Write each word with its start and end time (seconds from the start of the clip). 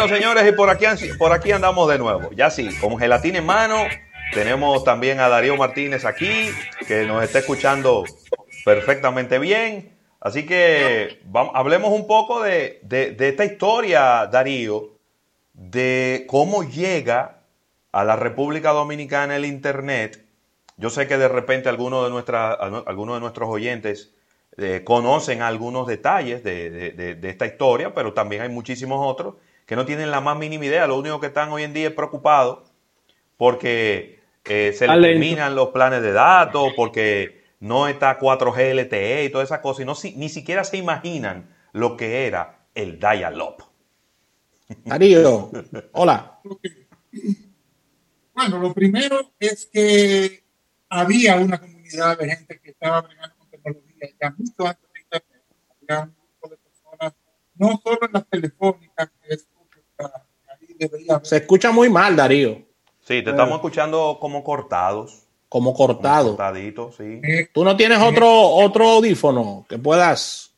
Bueno, 0.00 0.16
señores, 0.16 0.48
y 0.48 0.52
por 0.52 0.70
aquí, 0.70 0.86
por 1.18 1.30
aquí 1.30 1.52
andamos 1.52 1.86
de 1.90 1.98
nuevo. 1.98 2.30
Ya 2.32 2.48
sí, 2.48 2.70
con 2.80 2.96
gelatina 2.96 3.36
en 3.36 3.44
mano. 3.44 3.76
Tenemos 4.32 4.82
también 4.82 5.20
a 5.20 5.28
Darío 5.28 5.58
Martínez 5.58 6.06
aquí, 6.06 6.48
que 6.88 7.04
nos 7.04 7.22
está 7.22 7.40
escuchando 7.40 8.04
perfectamente 8.64 9.38
bien. 9.38 9.94
Así 10.18 10.46
que 10.46 11.20
hablemos 11.52 11.92
un 11.92 12.06
poco 12.06 12.42
de, 12.42 12.80
de 12.82 13.28
esta 13.28 13.44
historia, 13.44 14.26
Darío, 14.26 14.96
de 15.52 16.24
cómo 16.26 16.62
llega 16.62 17.42
a 17.92 18.02
la 18.02 18.16
República 18.16 18.70
Dominicana 18.70 19.36
el 19.36 19.44
Internet. 19.44 20.24
Yo 20.78 20.88
sé 20.88 21.08
que 21.08 21.18
de 21.18 21.28
repente 21.28 21.68
algunos 21.68 22.04
de, 22.04 22.10
nuestra, 22.10 22.52
algunos 22.52 23.16
de 23.16 23.20
nuestros 23.20 23.50
oyentes 23.50 24.14
eh, 24.56 24.80
conocen 24.82 25.42
algunos 25.42 25.86
detalles 25.86 26.42
de, 26.42 27.18
esta 27.22 27.44
historia, 27.44 27.92
pero 27.92 28.14
también 28.14 28.40
hay 28.40 28.48
muchísimos 28.48 28.98
otros 29.06 29.34
que 29.70 29.76
no 29.76 29.86
tienen 29.86 30.10
la 30.10 30.20
más 30.20 30.36
mínima 30.36 30.64
idea. 30.64 30.88
Lo 30.88 30.98
único 30.98 31.20
que 31.20 31.28
están 31.28 31.52
hoy 31.52 31.62
en 31.62 31.72
día 31.72 31.86
es 31.86 31.94
preocupados 31.94 32.72
porque 33.36 34.18
eh, 34.44 34.74
se 34.76 34.88
les 34.88 35.00
terminan 35.00 35.54
los 35.54 35.68
planes 35.68 36.02
de 36.02 36.10
datos, 36.10 36.72
porque 36.74 37.44
no 37.60 37.86
está 37.86 38.18
4G 38.18 38.74
LTE 38.74 39.26
y 39.26 39.30
toda 39.30 39.44
esa 39.44 39.62
cosa, 39.62 39.82
y 39.82 39.84
no, 39.84 39.94
ni 40.16 40.28
siquiera 40.28 40.64
se 40.64 40.76
imaginan 40.76 41.54
lo 41.70 41.96
que 41.96 42.26
era 42.26 42.66
el 42.74 42.98
dial-up. 42.98 43.62
Darío, 44.86 45.52
hola. 45.92 46.40
Bueno, 48.34 48.58
lo 48.58 48.74
primero 48.74 49.30
es 49.38 49.70
que 49.72 50.42
había 50.88 51.36
una 51.36 51.60
comunidad 51.60 52.18
de 52.18 52.28
gente 52.28 52.60
que 52.60 52.70
estaba 52.70 53.02
bregando 53.02 53.36
con 53.36 53.48
tecnología 53.50 54.08
ya 54.20 54.34
mucho 54.36 54.66
antes 54.66 54.92
de 54.92 55.00
Internet. 55.00 55.44
Había 55.80 56.02
un 56.02 56.14
grupo 56.16 56.48
de 56.48 56.56
personas, 56.56 57.14
no 57.54 57.80
solo 57.84 58.00
en 58.02 58.12
las 58.14 58.26
telefónicas, 58.28 59.10
que 59.22 59.34
es 59.34 59.46
ahí 60.48 60.66
debería 60.66 60.69
Se 61.22 61.36
escucha 61.36 61.72
muy 61.72 61.88
mal, 61.88 62.16
Darío. 62.16 62.62
Sí, 63.00 63.22
te 63.22 63.30
estamos 63.30 63.56
escuchando 63.56 64.18
como 64.20 64.44
cortados. 64.44 65.24
Como 65.48 65.74
cortado. 65.74 66.36
cortadito, 66.36 66.92
sí. 66.92 67.20
Eh, 67.24 67.48
¿Tú 67.52 67.64
no 67.64 67.76
tienes 67.76 67.98
eh, 67.98 68.04
otro, 68.04 68.30
otro 68.30 68.88
audífono 68.88 69.66
que 69.68 69.78
puedas 69.78 70.52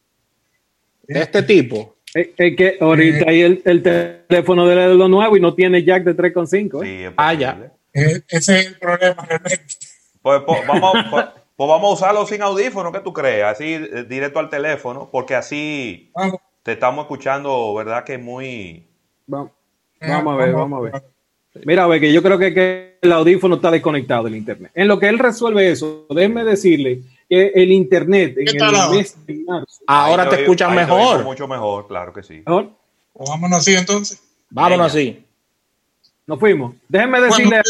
de 1.04 1.22
este 1.22 1.42
tipo? 1.42 1.96
Es, 2.12 2.28
que 2.36 2.76
ahorita 2.78 3.30
hay 3.30 3.40
el, 3.40 3.62
el, 3.64 3.82
teléfono 3.82 4.66
de 4.66 4.94
lo 4.94 5.08
nuevo 5.08 5.34
y 5.34 5.40
no 5.40 5.54
tiene 5.54 5.82
jack 5.82 6.04
de 6.04 6.14
3.5. 6.14 6.84
¿eh? 6.84 7.08
Sí, 7.08 7.14
ah, 7.16 7.32
ya. 7.32 7.72
ese 7.92 8.20
es 8.28 8.66
el 8.66 8.78
problema 8.78 9.24
realmente. 9.24 9.64
Pues, 10.20 10.42
pues 10.46 10.60
vamos, 10.66 10.92
pues, 11.10 11.24
pues, 11.56 11.68
vamos 11.68 11.90
a 11.90 11.94
usarlo 11.94 12.26
sin 12.26 12.42
audífono, 12.42 12.92
¿qué 12.92 13.00
tú 13.00 13.14
crees? 13.14 13.44
Así 13.44 13.72
eh, 13.72 14.04
directo 14.06 14.38
al 14.38 14.50
teléfono, 14.50 15.08
porque 15.10 15.34
así 15.34 16.12
te 16.62 16.72
estamos 16.72 17.04
escuchando, 17.04 17.72
¿verdad? 17.74 18.04
Que 18.04 18.18
muy... 18.18 18.86
Vamos, 19.26 19.52
vamos 20.08 20.34
a 20.34 20.36
ver, 20.36 20.52
vamos 20.52 20.78
a 20.78 20.82
ver. 20.82 21.02
Mira, 21.64 21.86
ve 21.86 22.00
que 22.00 22.12
yo 22.12 22.22
creo 22.22 22.38
que, 22.38 22.54
que, 22.54 22.98
el 23.02 23.12
audífono 23.12 23.56
está 23.56 23.70
desconectado 23.70 24.24
del 24.24 24.36
internet. 24.36 24.72
En 24.74 24.88
lo 24.88 24.98
que 24.98 25.08
él 25.08 25.18
resuelve 25.18 25.70
eso, 25.70 26.06
déjeme 26.08 26.44
decirle 26.44 27.02
que 27.28 27.52
el 27.54 27.72
internet 27.72 28.36
en 28.38 28.48
el 28.48 28.54
mes 28.90 29.26
de 29.26 29.44
marzo. 29.44 29.82
Ahora 29.86 30.28
te 30.28 30.42
escuchan 30.42 30.74
mejor. 30.74 31.24
Mucho 31.24 31.48
mejor, 31.48 31.88
claro 31.88 32.12
que 32.12 32.22
sí. 32.22 32.42
¿Mejor? 32.46 32.70
Pues 33.12 33.28
vámonos 33.28 33.58
así 33.58 33.74
entonces. 33.74 34.22
Vámonos 34.50 34.86
así. 34.86 35.24
Nos 36.26 36.38
fuimos. 36.38 36.74
Déjenme 36.88 37.20
decirle 37.20 37.60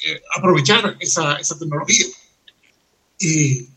eh, 0.06 0.20
aprovechar 0.36 0.96
esa, 1.00 1.36
esa 1.36 1.58
tecnología. 1.58 2.06
Y 3.18 3.68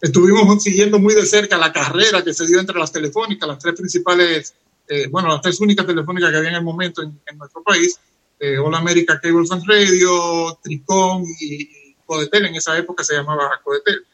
estuvimos 0.00 0.62
siguiendo 0.62 0.98
muy 0.98 1.14
de 1.14 1.24
cerca 1.24 1.56
la 1.56 1.72
carrera 1.72 2.24
que 2.24 2.34
se 2.34 2.46
dio 2.46 2.58
entre 2.58 2.78
las 2.78 2.92
telefónicas, 2.92 3.48
las 3.48 3.58
tres 3.58 3.74
principales, 3.74 4.54
eh, 4.88 5.08
bueno, 5.10 5.28
las 5.28 5.40
tres 5.40 5.60
únicas 5.60 5.86
telefónicas 5.86 6.30
que 6.30 6.36
había 6.36 6.50
en 6.50 6.56
el 6.56 6.62
momento 6.62 7.02
en, 7.02 7.18
nuestro 7.36 7.62
país, 7.62 7.98
eh, 8.38 8.58
All 8.58 8.74
America 8.74 9.18
Cable 9.20 9.46
and 9.50 9.64
Radio, 9.66 10.58
Tricom 10.62 11.24
y, 11.40 11.94
Codetel, 12.04 12.46
en 12.46 12.54
esa 12.54 12.76
época 12.78 13.02
se 13.02 13.14
llamaba 13.14 13.50
Codetel. 13.64 14.04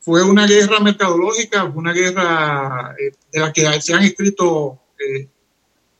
Fue 0.00 0.22
una 0.22 0.46
guerra 0.46 0.80
mercadológica, 0.80 1.64
una 1.64 1.92
guerra 1.92 2.94
de 3.32 3.40
la 3.40 3.52
que 3.52 3.80
se 3.80 3.94
han 3.94 4.02
escrito 4.02 4.80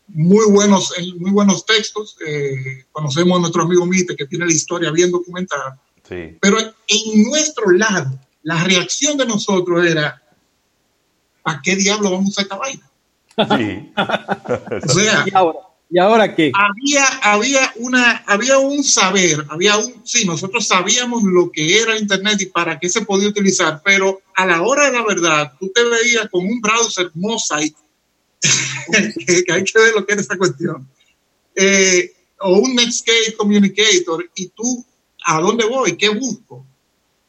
muy 0.08 0.50
buenos, 0.50 0.92
muy 1.18 1.30
buenos 1.30 1.64
textos. 1.66 2.16
Eh, 2.26 2.84
conocemos 2.92 3.36
a 3.36 3.40
nuestro 3.40 3.62
amigo 3.62 3.86
Mite, 3.86 4.16
que 4.16 4.26
tiene 4.26 4.46
la 4.46 4.52
historia 4.52 4.90
bien 4.90 5.10
documentada. 5.10 5.80
Pero 6.06 6.58
en 6.60 7.22
nuestro 7.24 7.70
lado, 7.70 8.18
la 8.42 8.62
reacción 8.62 9.16
de 9.16 9.26
nosotros 9.26 9.86
era, 9.86 10.22
¿a 11.44 11.62
qué 11.62 11.76
diablo 11.76 12.10
vamos 12.10 12.38
a 12.38 12.42
esta 12.42 12.56
vaina? 12.56 12.90
Sí. 13.36 13.92
o 13.96 14.88
sea, 14.88 15.24
¿Y 15.90 15.98
ahora, 15.98 16.34
qué? 16.34 16.50
Había, 16.54 17.06
había, 17.22 17.72
una, 17.76 18.24
había 18.26 18.58
un 18.58 18.82
saber, 18.82 19.44
había 19.48 19.76
un, 19.76 20.02
sí, 20.04 20.24
nosotros 20.24 20.66
sabíamos 20.66 21.22
lo 21.22 21.52
que 21.52 21.78
era 21.78 21.96
Internet 21.96 22.40
y 22.40 22.46
para 22.46 22.80
qué 22.80 22.88
se 22.88 23.02
podía 23.02 23.28
utilizar, 23.28 23.80
pero 23.84 24.22
a 24.34 24.46
la 24.46 24.62
hora 24.62 24.86
de 24.86 24.92
la 24.92 25.04
verdad, 25.04 25.52
tú 25.60 25.70
te 25.72 25.84
veías 25.84 26.28
con 26.30 26.44
un 26.46 26.60
browser 26.60 27.10
Mosaic 27.14 27.76
que, 29.26 29.52
hay 29.52 29.64
que 29.64 29.78
ver 29.78 29.94
lo 29.94 30.04
que 30.04 30.14
es 30.14 30.20
esta 30.20 30.36
cuestión. 30.36 30.88
Eh, 31.54 32.12
o 32.40 32.58
un 32.58 32.74
Netscape 32.74 33.36
Communicator 33.36 34.28
y 34.34 34.48
tú, 34.48 34.84
¿a 35.26 35.40
dónde 35.40 35.66
voy? 35.66 35.96
¿Qué 35.96 36.08
busco? 36.08 36.66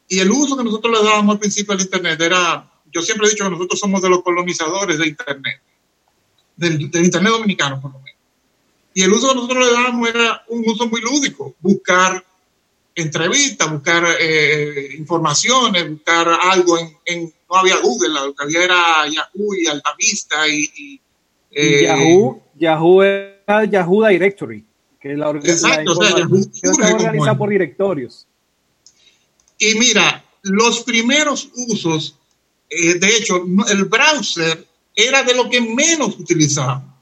Y 0.08 0.18
el 0.18 0.30
uso 0.30 0.56
que 0.56 0.64
nosotros 0.64 0.98
le 0.98 1.08
dábamos 1.08 1.34
al 1.34 1.38
principio 1.38 1.74
al 1.74 1.80
Internet 1.80 2.20
era, 2.20 2.68
yo 2.92 3.02
siempre 3.02 3.26
he 3.26 3.30
dicho 3.30 3.44
que 3.44 3.50
nosotros 3.50 3.78
somos 3.78 4.02
de 4.02 4.08
los 4.08 4.22
colonizadores 4.22 4.98
de 4.98 5.08
Internet, 5.08 5.60
del, 6.56 6.80
Internet 6.82 7.32
dominicano 7.32 7.80
por 7.80 7.92
lo 7.92 7.98
menos. 7.98 8.20
Y 8.94 9.02
el 9.02 9.12
uso 9.12 9.28
que 9.28 9.34
nosotros 9.34 9.66
le 9.66 9.72
dábamos 9.72 10.08
era 10.08 10.44
un 10.48 10.64
uso 10.66 10.88
muy 10.88 11.00
lúdico, 11.02 11.54
buscar 11.60 12.24
entrevistas, 12.94 13.70
buscar 13.70 14.04
eh, 14.18 14.88
informaciones, 14.96 15.90
buscar 15.90 16.28
algo 16.28 16.78
en, 17.04 17.32
no 17.48 17.56
había 17.56 17.76
Google, 17.80 18.08
lo 18.08 18.34
que 18.34 18.44
había 18.44 18.64
era 18.64 19.06
Yahoo 19.06 19.54
y 19.54 19.66
Altavista 19.66 20.48
y, 20.48 20.70
y, 20.74 21.00
eh, 21.50 21.82
Yahoo, 21.84 22.42
Yahoo 22.54 23.02
era 23.02 23.64
Yahoo 23.64 24.06
Directory, 24.06 24.64
que 24.98 25.12
es 25.12 25.18
la, 25.18 25.30
exacto, 25.30 25.92
o 25.92 25.94
sea, 25.94 26.16
Yahoo 26.16 26.96
organiza 26.96 27.36
por 27.36 27.50
directorios. 27.50 28.26
Y 29.58 29.74
mira, 29.74 30.24
los 30.42 30.80
primeros 30.80 31.50
usos, 31.54 32.18
eh, 32.68 32.94
de 32.94 33.16
hecho, 33.16 33.44
el 33.68 33.84
browser 33.84 34.66
era 34.96 35.22
de 35.22 35.34
lo 35.34 35.48
que 35.48 35.60
menos 35.60 36.18
utilizábamos, 36.18 36.94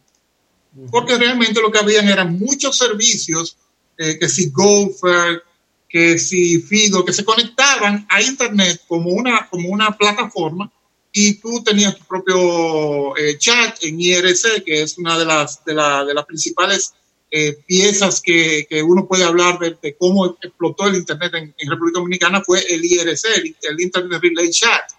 porque 0.91 1.17
realmente 1.17 1.63
lo 1.63 1.71
que 1.71 1.79
habían 1.79 2.09
eran 2.09 2.37
muchos 2.39 2.77
servicios, 2.77 3.57
eh, 3.97 4.19
que 4.19 4.29
si 4.29 4.51
Gopher, 4.51 5.43
que 5.89 6.19
si 6.19 6.61
Fido, 6.61 7.05
que 7.05 7.13
se 7.13 7.25
conectaban 7.25 8.05
a 8.11 8.21
Internet 8.21 8.83
como 8.89 9.11
una, 9.11 9.49
como 9.49 9.69
una 9.69 9.97
plataforma 9.97 10.69
y 11.13 11.35
tú 11.35 11.63
tenías 11.63 11.97
tu 11.97 12.05
propio 12.05 13.17
eh, 13.17 13.39
chat 13.39 13.79
en 13.85 14.01
IRC, 14.01 14.65
que 14.65 14.83
es 14.83 14.99
una 14.99 15.17
de 15.17 15.25
las, 15.25 15.65
de, 15.65 15.73
la, 15.73 16.05
de 16.05 16.13
las 16.13 16.25
principales 16.27 16.93
eh, 17.31 17.57
piezas 17.67 18.21
que, 18.21 18.67
que, 18.69 18.83
uno 18.83 19.07
puede 19.07 19.23
hablar 19.23 19.59
de, 19.61 19.97
cómo 19.97 20.37
explotó 20.43 20.89
el 20.89 20.97
Internet 20.97 21.33
en, 21.35 21.71
República 21.71 22.01
Dominicana, 22.01 22.43
fue 22.45 22.61
el 22.69 22.85
IRC, 22.85 23.55
el, 23.63 23.81
Internet 23.81 24.21
Relay 24.21 24.51
Chat, 24.51 24.91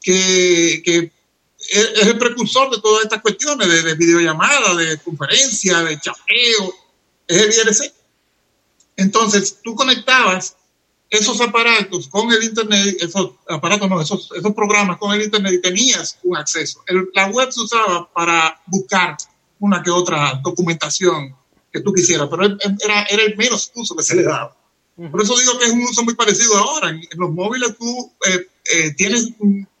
que, 0.00 0.82
que, 0.84 1.10
es 1.70 2.06
el 2.06 2.18
precursor 2.18 2.70
de 2.70 2.80
todas 2.80 3.04
estas 3.04 3.20
cuestiones 3.22 3.68
de, 3.68 3.82
de 3.82 3.94
videollamada, 3.94 4.74
de 4.74 4.98
conferencia, 4.98 5.82
de 5.82 5.98
chateo, 5.98 6.74
es 7.26 7.36
el 7.36 7.52
IRC. 7.52 7.92
Entonces, 8.96 9.58
tú 9.62 9.74
conectabas 9.74 10.56
esos 11.10 11.40
aparatos 11.40 12.08
con 12.08 12.32
el 12.32 12.42
Internet, 12.42 12.96
esos 13.00 13.32
aparatos, 13.48 13.88
no, 13.88 14.00
esos, 14.00 14.30
esos 14.36 14.54
programas 14.54 14.98
con 14.98 15.14
el 15.14 15.22
Internet 15.22 15.54
y 15.54 15.60
tenías 15.60 16.18
un 16.22 16.36
acceso. 16.36 16.82
la 17.14 17.28
web 17.28 17.50
se 17.50 17.60
usaba 17.60 18.12
para 18.12 18.60
buscar 18.66 19.16
una 19.58 19.82
que 19.82 19.90
otra 19.90 20.40
documentación 20.42 21.34
que 21.72 21.80
tú 21.80 21.92
quisieras, 21.92 22.28
pero 22.30 22.44
era, 22.44 23.02
era 23.02 23.22
el 23.22 23.36
menos 23.36 23.70
uso 23.74 23.94
que 23.94 24.02
se 24.02 24.16
le 24.16 24.22
daba. 24.22 24.56
Por 24.96 25.20
eso 25.20 25.36
digo 25.36 25.58
que 25.58 25.66
es 25.66 25.72
un 25.72 25.82
uso 25.82 26.02
muy 26.04 26.14
parecido 26.14 26.56
ahora. 26.56 26.88
En, 26.88 27.02
los 27.16 27.30
móviles 27.30 27.76
tú 27.78 28.12
eh, 28.28 28.46
eh, 28.72 28.94
tienes 28.94 29.32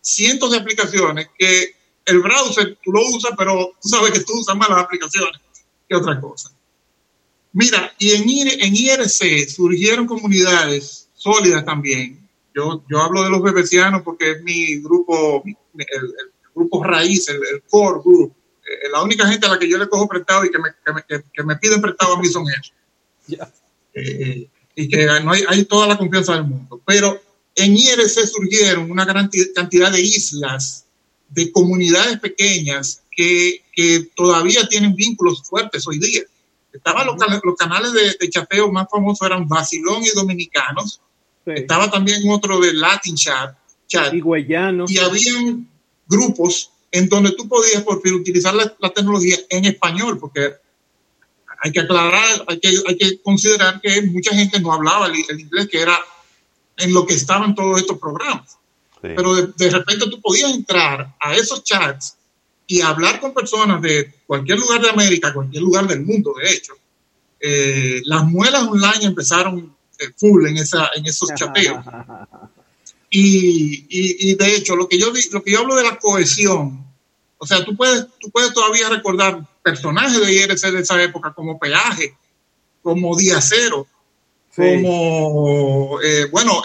cientos 0.06 0.52
de 0.52 0.58
aplicaciones 0.58 1.28
que 1.36 1.74
el 2.04 2.20
browser 2.20 2.78
tú 2.82 2.92
lo 2.92 3.00
usas, 3.08 3.32
pero 3.36 3.72
tú 3.82 3.88
sabes 3.88 4.12
que 4.12 4.20
tú 4.20 4.38
usas 4.38 4.56
más 4.56 4.68
las 4.68 4.84
aplicaciones 4.84 5.40
que 5.88 5.96
otra 5.96 6.20
cosa. 6.20 6.52
Mira, 7.52 7.92
y 7.98 8.12
en, 8.12 8.22
en 8.60 8.76
IRC 8.76 9.48
surgieron 9.48 10.06
comunidades 10.06 11.08
sólidas 11.14 11.64
también. 11.64 12.28
Yo, 12.54 12.84
yo 12.88 13.00
hablo 13.00 13.24
de 13.24 13.30
los 13.30 13.42
bebecianos 13.42 14.02
porque 14.02 14.32
es 14.32 14.42
mi 14.42 14.80
grupo, 14.80 15.42
el, 15.44 16.14
grupo 16.54 16.84
raíz, 16.84 17.28
el, 17.28 17.62
core 17.68 18.00
group. 18.04 18.32
Eh, 18.62 18.88
la 18.92 19.02
única 19.02 19.26
gente 19.26 19.46
a 19.46 19.50
la 19.50 19.58
que 19.58 19.68
yo 19.68 19.76
le 19.76 19.88
cojo 19.88 20.06
prestado 20.06 20.44
y 20.44 20.50
que 20.50 20.58
me, 20.58 20.70
que 21.32 21.42
me, 21.42 21.56
piden 21.56 21.80
prestado 21.80 22.14
a 22.14 22.20
mí 22.20 22.28
son 22.28 22.44
ellos. 22.44 22.72
Eh, 23.94 24.48
y 24.76 24.88
que 24.88 25.06
no 25.24 25.32
hay, 25.32 25.42
hay 25.48 25.64
toda 25.64 25.88
la 25.88 25.98
confianza 25.98 26.34
del 26.34 26.44
mundo. 26.44 26.80
Pero 26.86 27.20
en 27.56 27.76
IRC 27.76 28.26
surgieron 28.26 28.90
una 28.90 29.04
gran 29.04 29.30
cantidad 29.54 29.90
de 29.90 30.00
islas, 30.00 30.84
de 31.28 31.50
comunidades 31.50 32.20
pequeñas 32.20 33.02
que, 33.10 33.64
que 33.72 34.10
todavía 34.14 34.68
tienen 34.68 34.94
vínculos 34.94 35.42
fuertes 35.42 35.86
hoy 35.88 35.98
día. 35.98 36.22
Estaban 36.72 37.06
los, 37.06 37.16
los, 37.42 37.56
canales 37.56 37.92
de, 37.92 38.16
de, 38.20 38.30
chateo 38.30 38.70
más 38.70 38.86
famosos 38.90 39.26
eran 39.26 39.48
Basilón 39.48 40.04
y 40.04 40.10
Dominicanos. 40.14 41.00
Estaba 41.46 41.90
también 41.90 42.28
otro 42.28 42.60
de 42.60 42.74
Latin 42.74 43.16
Chat. 43.16 43.56
chat. 43.86 44.12
Y 44.12 44.20
Guayanos. 44.20 44.90
Y 44.90 44.98
habían 44.98 45.68
grupos 46.06 46.70
en 46.90 47.08
donde 47.08 47.32
tú 47.32 47.48
podías 47.48 47.82
por 47.82 48.02
fin 48.02 48.14
utilizar 48.14 48.54
la, 48.54 48.90
tecnología 48.90 49.36
en 49.50 49.64
español, 49.64 50.18
porque 50.18 50.54
hay 51.62 51.72
que 51.72 51.80
aclarar, 51.80 52.44
hay 52.48 52.60
que, 52.60 52.68
hay 52.86 52.96
que 52.96 53.22
considerar 53.22 53.80
que 53.80 54.02
mucha 54.02 54.34
gente 54.34 54.60
no 54.60 54.72
hablaba 54.72 55.06
el, 55.06 55.40
inglés, 55.40 55.68
que 55.68 55.80
era 55.80 55.98
en 56.76 56.92
lo 56.92 57.06
que 57.06 57.14
estaban 57.14 57.54
todos 57.54 57.80
estos 57.80 57.98
programas. 57.98 58.58
Pero 59.00 59.34
de, 59.34 59.52
de, 59.56 59.70
repente 59.70 60.08
tú 60.10 60.20
podías 60.20 60.50
entrar 60.50 61.14
a 61.20 61.34
esos 61.34 61.62
chats 61.62 62.16
y 62.66 62.80
hablar 62.80 63.20
con 63.20 63.32
personas 63.32 63.80
de 63.80 64.12
cualquier 64.26 64.58
lugar 64.58 64.80
de 64.80 64.90
América, 64.90 65.32
cualquier 65.32 65.62
lugar 65.62 65.86
del 65.86 66.04
mundo, 66.04 66.34
de 66.34 66.50
hecho. 66.50 66.74
Eh, 67.38 68.02
las 68.04 68.24
muelas 68.24 68.64
online 68.64 69.04
empezaron 69.04 69.76
eh, 69.98 70.06
full 70.16 70.46
en, 70.46 70.56
esa, 70.56 70.90
en 70.94 71.06
esos 71.06 71.28
chateos. 71.34 71.84
Y, 73.08 73.86
y, 73.88 74.34
de 74.34 74.56
hecho, 74.56 74.74
lo 74.74 74.88
que, 74.88 74.98
yo, 74.98 75.12
lo 75.32 75.42
que 75.42 75.52
yo 75.52 75.60
hablo 75.60 75.76
de 75.76 75.84
la 75.84 75.98
cohesión, 75.98 76.84
o 77.38 77.46
sea, 77.46 77.64
tú 77.64 77.76
puedes, 77.76 78.06
tú 78.18 78.30
puedes 78.30 78.52
todavía 78.52 78.88
recordar 78.88 79.46
personajes 79.62 80.20
de 80.20 80.32
IRC 80.32 80.72
de 80.72 80.80
esa 80.80 81.00
época 81.02 81.32
como 81.32 81.58
Peaje, 81.58 82.16
como 82.82 83.16
Día 83.16 83.40
Cero, 83.40 83.86
como, 84.56 86.00
eh, 86.02 86.26
bueno, 86.30 86.62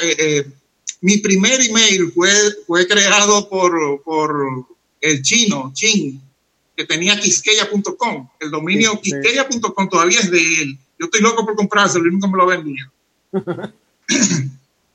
mi 1.02 1.18
primer 1.18 1.62
email 1.62 2.12
fue, 2.14 2.32
fue 2.66 2.88
creado 2.88 3.50
por, 3.50 4.02
por 4.04 4.66
el 5.02 5.22
chino, 5.24 5.72
Chin, 5.74 6.22
que 6.76 6.86
tenía 6.86 7.20
quisqueya.com. 7.20 8.30
El 8.40 8.52
dominio 8.52 9.00
sí, 9.04 9.12
quisqueya.com 9.12 9.90
todavía 9.90 10.20
es 10.20 10.30
de 10.30 10.40
él. 10.40 10.78
Yo 11.00 11.06
estoy 11.06 11.22
loco 11.22 11.44
por 11.44 11.56
comprárselo 11.56 12.08
y 12.08 12.12
nunca 12.12 12.28
me 12.28 12.38
lo 12.38 12.44
ha 12.44 12.56
vendido. 12.56 12.92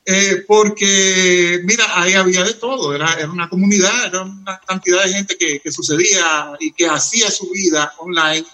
eh, 0.07 0.45
porque, 0.47 1.61
mira, 1.65 1.85
ahí 2.01 2.15
había 2.15 2.45
de 2.45 2.55
todo. 2.55 2.95
Era, 2.95 3.15
era, 3.15 3.31
una 3.31 3.49
comunidad, 3.49 4.07
era 4.07 4.23
una 4.23 4.61
cantidad 4.61 5.05
de 5.05 5.13
gente 5.13 5.37
que, 5.37 5.59
que 5.59 5.73
sucedía 5.73 6.53
y 6.61 6.71
que 6.71 6.87
hacía 6.87 7.31
su 7.33 7.51
vida 7.51 7.93
online 7.99 8.47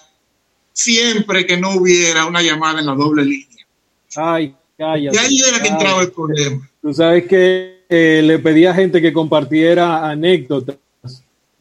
siempre 0.73 1.45
que 1.45 1.55
no 1.55 1.75
hubiera 1.75 2.25
una 2.25 2.41
llamada 2.41 2.79
en 2.79 2.87
la 2.87 2.95
doble 2.95 3.23
línea. 3.23 3.62
Ay, 4.15 4.55
cállate. 4.77 5.15
Y 5.15 5.19
ahí 5.19 5.39
era 5.47 5.61
que 5.61 5.69
entraba 5.69 6.01
el 6.01 6.11
problema. 6.11 6.69
Tú 6.81 6.93
sabes 6.93 7.25
que 7.27 7.83
eh, 7.89 8.21
le 8.23 8.39
pedía 8.39 8.71
a 8.71 8.73
gente 8.73 9.01
que 9.01 9.13
compartiera 9.13 10.09
anécdotas 10.09 10.77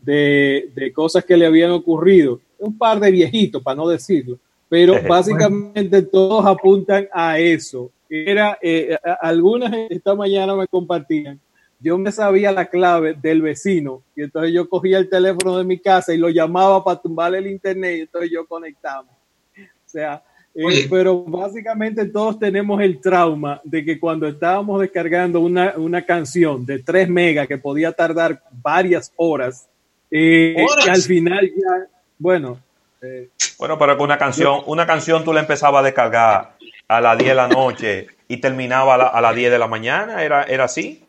de, 0.02 0.92
cosas 0.94 1.24
que 1.24 1.36
le 1.36 1.46
habían 1.46 1.70
ocurrido. 1.70 2.40
Un 2.58 2.76
par 2.76 3.00
de 3.00 3.10
viejitos, 3.10 3.62
para 3.62 3.76
no 3.76 3.88
decirlo, 3.88 4.38
pero 4.68 4.96
básicamente 5.08 6.02
todos 6.02 6.44
apuntan 6.46 7.08
a 7.12 7.38
eso. 7.38 7.90
Era, 8.08 8.58
eh, 8.62 8.96
algunas 9.20 9.72
esta 9.90 10.14
mañana 10.14 10.54
me 10.54 10.66
compartían. 10.66 11.40
Yo 11.80 11.98
me 11.98 12.12
sabía 12.12 12.52
la 12.52 12.66
clave 12.66 13.14
del 13.20 13.42
vecino 13.42 14.02
y 14.14 14.22
entonces 14.22 14.52
yo 14.52 14.68
cogía 14.68 14.98
el 14.98 15.08
teléfono 15.08 15.58
de 15.58 15.64
mi 15.64 15.78
casa 15.80 16.14
y 16.14 16.16
lo 16.16 16.28
llamaba 16.28 16.84
para 16.84 17.00
tumbarle 17.00 17.38
el 17.38 17.48
internet 17.48 17.96
y 17.98 18.00
entonces 18.02 18.30
yo 18.30 18.46
conectaba. 18.46 19.02
O 19.04 19.88
sea, 19.92 20.22
eh, 20.54 20.86
pero 20.90 21.22
básicamente 21.22 22.04
todos 22.06 22.38
tenemos 22.38 22.80
el 22.82 23.00
trauma 23.00 23.60
de 23.64 23.84
que 23.84 23.98
cuando 23.98 24.26
estábamos 24.26 24.80
descargando 24.80 25.40
una, 25.40 25.74
una 25.76 26.04
canción 26.04 26.66
de 26.66 26.80
3 26.80 27.08
megas 27.08 27.48
que 27.48 27.58
podía 27.58 27.92
tardar 27.92 28.42
varias 28.50 29.12
horas, 29.16 29.68
y 30.10 30.54
al 30.88 31.02
final 31.02 31.50
ya, 31.56 31.86
bueno. 32.18 32.60
Eh, 33.00 33.30
bueno, 33.58 33.78
pero 33.78 33.96
con 33.96 34.04
una 34.04 34.18
canción, 34.18 34.60
una 34.66 34.86
canción 34.86 35.24
tú 35.24 35.32
la 35.32 35.40
empezabas 35.40 35.80
a 35.80 35.84
descargar 35.84 36.56
a 36.86 37.00
las 37.00 37.16
10 37.16 37.30
de 37.30 37.34
la 37.34 37.48
noche 37.48 38.06
y 38.28 38.36
terminaba 38.36 38.94
a, 38.94 39.20
las 39.22 39.34
10 39.34 39.50
de 39.50 39.58
la 39.58 39.68
mañana, 39.68 40.22
¿era, 40.22 40.44
era 40.44 40.64
así? 40.64 41.02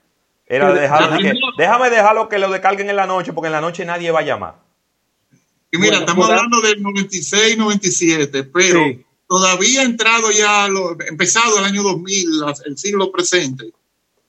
Era 0.48 0.74
dejar, 0.74 1.20
déjame 1.58 1.90
dejarlo 1.90 2.30
que 2.30 2.40
lo 2.40 2.50
descarguen 2.50 2.90
en 2.90 2.96
la 2.96 3.06
noche 3.06 3.34
porque 3.34 3.48
en 3.48 3.54
la 3.54 3.62
noche 3.62 3.86
nadie 3.86 4.12
va 4.12 4.20
a 4.20 4.24
llamar. 4.24 4.56
Y 5.72 5.78
mira, 5.78 5.98
estamos 5.98 6.30
hablando 6.30 6.62
del 6.62 6.82
96, 6.82 7.58
97, 7.58 8.44
pero 8.44 8.80
todavía 9.34 9.82
entrado 9.82 10.30
ya, 10.30 10.68
lo, 10.68 10.96
empezado 11.08 11.58
el 11.58 11.66
año 11.66 11.82
2000, 11.82 12.28
el 12.66 12.78
siglo 12.78 13.12
presente. 13.12 13.72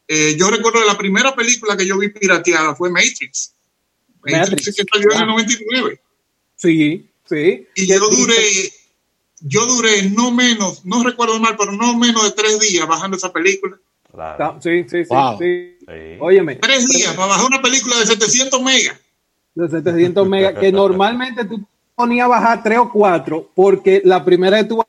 Eh, 0.09 0.35
yo 0.39 0.51
recuerdo 0.51 0.83
la 0.83 0.97
primera 0.97 1.35
película 1.35 1.77
que 1.77 1.87
yo 1.87 1.99
vi 1.99 2.09
pirateada 2.09 2.75
fue 2.75 2.89
Matrix. 2.89 3.53
Matrix. 4.23 4.75
que 4.75 4.85
salió 4.91 5.13
en 5.13 5.21
el 5.21 5.27
99. 5.27 6.01
Sí, 6.57 7.07
sí. 7.29 7.67
Y 7.75 7.87
yo 7.87 7.99
duré, 8.09 8.73
yo 9.41 9.67
duré 9.67 10.09
no 10.09 10.31
menos, 10.31 10.87
no 10.87 11.05
recuerdo 11.05 11.39
mal, 11.39 11.55
pero 11.59 11.73
no 11.73 11.99
menos 11.99 12.25
de 12.25 12.31
tres 12.31 12.59
días 12.61 12.89
bajando 12.89 13.19
esa 13.19 13.31
película. 13.31 13.77
Claro. 14.11 14.59
Sí, 14.63 14.87
sí, 14.89 15.05
sí, 15.05 15.15
sí. 15.39 16.17
Óyeme. 16.19 16.57
Tres 16.57 16.89
días 16.89 17.13
para 17.13 17.29
bajar 17.29 17.45
una 17.45 17.61
película 17.61 17.99
de 17.99 18.07
700 18.07 18.63
megas. 18.63 18.99
De 19.55 19.69
700 19.69 20.27
megas, 20.27 20.59
que 20.59 20.73
normalmente 20.73 21.45
tú 21.45 21.63
ponías 21.95 22.25
a 22.25 22.29
bajar 22.29 22.63
tres 22.63 22.79
o 22.79 22.91
cuatro, 22.91 23.51
porque 23.55 24.01
la 24.03 24.25
primera 24.25 24.59
que 24.59 24.65
tú 24.65 24.85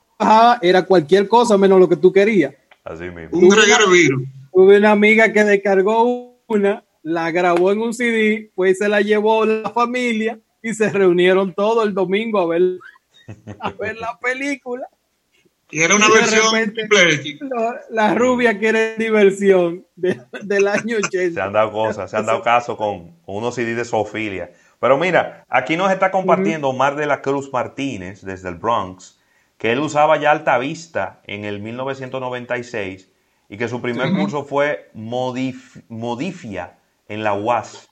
era 0.62 0.84
cualquier 0.86 1.28
cosa 1.28 1.58
menos 1.58 1.80
lo 1.80 1.90
que 1.90 1.96
tú 1.98 2.12
querías. 2.12 2.54
Así 2.84 3.04
mismo. 3.06 3.38
Un 3.38 3.52
reguero 3.56 3.90
virus. 3.90 4.24
Tuve 4.54 4.78
una 4.78 4.92
amiga 4.92 5.32
que 5.34 5.44
descargó 5.44 6.36
una 6.48 6.84
la 7.04 7.30
grabó 7.32 7.72
en 7.72 7.82
un 7.82 7.94
CD, 7.94 8.50
pues 8.56 8.80
se 8.80 8.90
la 8.90 9.02
llevó 9.02 9.46
la 9.46 9.70
familia 9.70 10.40
y 10.64 10.74
se 10.74 10.90
reunieron 10.90 11.54
todo 11.54 11.84
el 11.84 11.94
domingo 11.94 12.40
a 12.40 12.48
ver 12.48 12.62
a 13.60 13.72
ver 13.72 13.98
la 13.98 14.18
película. 14.20 14.88
Y 15.70 15.82
era 15.82 15.96
una 15.96 16.06
Y 16.08 16.10
de 16.12 16.16
versión 16.20 16.54
repente-. 16.54 16.88
La, 17.90 18.14
rubia 18.16 18.58
quiere 18.58 18.96
diversión 18.98 19.86
de- 19.96 20.22
del 20.44 20.68
año 20.68 20.98
Se 20.98 21.06
80. 21.08 21.44
han 21.44 21.54
dado 21.54 21.72
cosas, 21.72 22.10
se 22.12 22.18
han 22.18 22.26
dado 22.26 22.42
caso 22.42 22.78
con, 22.78 23.12
con 23.26 23.36
unos 23.38 23.56
CD 23.56 23.76
de 23.76 23.84
zoofilia. 23.86 24.52
Pero 24.80 24.98
mira, 24.98 25.44
aquí 25.50 25.76
nos 25.76 25.92
está 25.92 26.12
compartiendo 26.12 26.70
Omar 26.70 26.96
de 26.96 27.08
la 27.08 27.22
Cruz 27.22 27.52
Martínez 27.52 28.22
desde 28.24 28.50
el 28.50 28.56
Bronx, 28.56 29.15
que 29.66 29.72
él 29.72 29.80
usaba 29.80 30.18
ya 30.18 30.30
Alta 30.30 30.60
Vista 30.60 31.22
en 31.26 31.44
el 31.44 31.60
1996 31.60 33.10
y 33.50 33.58
que 33.58 33.68
su 33.68 33.82
primer 33.82 34.14
curso 34.16 34.44
fue 34.44 34.92
modif- 34.94 35.82
Modifia 35.90 36.78
en 37.08 37.24
la 37.24 37.34
UAS. 37.34 37.90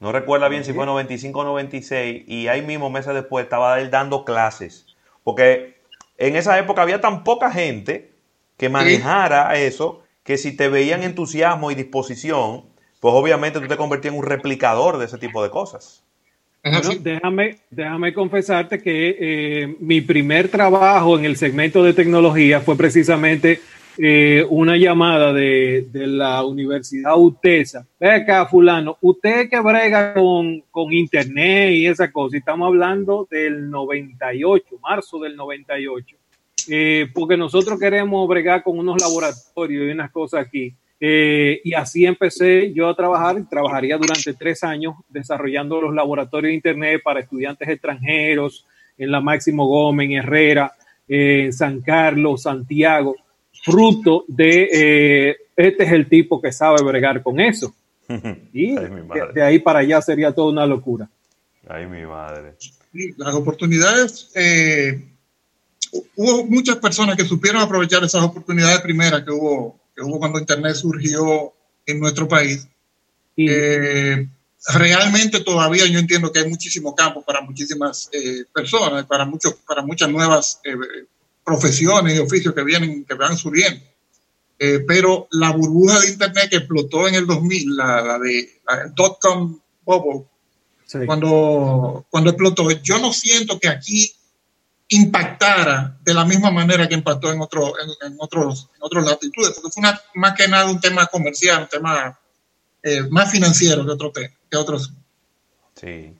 No 0.00 0.12
recuerda 0.12 0.48
bien 0.48 0.64
si 0.64 0.74
fue 0.74 0.84
95 0.84 1.40
o 1.40 1.44
96 1.44 2.24
y 2.26 2.48
ahí 2.48 2.60
mismo 2.60 2.90
meses 2.90 3.14
después 3.14 3.44
estaba 3.44 3.80
él 3.80 3.90
dando 3.90 4.26
clases. 4.26 4.86
Porque 5.24 5.80
en 6.18 6.36
esa 6.36 6.58
época 6.58 6.82
había 6.82 7.00
tan 7.00 7.24
poca 7.24 7.50
gente 7.50 8.12
que 8.58 8.68
manejara 8.68 9.56
eso 9.56 10.02
que 10.24 10.36
si 10.36 10.54
te 10.54 10.68
veían 10.68 11.02
entusiasmo 11.04 11.70
y 11.70 11.74
disposición, 11.74 12.66
pues 13.00 13.14
obviamente 13.14 13.60
tú 13.60 13.66
te 13.66 13.78
convertías 13.78 14.12
en 14.12 14.20
un 14.20 14.26
replicador 14.26 14.98
de 14.98 15.06
ese 15.06 15.16
tipo 15.16 15.42
de 15.42 15.48
cosas. 15.48 16.04
Bueno, 16.64 16.80
déjame, 17.00 17.56
déjame 17.70 18.14
confesarte 18.14 18.80
que 18.80 19.16
eh, 19.18 19.76
mi 19.80 20.00
primer 20.00 20.48
trabajo 20.48 21.18
en 21.18 21.24
el 21.24 21.36
segmento 21.36 21.82
de 21.82 21.92
tecnología 21.92 22.60
fue 22.60 22.76
precisamente 22.76 23.60
eh, 23.98 24.46
una 24.48 24.76
llamada 24.76 25.32
de, 25.32 25.88
de 25.90 26.06
la 26.06 26.44
Universidad 26.44 27.18
UTESA. 27.18 27.84
Acá, 28.00 28.46
fulano, 28.46 28.96
usted 29.00 29.50
que 29.50 29.60
brega 29.60 30.14
con, 30.14 30.60
con 30.70 30.92
internet 30.92 31.72
y 31.72 31.86
esa 31.88 32.12
cosa, 32.12 32.36
y 32.36 32.38
estamos 32.38 32.68
hablando 32.68 33.26
del 33.28 33.68
98, 33.68 34.78
marzo 34.80 35.18
del 35.18 35.34
98, 35.34 36.16
eh, 36.68 37.08
porque 37.12 37.36
nosotros 37.36 37.78
queremos 37.78 38.28
bregar 38.28 38.62
con 38.62 38.78
unos 38.78 39.00
laboratorios 39.00 39.88
y 39.88 39.90
unas 39.90 40.12
cosas 40.12 40.46
aquí. 40.46 40.74
Eh, 41.04 41.60
y 41.64 41.74
así 41.74 42.06
empecé 42.06 42.72
yo 42.72 42.88
a 42.88 42.94
trabajar 42.94 43.36
y 43.36 43.42
trabajaría 43.42 43.96
durante 43.98 44.34
tres 44.34 44.62
años 44.62 44.94
desarrollando 45.08 45.80
los 45.80 45.92
laboratorios 45.92 46.50
de 46.50 46.54
Internet 46.54 47.00
para 47.02 47.18
estudiantes 47.18 47.68
extranjeros 47.68 48.64
en 48.96 49.10
la 49.10 49.20
Máximo 49.20 49.66
Gómez, 49.66 50.06
en 50.06 50.12
Herrera, 50.18 50.72
eh, 51.08 51.46
en 51.46 51.52
San 51.52 51.80
Carlos, 51.80 52.42
Santiago, 52.42 53.16
fruto 53.64 54.24
de 54.28 54.68
eh, 54.72 55.36
este 55.56 55.82
es 55.84 55.90
el 55.92 56.08
tipo 56.08 56.40
que 56.40 56.52
sabe 56.52 56.84
bregar 56.84 57.20
con 57.22 57.40
eso. 57.40 57.74
Y 58.52 58.76
Ay, 58.76 58.88
de, 59.34 59.42
ahí 59.42 59.58
para 59.58 59.80
allá 59.80 60.00
sería 60.02 60.32
toda 60.32 60.52
una 60.52 60.66
locura. 60.66 61.08
Ay, 61.68 61.86
mi 61.86 62.04
madre. 62.06 62.52
Las 63.16 63.34
oportunidades, 63.34 64.30
eh, 64.36 65.02
hu- 65.92 66.04
hubo 66.16 66.44
muchas 66.46 66.76
personas 66.76 67.16
que 67.16 67.24
supieron 67.24 67.60
aprovechar 67.62 68.04
esas 68.04 68.22
oportunidades 68.22 68.80
primeras 68.82 69.22
que 69.22 69.30
hubo, 69.32 69.80
que 69.94 70.02
hubo 70.02 70.18
cuando 70.18 70.38
Internet 70.38 70.74
surgió 70.74 71.52
en 71.86 72.00
nuestro 72.00 72.28
país. 72.28 72.66
Y 73.36 73.46
Eh, 73.48 74.28
realmente 74.68 75.40
todavía 75.40 75.86
yo 75.86 75.98
entiendo 75.98 76.30
que 76.30 76.40
hay 76.40 76.48
muchísimo 76.48 76.94
campo 76.94 77.22
para 77.22 77.40
muchísimas 77.40 78.08
eh, 78.12 78.44
personas, 78.52 79.06
para, 79.06 79.24
muchos, 79.24 79.54
para 79.66 79.82
muchas 79.82 80.08
nuevas 80.08 80.60
eh, 80.64 80.76
profesiones 81.44 82.16
y 82.16 82.20
oficios 82.20 82.54
que 82.54 82.62
vienen, 82.62 83.04
que 83.04 83.14
van 83.14 83.36
surgiendo. 83.36 83.80
Eh, 84.58 84.84
pero 84.86 85.26
la 85.32 85.50
burbuja 85.50 86.00
de 86.00 86.10
Internet 86.10 86.50
que 86.50 86.56
explotó 86.58 87.08
en 87.08 87.16
el 87.16 87.26
2000, 87.26 87.76
la, 87.76 88.00
la 88.02 88.18
de 88.18 88.60
la 88.64 88.86
dot-com 88.94 89.58
bubble, 89.84 90.24
sí. 90.86 90.98
cuando, 91.04 92.06
cuando 92.10 92.30
explotó, 92.30 92.70
yo 92.70 92.98
no 93.00 93.12
siento 93.12 93.58
que 93.58 93.68
aquí 93.68 94.12
impactara 94.94 95.96
de 96.02 96.14
la 96.14 96.24
misma 96.24 96.50
manera 96.50 96.88
que 96.88 96.94
impactó 96.94 97.32
en, 97.32 97.40
otro, 97.40 97.72
en, 98.02 98.16
otros, 98.18 98.68
en 98.76 98.80
otras 98.82 99.04
latitudes, 99.04 99.50
porque 99.54 99.70
fue 99.72 99.80
una, 99.80 100.00
más 100.14 100.34
que 100.34 100.48
nada 100.48 100.70
un 100.70 100.80
tema 100.80 101.06
comercial, 101.06 101.62
un 101.62 101.68
tema 101.68 102.18
eh, 102.82 103.02
más 103.10 103.30
financiero 103.30 103.84
que, 103.84 103.90
otro 103.92 104.10
te- 104.12 104.32
que 104.50 104.56
otros. 104.56 104.92
Sí. 105.80 106.14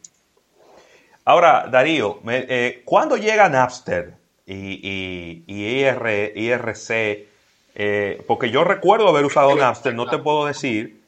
Ahora, 1.24 1.68
Darío, 1.70 2.20
me- 2.24 2.46
eh, 2.48 2.82
¿cuándo 2.84 3.16
llega 3.16 3.48
Napster 3.48 4.14
y, 4.46 4.54
y, 4.54 5.44
y 5.46 5.64
IR, 5.80 6.32
IRC? 6.36 7.28
Eh, 7.74 8.22
porque 8.26 8.50
yo 8.50 8.64
recuerdo 8.64 9.08
haber 9.08 9.24
usado 9.24 9.54
Napster, 9.54 9.94
no 9.94 10.08
te 10.08 10.18
puedo 10.18 10.46
decir 10.46 11.01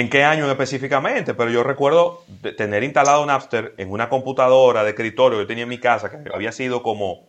en 0.00 0.08
qué 0.10 0.22
año 0.24 0.48
específicamente, 0.50 1.34
pero 1.34 1.50
yo 1.50 1.62
recuerdo 1.64 2.22
tener 2.56 2.84
instalado 2.84 3.26
Napster 3.26 3.74
en 3.78 3.90
una 3.90 4.08
computadora 4.08 4.84
de 4.84 4.90
escritorio 4.90 5.38
que 5.38 5.44
yo 5.44 5.46
tenía 5.48 5.64
en 5.64 5.68
mi 5.68 5.78
casa, 5.78 6.10
que 6.10 6.18
había 6.32 6.52
sido 6.52 6.82
como, 6.82 7.28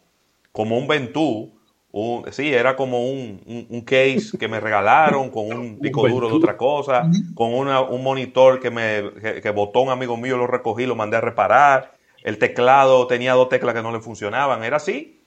como 0.52 0.78
un 0.78 0.88
Ventú, 0.88 1.52
un- 1.92 2.32
sí, 2.32 2.54
era 2.54 2.76
como 2.76 3.04
un, 3.10 3.42
un- 3.48 3.66
un 3.70 3.82
case 3.82 4.38
que 4.40 4.48
me 4.48 4.60
regalaron 4.60 5.32
con 5.32 5.46
un 5.52 5.80
disco 5.82 6.02
duro 6.08 6.28
de 6.28 6.34
otra 6.36 6.58
cosa, 6.58 7.10
con 7.34 7.54
una- 7.54 7.82
un 7.82 8.04
monitor 8.04 8.60
que 8.60 8.70
me 8.70 9.12
que, 9.22 9.42
que 9.42 9.50
botó 9.50 9.82
un 9.82 9.90
amigo 9.90 10.16
mío, 10.18 10.38
lo 10.38 10.46
recogí, 10.48 10.86
lo 10.86 10.96
mandé 10.96 11.18
a 11.18 11.22
reparar, 11.22 11.94
el 12.24 12.38
teclado 12.38 13.08
tenía 13.08 13.34
dos 13.34 13.50
teclas 13.50 13.74
que 13.74 13.82
no 13.82 13.92
le 13.92 14.00
funcionaban, 14.02 14.64
era 14.64 14.78
así, 14.78 15.22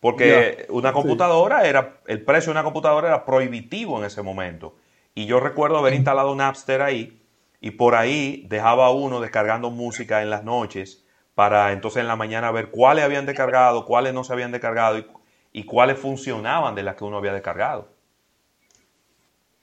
porque 0.00 0.66
una 0.70 0.92
computadora 0.92 1.66
era, 1.68 1.98
el 2.06 2.22
precio 2.22 2.46
de 2.52 2.58
una 2.58 2.64
computadora 2.64 3.08
era 3.08 3.24
prohibitivo 3.24 3.98
en 3.98 4.04
ese 4.06 4.22
momento. 4.22 4.74
Y 5.18 5.26
yo 5.26 5.40
recuerdo 5.40 5.78
haber 5.78 5.94
instalado 5.94 6.32
Napster 6.36 6.80
ahí 6.80 7.20
y 7.60 7.72
por 7.72 7.96
ahí 7.96 8.46
dejaba 8.48 8.92
uno 8.92 9.20
descargando 9.20 9.68
música 9.68 10.22
en 10.22 10.30
las 10.30 10.44
noches 10.44 11.02
para 11.34 11.72
entonces 11.72 12.02
en 12.02 12.06
la 12.06 12.14
mañana 12.14 12.52
ver 12.52 12.70
cuáles 12.70 13.04
habían 13.04 13.26
descargado, 13.26 13.84
cuáles 13.84 14.14
no 14.14 14.22
se 14.22 14.32
habían 14.32 14.52
descargado 14.52 14.96
y, 14.96 15.06
y 15.52 15.64
cuáles 15.64 15.98
funcionaban 15.98 16.76
de 16.76 16.84
las 16.84 16.94
que 16.94 17.02
uno 17.02 17.16
había 17.16 17.32
descargado. 17.32 17.88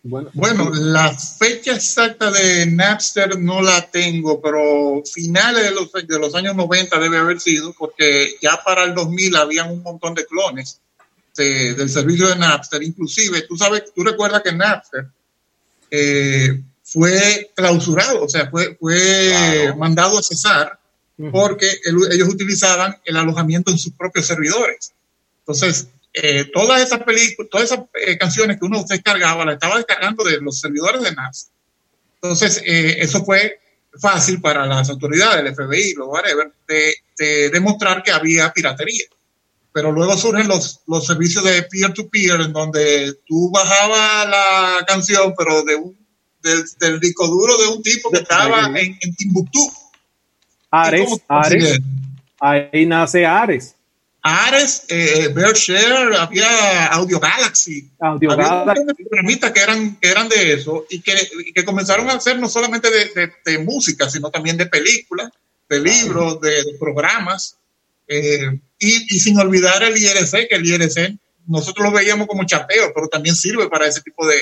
Bueno, 0.04 0.30
Bueno, 0.34 0.72
la 0.74 1.14
fecha 1.14 1.74
exacta 1.74 2.32
de 2.32 2.66
Napster 2.66 3.40
no 3.40 3.62
la 3.62 3.90
tengo, 3.90 4.42
pero 4.42 5.04
finales 5.06 5.64
de 5.64 5.72
los, 5.72 5.90
de 5.94 6.20
los 6.20 6.36
años 6.36 6.54
90 6.54 7.00
debe 7.00 7.18
haber 7.20 7.40
sido, 7.40 7.72
porque 7.72 8.36
ya 8.42 8.60
para 8.62 8.84
el 8.84 8.94
2000 8.94 9.34
habían 9.38 9.72
un 9.72 9.82
montón 9.84 10.16
de 10.16 10.26
clones 10.26 10.82
de- 11.38 11.76
del 11.76 11.90
servicio 11.90 12.28
de 12.28 12.36
Napster. 12.36 12.84
Inclusive, 12.84 13.44
tú 13.44 13.56
sabes, 13.56 13.94
tú 13.96 14.04
recuerdas 14.04 14.42
que 14.42 14.52
Napster 14.52 15.08
eh, 15.98 16.62
fue 16.84 17.52
clausurado, 17.56 18.24
o 18.24 18.30
sea, 18.30 18.50
fue, 18.50 18.76
fue 18.80 19.30
Claro. 19.30 19.78
mandado 19.78 20.20
a 20.20 20.24
cesar 20.24 20.80
porque 21.32 21.68
el- 21.86 22.12
ellos 22.12 22.28
utilizaban 22.30 22.98
el 23.06 23.16
alojamiento 23.18 23.72
en 23.72 23.78
sus 23.78 23.94
propios 23.94 24.28
servidores. 24.28 24.92
Entonces, 25.40 25.88
eh, 26.14 26.46
todas 26.54 26.82
esas 26.82 27.04
películas, 27.04 27.50
todas 27.50 27.72
esas 27.72 27.86
eh, 28.06 28.18
canciones 28.18 28.58
que 28.60 28.66
uno 28.66 28.84
descargaba, 28.88 29.46
las 29.46 29.56
estaba 29.56 29.78
descargando 29.78 30.24
de 30.24 30.40
los 30.42 30.60
servidores 30.60 31.02
de 31.02 31.12
NASA. 31.14 31.48
Entonces, 32.22 32.62
eh, 32.66 32.98
eso 33.00 33.24
fue 33.24 33.60
fácil 34.00 34.42
para 34.42 34.66
las 34.66 34.90
autoridades, 34.90 35.40
el 35.42 35.48
FBI, 35.56 35.94
lo 35.94 36.08
whatever, 36.08 36.52
de, 36.68 36.96
de 37.18 37.50
demostrar 37.50 38.04
que 38.04 38.12
había 38.12 38.52
piratería. 38.52 39.06
Pero 39.76 39.92
luego 39.92 40.16
surgen 40.16 40.48
los, 40.48 40.80
los 40.88 41.06
servicios 41.06 41.44
de 41.44 41.64
peer-to-peer, 41.64 42.40
en 42.40 42.54
donde 42.54 43.14
tú 43.28 43.52
bajabas 43.52 44.26
la 44.30 44.86
canción, 44.88 45.34
pero 45.38 45.64
de 45.64 45.76
un, 45.76 45.98
del, 46.42 46.64
del 46.80 46.98
disco 47.02 47.28
duro 47.28 47.58
de 47.58 47.68
un 47.68 47.84
tipo 47.84 48.10
que 48.10 48.20
estaba 48.20 48.68
en, 48.80 48.98
en 49.02 49.16
Timbuktu. 49.18 49.60
¿Y 49.60 49.72
Ares, 50.72 51.10
Ares, 51.28 51.80
ahí 52.40 52.86
nace 52.86 53.26
Ares. 53.26 53.76
Ares, 54.22 54.86
eh, 54.88 55.30
Bearshare, 55.36 56.16
había 56.18 56.88
Audio 56.88 57.20
Galaxy. 57.20 57.92
Audio 58.00 58.32
había 58.32 58.48
Galaxy. 58.64 59.04
programitas 59.04 59.52
que 59.52 59.60
eran, 59.60 59.98
que 59.98 60.08
eran 60.10 60.30
de 60.30 60.54
eso 60.54 60.86
y 60.90 61.02
que, 61.02 61.14
y 61.48 61.52
que 61.52 61.66
comenzaron 61.66 62.10
a 62.10 62.14
hacer 62.14 62.40
no 62.40 62.48
solamente 62.48 62.90
de, 62.90 63.06
de- 63.14 63.34
de 63.46 63.58
música, 63.60 64.10
sino 64.10 64.32
también 64.32 64.56
de 64.56 64.68
películas, 64.68 65.32
de 65.70 65.80
libros, 65.82 66.40
de 66.40 66.64
programas. 66.80 67.58
Eh, 68.08 68.60
y, 68.80 69.16
y 69.16 69.20
sin 69.20 69.40
olvidar 69.40 69.82
el 69.84 69.98
IRC, 69.98 70.48
que 70.50 70.56
el 70.56 70.66
IRC 70.66 71.18
nosotros 71.48 71.86
lo 71.88 71.92
veíamos 71.96 72.28
como 72.28 72.44
chapeo, 72.46 72.92
pero 72.94 73.08
también 73.08 73.36
sirve 73.36 73.70
para 73.70 73.88
ese 73.88 74.02
tipo 74.02 74.26
de 74.28 74.36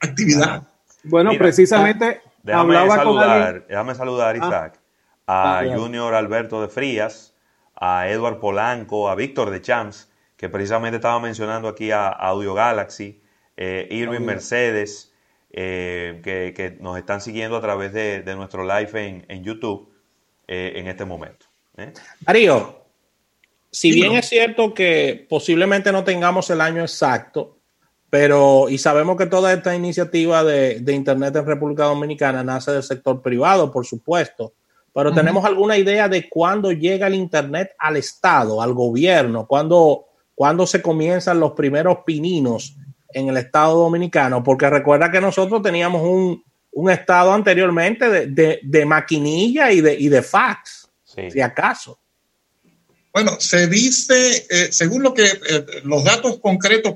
actividad. 0.00 0.62
Bueno, 1.04 1.30
Mira, 1.30 1.42
precisamente 1.42 2.20
Déjame 2.42 2.76
hablaba 2.76 3.02
con 3.02 3.18
alguien. 3.18 3.28
saludar, 3.28 3.66
déjame 3.68 3.94
saludar, 3.94 4.34
Ah. 4.40 4.46
Isaac, 4.46 4.80
a 5.26 5.58
Ah. 5.60 5.64
Junior 5.76 6.14
Alberto 6.14 6.60
de 6.62 6.68
Frías, 6.68 7.34
a 7.74 8.08
Edward 8.08 8.40
Polanco, 8.40 9.08
a 9.08 9.14
Víctor 9.14 9.50
de 9.50 9.60
Champs, 9.62 10.08
que 10.36 10.48
precisamente 10.48 10.96
estaba 10.96 11.18
mencionando 11.20 11.68
aquí 11.68 11.90
a 11.90 12.08
Audio 12.08 12.54
Galaxy, 12.54 13.20
eh, 13.56 13.88
Irving 13.90 14.18
Audio. 14.18 14.26
Mercedes, 14.26 15.12
eh, 15.50 16.20
que, 16.22 16.52
que 16.54 16.76
nos 16.80 16.98
están 16.98 17.20
siguiendo 17.20 17.56
a 17.56 17.60
través 17.60 17.92
de, 17.92 18.22
de 18.22 18.36
nuestro 18.36 18.62
live 18.64 19.06
en, 19.06 19.24
en 19.28 19.42
YouTube 19.44 19.88
eh, 20.46 20.74
en 20.76 20.86
este 20.88 21.04
momento. 21.04 21.46
¿eh? 21.76 21.92
Darío, 22.20 22.77
si 23.70 23.92
bien 23.92 24.12
es 24.12 24.28
cierto 24.28 24.72
que 24.74 25.26
posiblemente 25.28 25.92
no 25.92 26.04
tengamos 26.04 26.50
el 26.50 26.60
año 26.60 26.82
exacto, 26.82 27.58
pero 28.10 28.68
y 28.68 28.78
sabemos 28.78 29.16
que 29.16 29.26
toda 29.26 29.52
esta 29.52 29.74
iniciativa 29.74 30.42
de, 30.42 30.80
de 30.80 30.92
Internet 30.94 31.36
en 31.36 31.46
República 31.46 31.84
Dominicana 31.84 32.42
nace 32.42 32.72
del 32.72 32.82
sector 32.82 33.20
privado, 33.20 33.70
por 33.70 33.84
supuesto, 33.84 34.54
pero 34.94 35.12
tenemos 35.12 35.44
alguna 35.44 35.76
idea 35.76 36.08
de 36.08 36.28
cuándo 36.28 36.72
llega 36.72 37.06
el 37.06 37.14
Internet 37.14 37.70
al 37.78 37.96
Estado, 37.98 38.60
al 38.62 38.72
gobierno, 38.72 39.46
cuándo, 39.46 40.06
cuándo 40.34 40.66
se 40.66 40.82
comienzan 40.82 41.38
los 41.38 41.52
primeros 41.52 41.98
pininos 42.04 42.76
en 43.12 43.28
el 43.28 43.36
Estado 43.36 43.78
dominicano, 43.78 44.42
porque 44.42 44.68
recuerda 44.68 45.10
que 45.10 45.20
nosotros 45.20 45.62
teníamos 45.62 46.02
un, 46.02 46.42
un 46.72 46.90
Estado 46.90 47.32
anteriormente 47.32 48.08
de, 48.08 48.26
de, 48.26 48.60
de 48.62 48.86
maquinilla 48.86 49.70
y 49.70 49.80
de, 49.82 49.94
y 49.94 50.08
de 50.08 50.22
fax, 50.22 50.90
Sí. 51.04 51.30
si 51.30 51.40
acaso. 51.40 51.98
Bueno, 53.12 53.40
se 53.40 53.66
dice, 53.66 54.46
eh, 54.50 54.68
según 54.70 55.02
lo 55.02 55.14
que 55.14 55.24
eh, 55.24 55.66
los 55.84 56.04
datos 56.04 56.38
concretos 56.40 56.94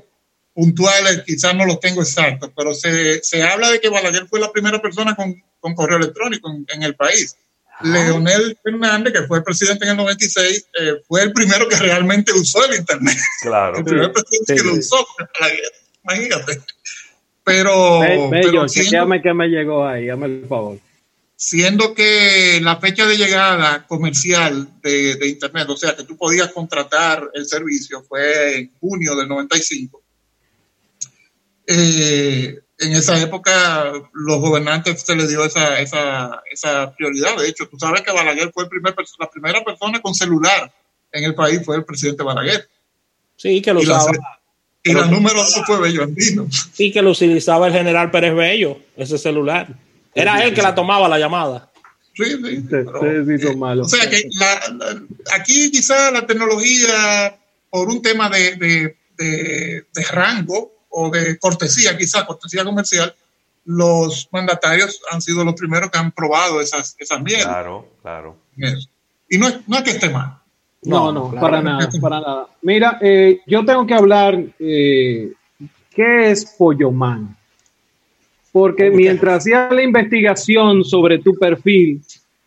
puntuales, 0.53 1.23
quizás 1.25 1.55
no 1.55 1.65
los 1.65 1.79
tengo 1.79 2.01
exactos, 2.01 2.51
pero 2.55 2.73
se, 2.73 3.23
se 3.23 3.43
habla 3.43 3.71
de 3.71 3.79
que 3.79 3.89
Balaguer 3.89 4.27
fue 4.27 4.39
la 4.39 4.51
primera 4.51 4.81
persona 4.81 5.15
con, 5.15 5.35
con 5.59 5.73
correo 5.73 5.97
electrónico 5.97 6.51
en, 6.51 6.65
en 6.69 6.83
el 6.83 6.95
país. 6.95 7.35
Leonel 7.81 8.57
Fernández, 8.63 9.13
que 9.13 9.23
fue 9.23 9.43
presidente 9.43 9.85
en 9.85 9.91
el 9.91 9.97
96, 9.97 10.67
eh, 10.79 10.93
fue 11.07 11.23
el 11.23 11.33
primero 11.33 11.67
que 11.67 11.75
realmente 11.75 12.31
usó 12.31 12.63
el 12.65 12.77
Internet. 12.77 13.17
Claro. 13.41 13.77
El 13.79 13.83
primer 13.83 14.11
presidente 14.11 14.53
Sí, 14.53 14.55
que 14.55 14.63
lo 14.63 14.75
usó 14.75 15.05
imagínate. 16.03 16.61
Pero, 17.43 17.99
pero 18.29 18.67
siendo, 18.67 18.67
chequeame 18.67 19.21
que 19.21 19.33
me 19.33 19.47
llegó 19.47 19.85
ahí, 19.85 20.09
hazme 20.09 20.27
el 20.27 20.45
favor. 20.47 20.77
Siendo 21.43 21.93
que 21.93 22.61
la 22.61 22.77
fecha 22.77 23.05
de 23.05 23.17
llegada 23.17 23.85
comercial 23.85 24.79
de, 24.81 25.17
de 25.17 25.27
Internet, 25.27 25.67
o 25.67 25.75
sea, 25.75 25.93
que 25.93 26.05
tú 26.05 26.15
podías 26.15 26.53
contratar 26.53 27.31
el 27.33 27.45
servicio, 27.45 28.01
fue 28.01 28.59
en 28.59 28.71
junio 28.79 29.13
del 29.13 29.27
95. 29.27 30.01
Eh, 31.67 32.59
en 32.79 32.93
esa 32.93 33.21
época 33.21 33.91
los 34.13 34.39
gobernantes 34.39 35.01
se 35.01 35.17
les 35.17 35.27
dio 35.27 35.43
esa, 35.43 35.81
esa, 35.81 36.41
esa 36.49 36.95
prioridad. 36.95 37.37
De 37.37 37.49
hecho, 37.49 37.67
tú 37.67 37.77
sabes 37.77 38.03
que 38.03 38.13
Balaguer 38.13 38.49
fue 38.53 38.63
el 38.63 38.69
primer, 38.69 38.95
la 39.19 39.29
primera 39.29 39.61
persona 39.65 40.01
con 40.01 40.15
celular 40.15 40.73
en 41.11 41.25
el 41.25 41.35
país, 41.35 41.59
fue 41.65 41.75
el 41.75 41.83
presidente 41.83 42.23
Balaguer. 42.23 42.69
Sí, 43.35 43.61
que 43.61 43.73
lo 43.73 43.81
Y 43.81 43.85
la, 43.85 43.97
usaba, 43.97 44.39
y 44.81 44.93
la 44.93 45.07
número 45.07 45.39
dos 45.39 45.61
fue 45.65 45.81
Bello 45.81 46.03
Andino. 46.03 46.47
sí, 46.71 46.89
que 46.93 47.01
lo 47.01 47.11
utilizaba 47.11 47.67
el 47.67 47.73
general 47.73 48.11
Pérez 48.11 48.33
Bello, 48.33 48.79
ese 48.95 49.17
celular. 49.17 49.67
Era 50.15 50.43
él 50.43 50.53
que 50.53 50.61
la 50.61 50.75
tomaba 50.75 51.07
la 51.07 51.17
llamada. 51.19 51.69
Sí, 52.15 52.25
sí, 52.25 52.65
pero, 52.69 53.03
eh, 53.05 53.55
malos. 53.55 53.87
O 53.91 53.95
sea 53.97 54.07
que 54.09 54.29
la- 54.37 54.75
la- 54.75 55.01
aquí 55.35 55.71
quizá 55.71 56.11
la 56.11 56.27
tecnología, 56.27 57.35
por 57.71 57.89
un 57.89 58.01
tema 58.01 58.29
de, 58.29 58.55
de- 58.55 58.97
de- 59.17 59.85
de 59.93 60.03
rango 60.11 60.71
o 60.89 61.09
de 61.09 61.39
cortesía, 61.39 61.97
quizá 61.97 62.25
cortesía 62.25 62.63
comercial, 62.63 63.15
los 63.65 64.27
mandatarios 64.31 65.01
han 65.11 65.21
sido 65.21 65.43
los 65.43 65.55
primeros 65.55 65.89
que 65.89 65.97
han 65.97 66.11
probado 66.11 66.61
esas, 66.61 66.95
esas 66.99 67.21
mierdas. 67.21 67.47
Claro, 67.47 67.87
claro. 68.01 68.37
Y 69.29 69.37
no 69.39 69.47
es, 69.47 69.59
no 69.67 69.77
es 69.77 69.83
que 69.83 69.91
esté 69.91 70.09
mal. 70.09 70.37
No, 70.83 71.05
No, 71.05 71.11
no, 71.13 71.29
claro. 71.31 71.41
para 71.47 71.61
nada, 71.61 71.89
para 72.01 72.19
nada. 72.19 72.47
Mira, 72.61 72.97
eh, 73.01 73.39
yo 73.47 73.63
tengo 73.65 73.87
que 73.87 73.93
hablar, 73.93 74.37
eh, 74.59 75.31
¿qué 75.89 76.29
es 76.29 76.45
Polloman? 76.45 77.35
Porque 78.53 78.89
mientras 78.91 79.39
hacía 79.39 79.67
la 79.71 79.81
investigación 79.81 80.85
sobre 80.85 81.17
tu 81.17 81.33
perfil, 81.33 82.03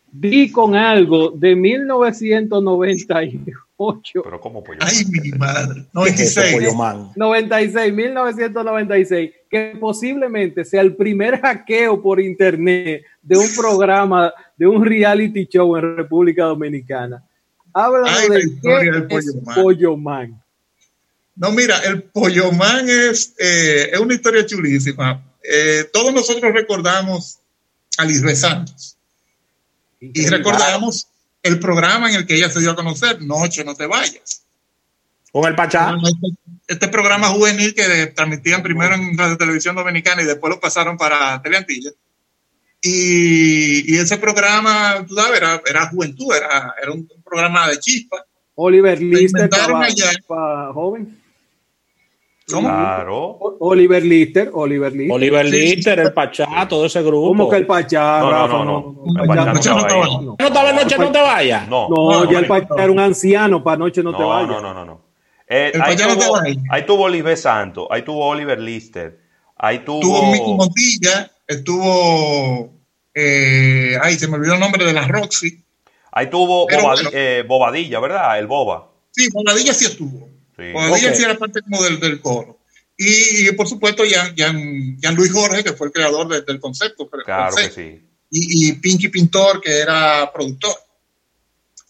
di 0.09 0.49
con 0.49 0.73
algo 0.73 1.31
de 1.31 1.53
1998, 1.53 4.21
Pero 4.23 4.39
¿cómo 4.39 4.63
pollo? 4.63 4.79
Ay, 4.81 5.03
mi 5.05 5.31
madre. 5.31 5.83
¿Qué 6.05 6.09
es 6.09 6.37
eso, 6.37 6.39
96. 6.39 6.55
Pollo 6.55 6.73
Man? 6.75 7.11
96, 7.15 7.93
1996, 7.93 9.31
que 9.49 9.77
posiblemente 9.79 10.63
sea 10.63 10.79
el 10.81 10.95
primer 10.95 11.41
hackeo 11.41 12.01
por 12.01 12.21
internet 12.21 13.03
de 13.21 13.37
un 13.37 13.53
programa, 13.53 14.33
de 14.55 14.65
un 14.65 14.85
reality 14.85 15.45
show 15.45 15.75
en 15.75 15.97
República 15.97 16.45
Dominicana. 16.45 17.21
Háblanos 17.73 18.29
de 18.29 18.39
historia 18.39 18.93
del 18.93 19.07
qué 19.07 19.17
es 19.17 19.35
Pollo 19.35 19.43
Man. 19.43 19.55
Pollo 19.55 19.97
Man. 19.97 20.41
No, 21.37 21.51
mira, 21.51 21.77
el 21.85 22.01
Pollomán 22.01 22.89
es, 22.89 23.35
eh, 23.37 23.91
es 23.93 23.99
una 23.99 24.15
historia 24.15 24.43
chulísima. 24.43 25.23
Eh, 25.49 25.89
todos 25.93 26.13
nosotros 26.13 26.53
recordamos 26.53 27.39
a 27.97 28.03
Lisbeth 28.03 28.35
Santos 28.35 28.97
y 29.99 30.27
recordamos 30.27 31.07
el 31.41 31.59
programa 31.59 32.09
en 32.09 32.17
el 32.17 32.27
que 32.27 32.35
ella 32.35 32.49
se 32.49 32.59
dio 32.59 32.71
a 32.71 32.75
conocer, 32.75 33.21
Noche, 33.21 33.63
no 33.63 33.73
te 33.73 33.85
vayas. 33.85 34.43
Con 35.31 35.47
el 35.47 35.55
Pachá. 35.55 35.95
Este, 36.03 36.37
este 36.67 36.87
programa 36.89 37.29
juvenil 37.29 37.73
que 37.73 38.07
transmitían 38.07 38.61
primero 38.61 38.95
en 38.95 39.17
Radio 39.17 39.37
Televisión 39.37 39.75
Dominicana 39.75 40.21
y 40.21 40.25
después 40.25 40.53
lo 40.53 40.59
pasaron 40.59 40.97
para 40.97 41.41
Teleantillas. 41.41 41.93
Y, 42.81 43.93
y 43.93 43.97
ese 43.97 44.17
programa, 44.17 45.05
tú 45.07 45.15
sabes, 45.15 45.37
era, 45.37 45.61
era 45.65 45.89
juventud, 45.89 46.33
era, 46.35 46.75
era 46.81 46.91
un 46.91 47.07
programa 47.23 47.69
de 47.69 47.79
chispa. 47.79 48.23
Oliver 48.55 49.01
Lister 49.01 49.49
para 50.27 50.73
joven. 50.73 51.16
¿Cómo? 52.49 52.69
Claro. 52.69 53.37
Oliver 53.59 54.03
Lister, 54.03 54.49
Oliver 54.53 54.93
Lister. 54.93 55.11
Oliver 55.15 55.45
el 55.99 56.13
Pachá, 56.13 56.65
todo 56.69 56.85
ese 56.85 57.01
grupo. 57.01 57.27
¿Cómo 57.27 57.49
que 57.49 57.57
el 57.57 57.65
Pachá, 57.67 58.19
No, 58.19 58.25
no, 58.25 58.31
Rafa? 58.31 58.53
no, 58.63 58.65
no. 59.05 59.21
El 59.21 59.27
Pachá 59.27 59.73
no 59.73 59.79
estaba 59.79 60.05
ahí. 60.05 60.17
no. 60.21 60.35
¿No 60.39 60.47
estaba 60.47 60.71
Noche 60.71 60.97
No 60.97 61.11
Te 61.11 61.21
Vayas? 61.21 61.67
No. 61.67 61.89
No, 61.89 61.95
No, 62.23 62.31
ya 62.31 62.39
el 62.39 62.47
no, 62.47 62.47
Pachá 62.47 62.67
no. 62.69 62.77
era 62.83 62.91
un 62.91 62.99
anciano, 62.99 63.63
para 63.63 63.77
noche 63.77 64.01
no, 64.01 64.13
te 64.15 64.21
No, 64.21 64.29
vayas. 64.29 64.49
no, 64.49 64.61
no, 64.61 64.73
no, 64.73 64.85
no. 64.85 65.01
Eh, 65.49 65.71
El 65.73 65.81
ahí, 65.81 65.95
no 65.97 66.03
tuvo, 66.03 66.21
estaba 66.21 66.41
ahí. 66.43 66.85
tuvo 66.85 67.03
Oliver 67.03 67.37
Santos, 67.37 67.87
ahí 67.89 68.01
tuvo 68.03 68.25
Oliver 68.27 68.59
Lister, 68.59 69.19
ahí 69.57 69.79
tuvo. 69.79 69.99
Estuvo 70.01 70.31
Mickey 70.31 70.53
Montilla, 70.53 71.31
estuvo. 71.47 72.69
Eh, 73.13 73.97
ay, 74.01 74.15
se 74.15 74.27
me 74.29 74.35
olvidó 74.35 74.53
el 74.53 74.59
nombre 74.61 74.85
de 74.85 74.93
la 74.93 75.05
Roxy. 75.07 75.63
Ahí 76.13 76.29
tuvo 76.29 76.65
Pero 76.67 76.81
Bobadi- 76.83 76.95
bueno. 77.03 77.09
eh, 77.13 77.43
Bobadilla, 77.47 77.99
¿verdad? 77.99 78.39
El 78.39 78.47
Boba. 78.47 78.87
Sí, 79.11 79.27
Bobadilla 79.33 79.73
sí 79.73 79.85
estuvo. 79.85 80.29
Sí. 80.57 80.71
Bobadilla 80.73 81.09
Ok. 81.09 81.15
sí 81.15 81.23
era 81.23 81.37
parte 81.37 81.61
como 81.61 81.83
del, 81.83 81.99
del 81.99 82.19
coro. 82.21 82.59
Y, 82.97 83.47
y, 83.47 83.51
por 83.51 83.67
supuesto, 83.67 84.03
Jan, 84.09 84.33
Jan, 84.35 84.97
Jan 85.01 85.15
Luis 85.15 85.31
Jorge, 85.31 85.63
que 85.63 85.73
fue 85.73 85.87
el 85.87 85.93
creador 85.93 86.27
de- 86.29 86.41
del 86.41 86.59
concepto. 86.59 87.07
Claro 87.09 87.55
que 87.55 87.61
concepto. 87.61 87.75
sí. 87.81 88.03
Y, 88.31 88.69
y 88.69 88.73
Pinky 88.73 89.07
Pintor, 89.09 89.61
que 89.61 89.77
era 89.79 90.29
productor. 90.33 90.73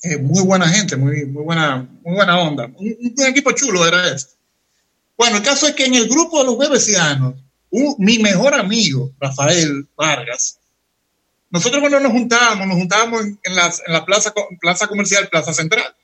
Eh, 0.03 0.17
muy 0.17 0.43
buena 0.43 0.67
gente, 0.69 0.95
muy, 0.97 1.25
muy, 1.25 1.43
buena, 1.43 1.87
muy 2.03 2.13
buena 2.15 2.39
onda. 2.39 2.65
Un, 2.65 3.13
un 3.17 3.25
equipo 3.25 3.51
chulo 3.53 3.87
era 3.87 4.13
ese. 4.13 4.27
Bueno, 5.17 5.37
el 5.37 5.43
caso 5.43 5.65
es 5.67 5.73
que 5.73 5.85
en 5.85 5.95
el 5.95 6.07
grupo 6.07 6.39
de 6.39 6.45
los 6.45 6.57
bebesianos, 6.57 7.33
un- 7.71 7.95
mi 7.99 8.19
mejor 8.19 8.53
amigo, 8.53 9.11
Rafael 9.19 9.87
Vargas, 9.95 10.59
nosotros 11.49 11.79
cuando 11.79 11.99
nos 12.01 12.11
juntábamos, 12.11 12.67
nos 12.67 12.77
juntábamos 12.77 13.21
en, 13.23 13.39
en 13.43 13.55
las- 13.55 13.81
en 13.87 13.93
la 13.93 14.05
plaza, 14.05 14.33
plaza 14.59 14.87
comercial, 14.87 15.29
Plaza 15.29 15.53
Central, 15.53 15.95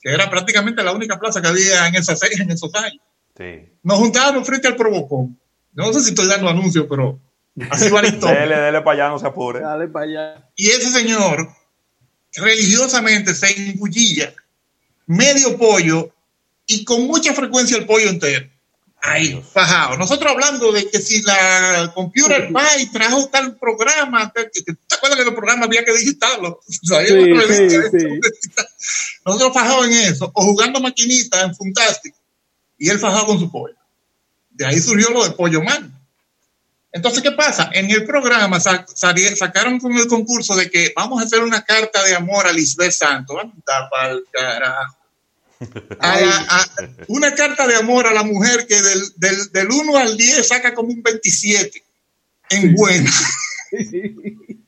que 0.00 0.10
era 0.10 0.30
prácticamente 0.30 0.82
la 0.82 0.92
única 0.92 1.18
plaza 1.18 1.40
que 1.42 1.48
había 1.48 1.86
en, 1.88 1.94
esas, 1.94 2.20
en 2.22 2.50
esos 2.50 2.74
años. 2.74 3.02
sí. 3.36 3.72
Nos 3.82 3.98
juntábamos 3.98 4.46
frente 4.46 4.68
al 4.68 4.76
Provocón. 4.76 5.38
No 5.72 5.92
sé 5.92 6.00
si 6.00 6.10
estoy 6.10 6.26
dando 6.26 6.48
anuncios, 6.48 6.86
pero 6.90 7.20
así 7.70 7.88
va 7.88 8.02
la 8.02 8.08
historia. 8.14 8.40
Dele, 8.40 8.56
dele 8.56 8.80
para 8.82 9.04
allá, 9.04 9.08
no 9.10 9.18
se 9.18 9.26
apure. 9.26 9.60
Dale 9.60 9.88
para 9.88 10.04
allá. 10.04 10.50
Y 10.56 10.68
ese 10.68 10.90
señor 10.90 11.48
religiosamente 12.34 13.34
se 13.34 13.70
engullía 13.70 14.34
medio 15.06 15.56
pollo 15.56 16.12
y 16.66 16.84
con 16.84 17.06
mucha 17.06 17.32
frecuencia 17.32 17.78
el 17.78 17.86
pollo 17.86 18.08
entero. 18.08 18.46
Ahí, 19.00 19.40
fajado. 19.52 19.96
Nosotros 19.96 20.32
hablando 20.32 20.72
de 20.72 20.90
que 20.90 20.98
si 20.98 21.22
la 21.22 21.92
Computer 21.94 22.48
Pie 22.48 22.90
trajo 22.92 23.28
tal 23.28 23.56
programa, 23.56 24.32
¿te, 24.32 24.50
acuerdas 24.94 25.18
que 25.18 25.24
los 25.24 25.34
programas 25.34 25.66
había 25.66 25.84
que 25.84 25.92
digitarlo? 25.96 26.60
Sí, 26.68 27.70
sí. 27.98 28.20
Nosotros 29.24 29.52
fajados 29.54 29.86
en 29.86 29.92
eso, 29.92 30.30
o 30.34 30.42
jugando 30.42 30.80
maquinitas 30.80 31.42
en 31.44 31.54
Fantástico, 31.54 32.18
y 32.76 32.88
él 32.88 32.98
fajado 32.98 33.26
con 33.26 33.38
su 33.38 33.50
pollo. 33.50 33.76
De 34.50 34.66
ahí 34.66 34.78
surgió 34.80 35.10
lo 35.10 35.22
de 35.24 35.30
Pollo 35.30 35.62
Man. 35.62 35.94
Entonces, 36.90 37.22
¿qué 37.22 37.30
pasa? 37.32 37.70
En 37.74 37.90
el 37.90 38.04
programa 38.04 38.58
sa- 38.58 38.84
sali- 38.92 39.36
sacaron 39.36 39.78
con 39.78 39.96
el 39.96 40.08
concurso 40.08 40.56
de 40.56 40.70
que 40.70 40.92
vamos 40.96 41.20
a 41.22 41.26
hacer 41.26 41.40
una 41.44 41.62
carta 41.62 42.02
de 42.02 42.14
amor 42.16 42.46
a 42.46 42.52
Lisbeth 42.52 42.92
Santos. 42.92 43.36
Vamos 43.36 43.54
a 43.68 44.16
carajo. 44.32 44.96
A 46.00 46.20
la- 46.20 46.46
a- 46.48 46.66
una 47.08 47.34
carta 47.34 47.66
de 47.66 47.74
amor 47.76 48.06
a 48.06 48.12
la 48.12 48.22
mujer 48.22 48.66
que 48.66 48.80
del, 48.80 49.02
del, 49.16 49.52
del 49.52 49.70
1 49.70 49.96
al 49.96 50.16
10 50.16 50.46
saca 50.46 50.74
como 50.74 50.90
un 50.90 51.02
27 51.02 51.84
en 52.50 52.74
buena. 52.74 53.10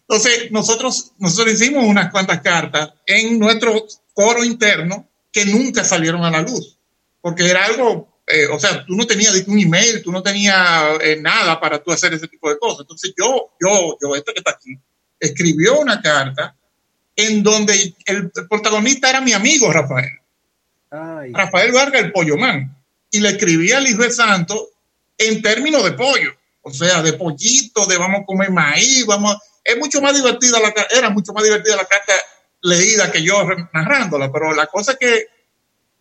Entonces, 0.00 0.50
nosotros, 0.50 1.12
nosotros 1.18 1.52
hicimos 1.54 1.84
unas 1.84 2.10
cuantas 2.10 2.40
cartas 2.40 2.94
en 3.06 3.38
nuestro 3.38 3.86
coro 4.14 4.42
interno 4.44 5.08
que 5.30 5.44
nunca 5.44 5.84
salieron 5.84 6.24
a 6.24 6.30
la 6.30 6.40
luz, 6.40 6.78
porque 7.20 7.48
era 7.48 7.66
algo, 7.66 8.22
eh, 8.26 8.46
o 8.46 8.58
sea, 8.58 8.84
tú 8.86 8.96
no 8.96 9.06
tenías 9.06 9.34
un 9.46 9.58
email, 9.58 10.02
tú 10.02 10.10
no 10.10 10.22
tenías 10.22 10.98
eh, 11.02 11.18
nada 11.20 11.60
para 11.60 11.82
tú 11.82 11.92
hacer 11.92 12.14
ese 12.14 12.26
tipo 12.28 12.48
de 12.48 12.58
cosas. 12.58 12.80
Entonces, 12.80 13.12
yo, 13.18 13.50
yo, 13.60 13.98
yo, 14.00 14.16
este 14.16 14.32
que 14.32 14.38
está 14.38 14.52
aquí, 14.52 14.78
escribió 15.20 15.78
una 15.78 16.00
carta 16.00 16.56
en 17.18 17.42
donde 17.42 17.94
el 18.06 18.30
protagonista 18.48 19.10
era 19.10 19.20
mi 19.20 19.32
amigo 19.32 19.72
Rafael. 19.72 20.20
Ay, 20.88 21.32
Rafael 21.32 21.72
Vargas, 21.72 22.04
el 22.04 22.12
pollo 22.12 22.36
man. 22.36 22.76
Y 23.10 23.18
le 23.18 23.30
escribí 23.30 23.72
a 23.72 23.80
Lisbeth 23.80 24.12
Santos 24.12 24.68
en 25.18 25.42
términos 25.42 25.82
de 25.82 25.92
pollo. 25.92 26.32
O 26.62 26.72
sea, 26.72 27.02
de 27.02 27.14
pollito, 27.14 27.86
de 27.86 27.98
vamos 27.98 28.20
a 28.20 28.24
comer 28.24 28.52
maíz, 28.52 29.04
vamos. 29.04 29.36
Es 29.64 29.76
mucho 29.76 30.00
más 30.00 30.14
divertida 30.14 30.60
la 30.60 30.72
era 30.96 31.10
mucho 31.10 31.32
más 31.32 31.42
divertida 31.42 31.74
la 31.74 31.86
carta 31.86 32.12
leída 32.62 33.10
que 33.10 33.20
yo 33.20 33.44
narrándola, 33.72 34.30
pero 34.30 34.54
la 34.54 34.68
cosa 34.68 34.92
es 34.92 34.98
que 34.98 35.26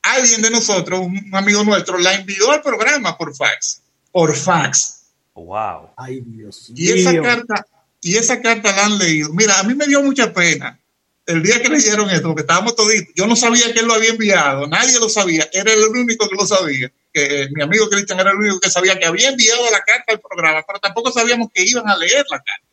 alguien 0.04 0.44
de 0.44 0.52
nosotros, 0.52 1.00
un 1.00 1.32
amigo 1.34 1.64
nuestro, 1.64 1.98
la 1.98 2.14
envió 2.14 2.52
al 2.52 2.62
programa 2.62 3.18
por 3.18 3.36
fax, 3.36 3.82
por 4.12 4.36
fax. 4.36 5.02
Wow. 5.34 5.90
Ay, 5.98 6.22
Dios 6.22 6.72
y 6.76 6.92
esa 6.92 7.20
carta, 7.22 7.66
y 8.02 8.18
esa 8.18 8.40
carta 8.40 8.72
la 8.76 8.86
han 8.86 9.00
leído. 9.00 9.34
Mira, 9.34 9.60
a 9.60 9.64
mí 9.64 9.74
me 9.74 9.88
dio 9.88 10.04
mucha 10.04 10.32
pena 10.32 10.80
el 11.28 11.44
día 11.44 11.62
que 11.62 11.70
leyeron 11.70 12.10
esto, 12.10 12.30
porque 12.30 12.42
estábamos 12.42 12.76
toditos, 12.76 13.14
yo 13.14 13.28
no 13.28 13.36
sabía 13.36 13.72
que 13.74 13.82
él 13.82 13.86
lo 13.86 13.94
había 13.94 14.12
enviado, 14.12 14.66
nadie 14.66 14.98
lo 14.98 15.10
sabía, 15.10 15.48
era 15.52 15.74
el 15.74 15.84
único 15.84 16.28
que 16.28 16.36
lo 16.36 16.48
sabía, 16.48 16.92
que 17.14 17.50
mi 17.54 17.62
amigo 17.62 17.90
Cristian 17.90 18.20
era 18.20 18.32
el 18.32 18.38
único 18.38 18.60
que 18.60 18.70
sabía 18.70 18.98
que 18.98 19.06
había 19.06 19.30
enviado 19.30 19.70
la 19.70 19.82
carta 19.82 20.14
al 20.14 20.22
programa, 20.22 20.64
pero 20.66 20.80
tampoco 20.80 21.12
sabíamos 21.12 21.50
que 21.54 21.64
iban 21.66 21.88
a 21.88 21.98
leer 21.98 22.26
la 22.30 22.38
carta. 22.38 22.68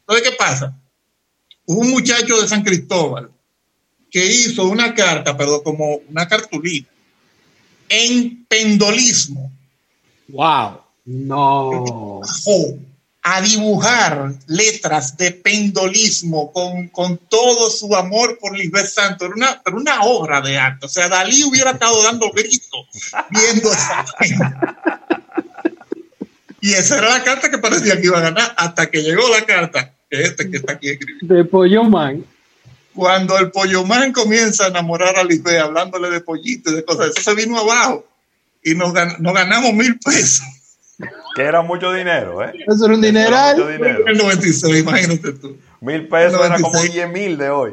Entonces, 0.00 0.30
¿qué 0.30 0.36
pasa? 0.36 0.78
Hubo 1.66 1.80
un 1.80 1.90
muchacho 1.90 2.40
de 2.40 2.46
San 2.46 2.62
Cristóbal 2.62 3.30
que 4.10 4.24
hizo 4.24 4.64
una 4.66 4.94
carta, 4.94 5.36
pero 5.36 5.62
como 5.64 5.96
una 6.08 6.28
cartulina, 6.28 6.86
en 7.88 8.44
pendolismo. 8.46 9.52
¡Wow! 10.28 10.80
No. 11.06 12.20
A 13.26 13.40
dibujar 13.40 14.34
letras 14.46 15.16
de 15.16 15.32
pendolismo 15.32 16.52
con, 16.52 16.88
con 16.88 17.16
todo 17.16 17.70
su 17.70 17.96
amor 17.96 18.38
por 18.38 18.56
Lisbeth 18.56 18.86
Santos. 18.86 19.28
Era 19.28 19.34
una, 19.34 19.62
una 19.78 20.02
obra 20.02 20.42
de 20.42 20.58
arte. 20.58 20.86
O 20.86 20.88
sea, 20.88 21.08
Dalí 21.08 21.42
hubiera 21.42 21.70
estado 21.70 22.02
dando 22.02 22.30
gritos 22.30 22.86
viendo 23.30 23.72
esa 23.72 24.04
Y 26.60 26.74
esa 26.74 26.98
era 26.98 27.08
la 27.08 27.24
carta 27.24 27.50
que 27.50 27.58
parecía 27.58 27.98
que 27.98 28.06
iba 28.06 28.18
a 28.18 28.22
ganar 28.22 28.54
hasta 28.58 28.90
que 28.90 29.02
llegó 29.02 29.26
la 29.28 29.44
carta, 29.46 29.94
que 30.10 30.22
este 30.22 30.50
que 30.50 30.58
está 30.58 30.74
aquí 30.74 30.90
escribiendo. 30.90 31.34
De 31.34 31.44
Pollo 31.44 31.84
Man 31.84 32.24
cuando 32.94 33.36
el 33.38 33.50
pollo 33.50 33.84
man 33.84 34.12
comienza 34.12 34.64
a 34.64 34.68
enamorar 34.68 35.18
a 35.18 35.24
Lisbeth 35.24 35.58
hablándole 35.58 36.10
de 36.10 36.20
pollito 36.20 36.70
y 36.70 36.76
de 36.76 36.84
cosas, 36.84 37.08
eso 37.08 37.20
se 37.20 37.34
vino 37.34 37.58
abajo 37.58 38.06
y 38.62 38.74
nos, 38.74 38.94
ganamos 38.94 39.74
mil 39.74 39.98
pesos. 39.98 40.46
Que 41.34 41.42
era 41.42 41.62
mucho 41.62 41.92
dinero, 41.92 42.42
¿eh? 42.44 42.52
Eso 42.66 42.84
era 42.84 42.94
un 42.94 43.00
dineral. 43.00 43.60
El 44.06 44.16
96, 44.16 44.78
imagínate 44.80 45.32
tú. 45.32 45.56
Mil 45.80 46.06
pesos 46.08 46.40
era 46.44 46.58
como 46.60 46.80
10 46.80 47.10
mil 47.10 47.36
de 47.36 47.50
hoy. 47.50 47.72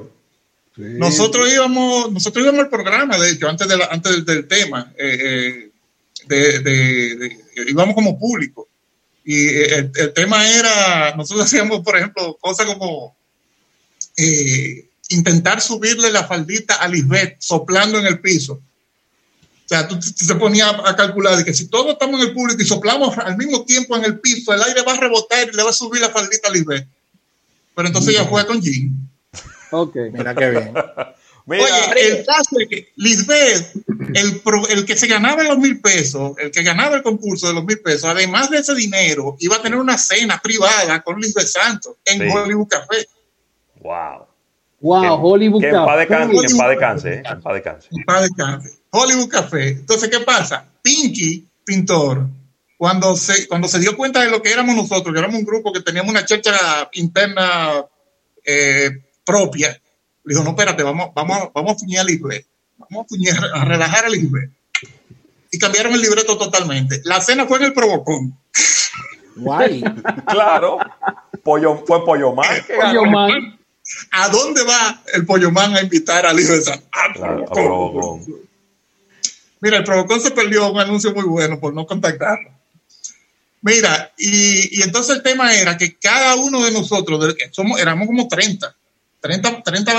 Nosotros 0.77 1.51
íbamos, 1.51 2.11
nosotros 2.11 2.43
íbamos 2.43 2.61
al 2.61 2.69
programa, 2.69 3.17
de 3.17 3.31
hecho, 3.31 3.47
antes, 3.47 3.67
de 3.67 3.75
antes 3.89 4.25
del, 4.25 4.47
tema, 4.47 4.91
eh, 4.97 5.69
eh, 6.29 6.59
de, 6.59 7.37
íbamos 7.67 7.93
como 7.93 8.17
público. 8.17 8.67
Y 9.23 9.47
el, 9.49 9.91
el, 9.95 10.13
tema 10.13 10.47
era, 10.47 11.13
nosotros 11.15 11.45
hacíamos, 11.45 11.81
por 11.81 11.97
ejemplo, 11.97 12.37
cosas 12.41 12.65
como 12.65 13.15
eh, 14.17 14.89
intentar 15.09 15.61
subirle 15.61 16.11
la 16.11 16.23
faldita 16.23 16.75
a 16.75 16.87
Lisbeth 16.87 17.35
soplando 17.39 17.99
en 17.99 18.07
el 18.07 18.19
piso. 18.19 18.61
O 19.71 19.73
sea, 19.73 19.87
tú, 19.87 19.97
te 19.97 20.35
ponías 20.35 20.69
a 20.83 20.95
calcular 20.97 21.37
de 21.37 21.45
que 21.45 21.53
si 21.53 21.69
todos 21.69 21.93
estamos 21.93 22.19
en 22.19 22.27
el 22.27 22.33
público 22.33 22.61
y 22.61 22.65
soplamos 22.65 23.17
al 23.17 23.37
mismo 23.37 23.63
tiempo 23.63 23.95
en 23.95 24.03
el 24.03 24.19
piso, 24.19 24.53
el 24.53 24.61
aire 24.63 24.81
va 24.81 24.91
a 24.91 24.97
rebotar 24.97 25.47
y 25.47 25.55
le 25.55 25.63
va 25.63 25.69
a 25.69 25.73
subir 25.73 26.01
la 26.01 26.09
faldita 26.09 26.49
a 26.49 26.51
Lisbeth. 26.51 26.85
Pero 27.73 27.87
entonces 27.87 28.13
ella 28.13 28.25
juega 28.25 28.47
con 28.47 28.61
Jim. 28.61 28.93
Ok. 29.71 29.95
Mira 30.11 30.35
qué 30.35 30.49
bien. 30.49 30.73
Oye, 31.47 32.17
el 32.17 32.25
caso 32.25 32.59
es 32.59 32.67
que 32.67 32.89
Lisbeth, 32.97 33.71
el, 34.13 34.41
el, 34.71 34.85
que 34.85 34.97
se 34.97 35.07
ganaba 35.07 35.41
los 35.43 35.57
mil 35.57 35.79
pesos, 35.79 36.33
el 36.37 36.51
que 36.51 36.63
ganaba 36.63 36.97
el 36.97 37.01
concurso 37.01 37.47
de 37.47 37.53
los 37.53 37.63
mil 37.63 37.79
pesos, 37.79 38.03
además 38.03 38.49
de 38.49 38.57
ese 38.57 38.75
dinero, 38.75 39.37
iba 39.39 39.55
a 39.55 39.61
tener 39.61 39.79
una 39.79 39.97
cena 39.97 40.37
privada 40.43 41.01
con 41.01 41.17
Lisbeth 41.17 41.47
Santos 41.47 41.95
en 42.03 42.29
Hollywood 42.29 42.67
Café. 42.67 43.07
Wow. 43.79 44.27
Wow, 44.81 45.25
Hollywood 45.25 45.61
Café. 45.61 45.77
En 45.77 45.85
paz 45.85 45.97
descanse, 45.97 47.13
en 47.23 47.41
paz 47.41 47.53
descanse, 47.53 47.87
en 47.89 48.03
paz 48.03 48.21
descanse. 48.21 48.80
Hollywood 48.91 49.29
Café. 49.29 49.69
Entonces, 49.69 50.09
¿qué 50.09 50.19
pasa? 50.19 50.65
Pinky, 50.81 51.47
pintor, 51.65 52.27
cuando 52.77 53.15
se, 53.15 53.47
cuando 53.47 53.67
se 53.67 53.79
dio 53.79 53.95
cuenta 53.95 54.21
de 54.21 54.29
lo 54.29 54.41
que 54.41 54.51
éramos 54.51 54.75
nosotros, 54.75 55.13
que 55.13 55.19
éramos 55.19 55.39
un 55.39 55.45
grupo 55.45 55.71
que 55.71 55.81
teníamos 55.81 56.11
una 56.11 56.25
checha 56.25 56.89
interna 56.93 57.85
eh, 58.43 58.89
propia, 59.23 59.79
le 60.23 60.33
dijo, 60.33 60.43
no, 60.43 60.51
espérate, 60.51 60.83
vamos, 60.83 61.11
vamos, 61.13 61.49
vamos 61.53 61.71
a 61.73 61.79
fuñir 61.79 61.99
a 61.99 62.03
Lisbeth. 62.03 62.45
Vamos 62.77 63.05
a, 63.05 63.07
fuñir, 63.07 63.33
a 63.53 63.65
relajar 63.65 64.05
a 64.05 64.09
Lisbeth. 64.09 64.49
Y 65.51 65.59
cambiaron 65.59 65.93
el 65.93 66.01
libreto 66.01 66.37
totalmente. 66.37 67.01
La 67.03 67.21
cena 67.21 67.45
fue 67.45 67.59
en 67.59 67.65
el 67.65 67.73
Provocón. 67.73 68.37
Guay. 69.35 69.83
claro. 70.27 70.79
Pollo, 71.43 71.83
fue 71.85 72.03
Pollo 72.05 72.33
Man. 72.33 72.47
Pollo 72.67 73.05
Man. 73.05 73.59
¿A 74.11 74.29
dónde 74.29 74.63
va 74.63 75.01
el 75.13 75.25
pollo 75.25 75.51
man 75.51 75.75
a 75.75 75.81
invitar 75.81 76.25
al 76.25 76.39
hijo 76.39 76.53
de 76.53 76.61
San? 76.61 76.81
Mira, 79.61 79.77
el 79.77 79.83
Provocón 79.83 80.19
se 80.19 80.31
perdió 80.31 80.71
un 80.71 80.79
anuncio 80.79 81.13
muy 81.13 81.23
bueno 81.23 81.59
por 81.59 81.73
no 81.73 81.85
contactarlo. 81.85 82.49
Mira, 83.61 84.11
y, 84.17 84.81
entonces 84.81 85.17
el 85.17 85.23
tema 85.23 85.53
era 85.53 85.77
que 85.77 85.95
cada 85.97 86.35
uno 86.35 86.65
de 86.65 86.71
nosotros, 86.71 87.35
somos, 87.51 87.79
éramos 87.79 88.07
como 88.07 88.27
30, 88.27 88.75
30, 89.19 89.61
30 89.61 89.93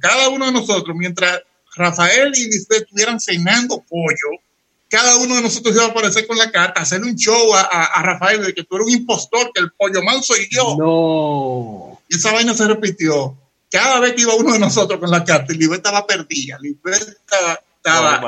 cada 0.00 0.28
uno 0.28 0.46
de 0.46 0.52
nosotros, 0.52 0.96
mientras 0.96 1.40
Rafael 1.74 2.32
y 2.36 2.44
Lisbeth 2.44 2.82
estuvieran 2.82 3.18
cenando 3.18 3.82
pollo, 3.88 4.40
cada 4.88 5.16
uno 5.16 5.34
de 5.34 5.42
nosotros 5.42 5.74
iba 5.74 5.86
a 5.86 5.88
aparecer 5.88 6.24
con 6.24 6.38
la 6.38 6.52
carta, 6.52 6.80
hacerle 6.80 7.08
un 7.10 7.16
show 7.16 7.52
a, 7.52 8.00
Rafael 8.00 8.44
de 8.44 8.54
que 8.54 8.62
tú 8.62 8.76
eres 8.76 8.86
un 8.86 8.92
impostor, 8.92 9.50
que 9.52 9.60
el 9.60 9.72
pollo 9.72 10.00
man 10.04 10.22
soy 10.22 10.46
yo. 10.48 10.76
No. 10.78 12.00
Y 12.08 12.14
esa 12.14 12.32
vaina 12.32 12.54
se 12.54 12.68
repitió. 12.68 13.36
Cada 13.68 13.98
vez 13.98 14.12
que 14.12 14.22
iba 14.22 14.36
uno 14.36 14.52
de 14.52 14.60
nosotros 14.60 15.00
con 15.00 15.10
la 15.10 15.24
carta, 15.24 15.52
Lisbeth 15.52 15.78
estaba 15.78 16.06
perdida. 16.06 16.58
Lisbeth 16.60 17.08
estaba, 17.08 17.58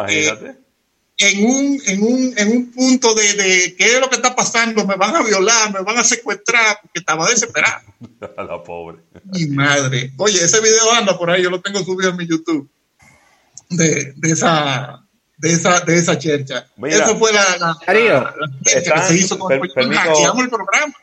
eh, 0.08 0.56
en, 1.18 1.46
un, 1.46 1.80
en, 1.86 2.02
un, 2.02 2.34
en 2.36 2.48
un 2.48 2.72
punto 2.72 3.14
de, 3.14 3.32
de, 3.34 3.76
qué 3.76 3.94
es 3.94 4.00
lo 4.00 4.10
que 4.10 4.16
está 4.16 4.36
pasando, 4.36 4.86
me 4.86 4.96
van 4.96 5.16
a 5.16 5.22
violar, 5.22 5.72
me 5.72 5.80
van 5.80 5.98
a 5.98 6.04
secuestrar, 6.04 6.78
porque 6.82 6.98
estaba 6.98 7.28
desesperada. 7.28 7.82
la 8.36 8.62
pobre. 8.62 8.98
Mi 9.24 9.46
madre. 9.46 10.12
Oye, 10.18 10.44
ese 10.44 10.60
video 10.60 10.92
anda 10.92 11.16
por 11.16 11.30
ahí, 11.30 11.42
yo 11.42 11.50
lo 11.50 11.60
tengo 11.60 11.82
subido 11.82 12.10
en 12.10 12.16
mi 12.16 12.26
YouTube. 12.26 12.68
De, 13.70 14.12
de 14.16 14.30
esa 14.30 15.06
de 15.38 15.52
esa, 15.52 15.80
de 15.80 15.96
esa 15.96 16.18
chercha. 16.18 16.66
Eso 16.84 17.16
fue 17.16 17.32
la, 17.32 17.44
la, 17.58 17.78
que 18.64 18.80
se 19.02 19.14
hizo 19.14 19.38
con 19.38 19.52
el 19.52 19.60
programa. 19.60 20.94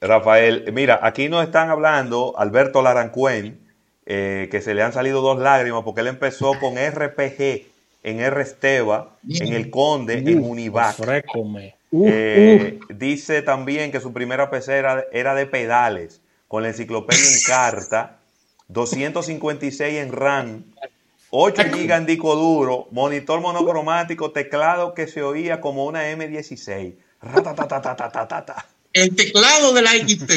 Rafael, 0.00 0.70
mira, 0.72 1.00
aquí 1.02 1.28
nos 1.28 1.44
están 1.44 1.70
hablando 1.70 2.34
Alberto 2.38 2.82
Larancuen, 2.82 3.60
eh, 4.06 4.48
que 4.50 4.60
se 4.60 4.74
le 4.74 4.82
han 4.82 4.92
salido 4.92 5.20
dos 5.20 5.38
lágrimas 5.38 5.82
porque 5.84 6.00
él 6.00 6.06
empezó 6.06 6.58
con 6.58 6.76
RPG 6.76 7.66
en 8.02 8.20
R. 8.20 8.42
Esteba, 8.42 9.16
en 9.28 9.52
El 9.52 9.70
Conde, 9.70 10.18
en 10.18 10.42
Univac. 10.42 10.96
Eh, 11.90 12.78
dice 12.90 13.42
también 13.42 13.90
que 13.90 14.00
su 14.00 14.12
primera 14.12 14.50
PC 14.50 14.76
era, 14.76 15.04
era 15.12 15.34
de 15.34 15.46
pedales, 15.46 16.20
con 16.46 16.62
la 16.62 16.68
enciclopedia 16.68 17.24
en 17.24 17.40
carta, 17.46 18.18
256 18.68 19.94
en 19.98 20.12
RAM, 20.12 20.64
8 21.30 21.62
GB 21.72 21.92
en 21.92 22.06
disco 22.06 22.36
duro, 22.36 22.88
monitor 22.90 23.40
monocromático, 23.40 24.30
teclado 24.32 24.94
que 24.94 25.06
se 25.06 25.22
oía 25.22 25.60
como 25.60 25.86
una 25.86 26.10
M16 26.10 26.94
el 28.92 29.14
teclado 29.14 29.72
de 29.72 29.82
la 29.82 29.92
XT, 29.92 30.32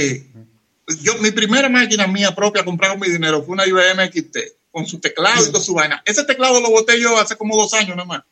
yo, 1.01 1.17
mi 1.19 1.31
primera 1.31 1.69
máquina 1.69 2.07
mía 2.07 2.35
propia 2.35 2.65
comprada 2.65 2.93
con 2.93 3.01
mi 3.01 3.09
dinero 3.13 3.43
fue 3.43 3.53
una 3.53 3.65
IBM 3.65 4.11
XT, 4.11 4.37
con 4.71 4.85
su 4.85 4.99
teclado 4.99 5.45
y 5.47 5.51
con 5.51 5.61
su 5.61 5.73
vaina. 5.73 6.01
Ese 6.05 6.23
teclado 6.23 6.59
lo 6.61 6.69
boté 6.69 6.99
yo 6.99 7.17
hace 7.19 7.35
como 7.35 7.55
dos 7.55 7.73
años 7.73 7.95
nomás. 7.95 8.23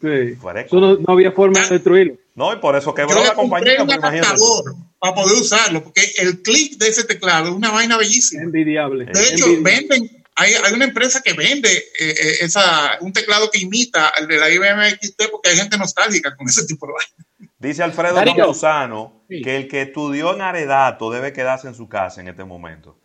Sí. 0.00 0.36
no, 0.72 0.98
había 1.08 1.32
forma 1.32 1.60
de 1.60 1.68
destruirlo. 1.68 2.16
No, 2.34 2.52
y 2.52 2.56
por 2.56 2.76
eso 2.76 2.94
quebró 2.94 3.22
la 3.22 3.34
compañía. 3.34 3.82
Un 3.82 3.92
adaptador 3.92 4.74
para 4.98 5.14
poder 5.14 5.40
usarlo, 5.40 5.82
porque 5.84 6.02
el 6.18 6.42
clic 6.42 6.76
de 6.78 6.88
ese 6.88 7.04
teclado 7.04 7.48
es 7.48 7.54
una 7.54 7.70
vaina 7.70 7.96
bellísima. 7.96 8.42
Envidiable. 8.42 9.06
De 9.06 9.28
hecho, 9.28 9.46
venden, 9.60 10.24
hay, 10.34 10.52
hay, 10.52 10.72
una 10.72 10.84
empresa 10.84 11.20
que 11.22 11.32
vende 11.32 11.70
eh, 11.72 11.84
eh, 11.98 12.36
esa, 12.40 12.98
un 13.00 13.12
teclado 13.12 13.50
que 13.50 13.58
imita 13.58 14.08
al 14.08 14.26
de 14.26 14.38
la 14.38 14.50
IBM 14.50 14.90
XT 14.90 15.30
porque 15.30 15.50
hay 15.50 15.56
gente 15.56 15.78
nostálgica 15.78 16.34
con 16.36 16.48
ese 16.48 16.66
tipo 16.66 16.86
de 16.86 16.92
vaina. 16.94 17.52
Dice 17.58 17.82
Alfredo 17.82 18.22
Campuzano 18.24 19.24
que 19.28 19.56
el 19.56 19.68
que 19.68 19.82
estudió 19.82 20.34
en 20.34 20.42
Aredato 20.42 21.10
debe 21.10 21.32
quedarse 21.32 21.68
en 21.68 21.74
su 21.74 21.88
casa 21.88 22.20
en 22.20 22.28
este 22.28 22.44
momento. 22.44 22.98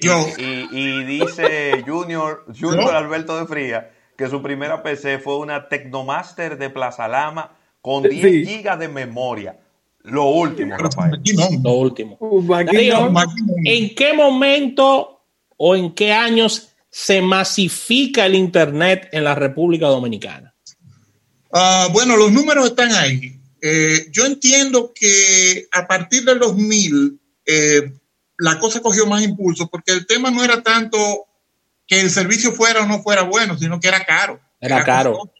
Y, 0.00 1.04
dice 1.04 1.82
Junior, 1.86 2.44
Junior 2.58 2.94
Alberto 2.94 3.38
de 3.38 3.46
Fría 3.46 3.90
que 4.16 4.28
su 4.28 4.42
primera 4.42 4.82
PC 4.82 5.18
fue 5.18 5.38
una 5.38 5.68
Tecnomaster 5.68 6.58
de 6.58 6.70
Plaza 6.70 7.08
Lama 7.08 7.56
con 7.80 8.02
10 8.04 8.46
GB 8.46 8.78
de 8.78 8.88
memoria. 8.88 9.58
Lo 10.04 10.26
último, 10.26 10.76
Rafael. 10.76 11.20
Lo 11.62 11.72
último. 11.72 12.18
¿En 13.64 13.94
qué 13.94 14.12
momento 14.12 15.22
o 15.56 15.76
en 15.76 15.92
qué 15.92 16.12
años 16.12 16.68
se 16.90 17.22
masifica 17.22 18.26
el 18.26 18.34
Internet 18.34 19.08
en 19.12 19.24
la 19.24 19.34
República 19.34 19.86
Dominicana? 19.86 20.54
Ah, 21.52 21.88
bueno, 21.92 22.16
los 22.16 22.32
números 22.32 22.66
están 22.66 22.92
ahí. 22.92 23.38
Eh, 23.60 24.06
yo 24.10 24.26
entiendo 24.26 24.92
que 24.94 25.66
a 25.72 25.86
partir 25.86 26.24
del 26.24 26.38
2000, 26.38 27.20
eh, 27.46 27.92
la 28.42 28.58
cosa 28.58 28.80
cogió 28.80 29.06
más 29.06 29.22
impulso 29.22 29.68
porque 29.68 29.92
el 29.92 30.04
tema 30.04 30.30
no 30.30 30.42
era 30.42 30.62
tanto 30.62 31.26
que 31.86 32.00
el 32.00 32.10
servicio 32.10 32.52
fuera 32.52 32.82
o 32.82 32.86
no 32.86 33.00
fuera 33.00 33.22
bueno, 33.22 33.56
sino 33.56 33.78
que 33.78 33.86
era 33.86 34.04
caro. 34.04 34.40
Era, 34.60 34.84
caro. 34.84 35.32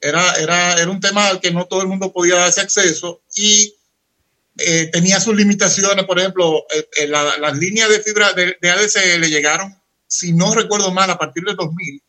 Era, 0.00 0.32
era, 0.36 0.74
era 0.74 0.90
un 0.90 1.00
tema 1.00 1.28
al 1.28 1.40
que 1.40 1.50
no 1.50 1.66
todo 1.66 1.82
el 1.82 1.88
mundo 1.88 2.10
podía 2.10 2.36
darse 2.36 2.62
acceso 2.62 3.20
y 3.34 3.74
eh, 4.56 4.86
tenía 4.90 5.20
sus 5.20 5.36
limitaciones. 5.36 6.06
Por 6.06 6.18
ejemplo, 6.18 6.64
eh, 6.74 6.88
eh, 7.00 7.06
las 7.06 7.56
líneas 7.58 7.90
de 7.90 8.00
fibra 8.00 8.32
de, 8.32 8.56
de, 8.60 8.70
ADSL 8.70 9.26
llegaron, 9.26 9.78
si 10.06 10.32
no 10.32 10.54
recuerdo 10.54 10.90
mal, 10.90 11.10
a 11.10 11.18
partir 11.18 11.44
del 11.44 11.56
2000. 11.56 12.02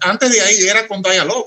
antes 0.00 0.32
de 0.32 0.40
ahí 0.40 0.66
era 0.66 0.88
con 0.88 1.02
Dialog. 1.02 1.46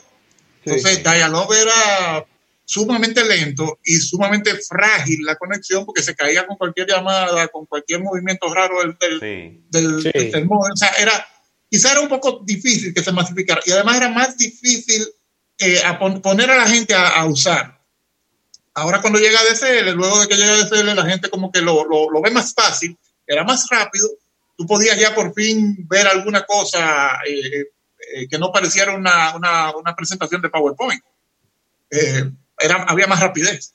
Entonces, 0.63 1.03
Dialog 1.03 1.53
era 1.53 2.25
sumamente 2.65 3.23
lento 3.23 3.79
y 3.83 3.97
sumamente 3.97 4.55
frágil 4.55 5.23
la 5.23 5.35
conexión 5.35 5.85
porque 5.85 6.01
se 6.01 6.15
caía 6.15 6.47
con 6.47 6.57
cualquier 6.57 6.87
llamada, 6.87 7.47
con 7.49 7.65
cualquier 7.67 8.01
movimiento 8.01 8.51
raro 8.53 8.79
del, 8.81 8.97
del, 8.97 9.69
del, 9.69 10.47
O 10.49 10.75
sea, 10.75 10.89
era, 10.99 11.25
quizá 11.69 11.91
era 11.91 12.01
un 12.01 12.09
poco 12.09 12.41
difícil 12.43 12.93
que 12.93 13.03
se 13.03 13.11
masificara 13.11 13.61
y 13.65 13.71
además 13.71 13.97
era 13.97 14.09
más 14.09 14.35
difícil 14.35 15.07
eh, 15.59 15.81
a 15.85 15.99
poner 15.99 16.49
a 16.49 16.57
la 16.57 16.67
gente 16.67 16.95
a, 16.95 17.23
usar. 17.25 17.79
Ahora 18.73 18.99
cuando 18.99 19.19
llega 19.19 19.39
DSL, 19.43 19.91
luego 19.91 20.19
de 20.19 20.27
que 20.27 20.35
llega 20.35 20.65
DSL, 20.65 20.95
la 20.95 21.05
gente 21.05 21.29
como 21.29 21.51
que 21.51 21.61
lo, 21.61 21.85
lo, 21.85 22.09
lo, 22.09 22.21
ve 22.21 22.31
más 22.31 22.53
fácil, 22.53 22.97
era 23.27 23.43
más 23.43 23.67
rápido, 23.69 24.09
tú 24.57 24.65
podías 24.65 24.99
ya 24.99 25.13
por 25.13 25.33
fin 25.33 25.87
ver 25.87 26.07
alguna 26.07 26.45
cosa 26.45 27.19
eh, 27.27 27.67
eh, 28.13 28.27
que 28.27 28.39
no 28.39 28.51
pareciera 28.51 28.95
una, 28.95 29.35
una, 29.35 29.75
una 29.75 29.95
presentación 29.95 30.41
de 30.41 30.49
PowerPoint. 30.49 31.01
Eh, 31.91 32.31
era, 32.59 32.83
había 32.83 33.07
más 33.07 33.19
rapidez. 33.19 33.73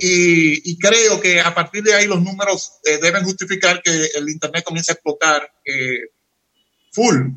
Y, 0.00 0.72
y, 0.72 0.76
creo 0.76 1.20
que 1.20 1.40
a 1.40 1.54
partir 1.54 1.84
de 1.84 1.94
ahí 1.94 2.08
los 2.08 2.20
números 2.20 2.72
eh, 2.84 2.98
deben 3.00 3.22
justificar 3.22 3.80
que 3.80 4.08
el 4.16 4.28
Internet 4.28 4.64
comience 4.64 4.90
a 4.90 4.94
explotar 4.94 5.52
eh, 5.64 6.00
full. 6.90 7.28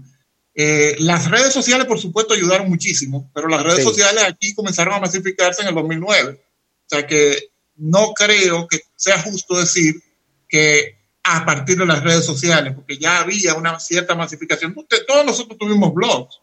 Eh, 0.56 0.96
las 1.00 1.30
redes 1.30 1.54
sociales, 1.54 1.86
por 1.86 2.00
supuesto, 2.00 2.34
ayudaron 2.34 2.68
muchísimo, 2.68 3.30
pero 3.34 3.48
las 3.48 3.62
redes 3.62 3.84
sociales 3.84 4.24
aquí 4.24 4.56
comenzaron 4.56 4.96
a 4.96 5.00
masificarse 5.00 5.62
en 5.62 5.68
el 5.68 5.76
2009. 5.76 6.42
O 6.42 6.90
sea 6.90 7.06
que 7.06 7.52
no 7.76 8.14
creo 8.14 8.68
que 8.68 8.82
sea 8.96 9.22
justo 9.22 9.60
decir 9.60 10.02
que 10.50 10.98
a 11.24 11.46
partir 11.46 11.78
de 11.78 11.86
las 11.86 12.04
redes 12.04 12.26
sociales, 12.26 12.74
porque 12.74 12.98
ya 12.98 13.20
había 13.20 13.54
una 13.54 13.80
cierta 13.80 14.16
masificación. 14.16 14.76
Todos 15.08 15.26
nosotros 15.26 15.60
tuvimos 15.60 15.94
blogs 15.94 16.42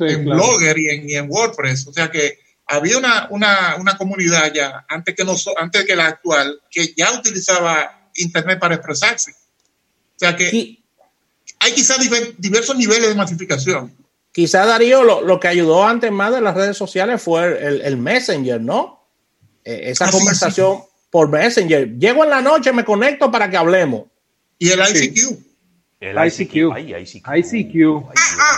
en 0.00 0.24
Blogger 0.24 0.78
y 0.78 0.88
en, 0.88 1.08
y 1.10 1.14
en 1.14 1.30
WordPress. 1.30 1.86
O 1.86 1.92
sea 1.92 2.10
que 2.10 2.38
había 2.66 2.98
una, 2.98 3.28
una, 3.30 3.76
una 3.78 3.96
comunidad 3.96 4.52
ya, 4.52 4.84
antes 4.88 5.14
que, 5.14 5.24
no, 5.24 5.34
antes 5.58 5.84
que 5.84 5.96
la 5.96 6.06
actual, 6.06 6.60
que 6.70 6.94
ya 6.96 7.12
utilizaba 7.12 8.10
Internet 8.16 8.58
para 8.58 8.76
expresarse. 8.76 9.32
O 9.32 10.18
sea 10.18 10.36
que 10.36 10.78
hay 11.58 11.72
quizás 11.72 11.98
diversos 12.38 12.76
niveles 12.76 13.08
de 13.08 13.14
masificación. 13.14 13.92
Quizá 14.32 14.66
Darío 14.66 15.04
lo, 15.04 15.22
lo, 15.22 15.38
que 15.38 15.48
ayudó 15.48 15.86
antes 15.86 16.10
más 16.10 16.32
de 16.32 16.40
las 16.40 16.54
redes 16.54 16.76
sociales 16.76 17.22
fue 17.22 17.66
el, 17.66 17.80
el 17.82 17.96
Messenger, 17.96 18.60
¿no? 18.60 19.06
Eh, 19.64 19.90
esa 19.90 20.06
ah, 20.06 20.10
conversación 20.10 20.82
por 21.10 21.28
Messenger. 21.28 21.96
Llego 21.98 22.24
en 22.24 22.30
la 22.30 22.42
noche, 22.42 22.72
me 22.72 22.84
conecto 22.84 23.30
para 23.30 23.48
que 23.48 23.56
hablemos. 23.56 24.04
Y 24.58 24.70
el 24.70 24.80
ICQ. 24.80 25.38
El 26.00 26.16
ICQ. 26.26 26.72
Ay, 26.74 26.94
ICQ. 26.94 27.28
ICQ. 27.36 27.72
Dios 27.72 28.04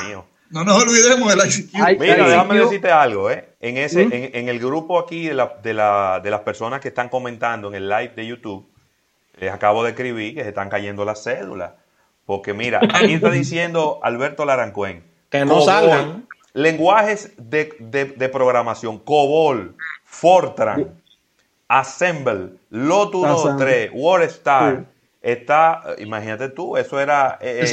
mío. 0.07 0.27
No 0.51 0.65
nos 0.65 0.83
olvidemos 0.83 1.29
del 1.29 1.47
ICQ. 1.47 2.01
Mira, 2.01 2.29
déjame 2.29 2.59
decirte 2.59 2.91
algo, 2.91 3.31
¿eh? 3.31 3.56
En, 3.67 3.79
ese, 3.79 4.31
en, 4.39 4.49
el 4.49 4.61
grupo 4.61 4.97
aquí 4.97 5.27
de, 5.27 5.35
la, 5.35 5.57
de, 5.61 5.75
la, 5.75 6.21
de, 6.23 6.31
las 6.31 6.43
personas 6.43 6.81
que 6.81 6.87
están 6.87 7.09
comentando 7.09 7.67
en 7.67 7.75
el 7.75 7.89
live 7.89 8.13
de 8.15 8.25
YouTube, 8.25 8.65
les 9.41 9.53
acabo 9.53 9.83
de 9.83 9.91
escribir 9.91 10.37
que 10.37 10.43
se 10.45 10.51
están 10.51 10.69
cayendo 10.69 11.05
las 11.05 11.25
cédulas. 11.25 11.73
Porque 12.27 12.55
mira, 12.55 12.79
aquí 12.95 13.15
está 13.15 13.29
diciendo 13.29 13.99
Alberto 14.05 14.45
Larancuen. 14.45 15.03
Que 15.31 15.45
no 15.45 15.63
salgan. 15.63 16.29
Lenguajes 16.53 17.33
de, 17.39 17.75
de, 18.17 18.29
programación. 18.29 19.01
COBOL, 19.01 19.75
Fortran, 20.05 21.03
Assemble, 21.67 22.51
Lotus 22.71 23.57
3, 23.59 23.91
WordStar. 23.93 24.85
Está, 25.21 25.97
imagínate 25.99 26.51
tú, 26.51 26.77
eso 26.77 27.01
era... 27.01 27.37
Eh, 27.41 27.65
eh 27.65 27.71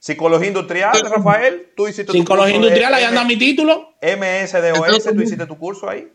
Psicología 0.00 0.48
industrial, 0.48 0.92
Rafael, 1.10 1.72
tú 1.76 1.86
hiciste 1.86 2.10
Psicología 2.10 2.56
industrial, 2.56 2.94
ahí 2.94 3.04
anda 3.04 3.22
mi 3.22 3.36
título. 3.36 3.96
MSDOS, 4.00 5.04
tú 5.04 5.20
hiciste 5.20 5.44
tu 5.44 5.58
curso 5.58 5.90
ahí. 5.90 6.10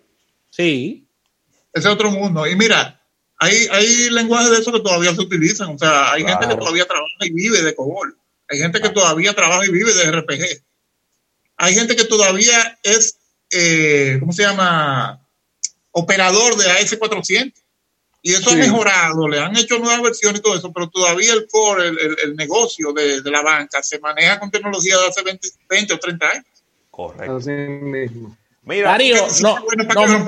Sí. 0.50 1.08
Ese 1.72 1.88
es 1.88 1.94
otro 1.94 2.10
mundo. 2.10 2.48
Y 2.48 2.56
mira, 2.56 3.00
hay, 3.38 3.68
hay 3.72 4.10
lenguajes 4.10 4.50
de 4.50 4.58
eso 4.58 4.72
que 4.72 4.80
todavía 4.80 5.14
se 5.14 5.22
utilizan. 5.22 5.76
O 5.76 5.78
sea, 5.78 6.14
hay 6.14 6.24
gente 6.24 6.48
que 6.48 6.56
todavía 6.56 6.86
trabaja 6.86 7.12
y 7.22 7.32
vive 7.32 7.62
de 7.62 7.76
COBOL. 7.76 8.18
Hay 8.50 8.58
gente 8.58 8.82
que 8.82 8.90
todavía 8.90 9.34
trabaja 9.36 9.64
y 9.68 9.72
vive 9.72 9.94
de 9.94 10.12
RPG. 10.12 10.64
Hay 11.58 11.76
gente 11.76 11.96
que 11.96 12.06
todavía 12.06 12.80
es, 12.82 13.20
eh, 13.52 14.18
¿cómo 14.20 14.34
se 14.34 14.42
llama? 14.42 15.22
Operador 15.92 16.58
de 16.58 16.66
AS400. 16.66 17.54
Y 18.26 18.34
eso 18.34 18.50
ha 18.50 18.56
mejorado, 18.56 19.28
le 19.28 19.40
han 19.40 19.56
hecho 19.56 19.78
nuevas 19.78 20.02
versiones 20.02 20.40
y 20.40 20.42
todo 20.42 20.56
eso, 20.56 20.74
pero 20.74 20.90
todavía 20.90 21.32
el 21.32 21.46
core, 21.48 21.90
el, 21.90 22.18
el, 22.24 22.36
negocio 22.36 22.92
de, 22.92 23.22
de, 23.22 23.30
la 23.30 23.44
banca 23.44 23.84
se 23.84 24.00
maneja 24.00 24.40
con 24.40 24.50
tecnología 24.50 24.98
de 24.98 25.06
hace 25.06 25.22
20, 25.22 25.48
20 25.70 25.94
o 25.94 26.00
30 26.00 26.30
años. 26.32 26.46
Correcto. 26.90 27.36
Así 27.36 27.52
mismo. 27.52 28.36
Mira, 28.64 28.90
Darío, 28.90 29.28
no, 29.44 29.60
no, 29.60 30.26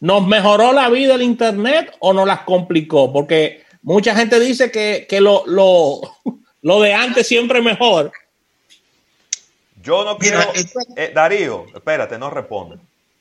¿nos 0.00 0.26
mejoró 0.26 0.72
la 0.72 0.88
vida 0.88 1.14
el 1.14 1.20
Internet 1.20 1.94
o 1.98 2.14
nos 2.14 2.26
las 2.26 2.40
complicó? 2.40 3.12
Porque 3.12 3.64
mucha 3.82 4.16
gente 4.16 4.40
dice 4.40 4.70
que, 4.70 5.06
que 5.06 5.20
lo, 5.20 5.42
lo, 5.44 6.00
lo 6.62 6.80
de 6.80 6.94
antes 6.94 7.28
siempre 7.28 7.58
es 7.58 7.64
mejor. 7.66 8.12
Yo 9.82 10.06
no 10.06 10.16
quiero. 10.16 10.40
Eh, 10.96 11.12
Darío, 11.14 11.66
espérate, 11.74 12.18
no 12.18 12.30
responde. 12.30 12.78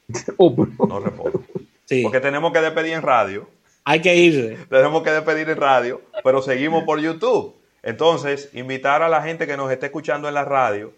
Oh, 0.37 0.55
no 0.87 1.01
responde. 1.01 1.39
Sí. 1.83 2.01
Porque 2.01 2.21
tenemos 2.21 2.53
que 2.53 2.61
despedir 2.61 2.93
en 2.93 3.01
radio. 3.01 3.49
Hay 3.85 4.01
que 4.01 4.15
ir. 4.15 4.67
Tenemos 4.67 5.03
que 5.03 5.11
despedir 5.11 5.47
en 5.47 5.57
radio, 5.57 6.01
pero 6.23 6.41
seguimos 6.41 6.83
por 6.83 6.99
YouTube. 6.99 7.55
Entonces, 7.83 8.49
invitar 8.53 9.03
a 9.03 9.09
la 9.09 9.21
gente 9.21 9.45
que 9.45 9.55
nos 9.55 9.71
esté 9.71 9.85
escuchando 9.85 10.27
en 10.27 10.33
la 10.33 10.43
radio 10.43 10.91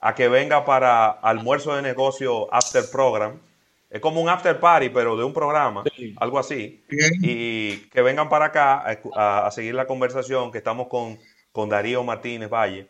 a 0.00 0.14
que 0.14 0.28
venga 0.28 0.64
para 0.64 1.10
almuerzo 1.10 1.76
de 1.76 1.82
negocio 1.82 2.52
after 2.52 2.82
program. 2.90 3.38
Es 3.90 4.00
como 4.00 4.22
un 4.22 4.30
after 4.30 4.58
party, 4.58 4.88
pero 4.88 5.18
de 5.18 5.24
un 5.24 5.34
programa, 5.34 5.84
algo 6.16 6.38
así. 6.38 6.82
Y 7.20 7.76
que 7.90 8.00
vengan 8.00 8.30
para 8.30 8.46
acá 8.46 8.84
a, 9.14 9.50
seguir 9.50 9.74
la 9.74 9.86
conversación 9.86 10.50
que 10.50 10.58
estamos 10.58 10.88
con, 10.88 11.18
con 11.52 11.68
Darío 11.68 12.02
Martínez 12.04 12.48
Valle, 12.48 12.88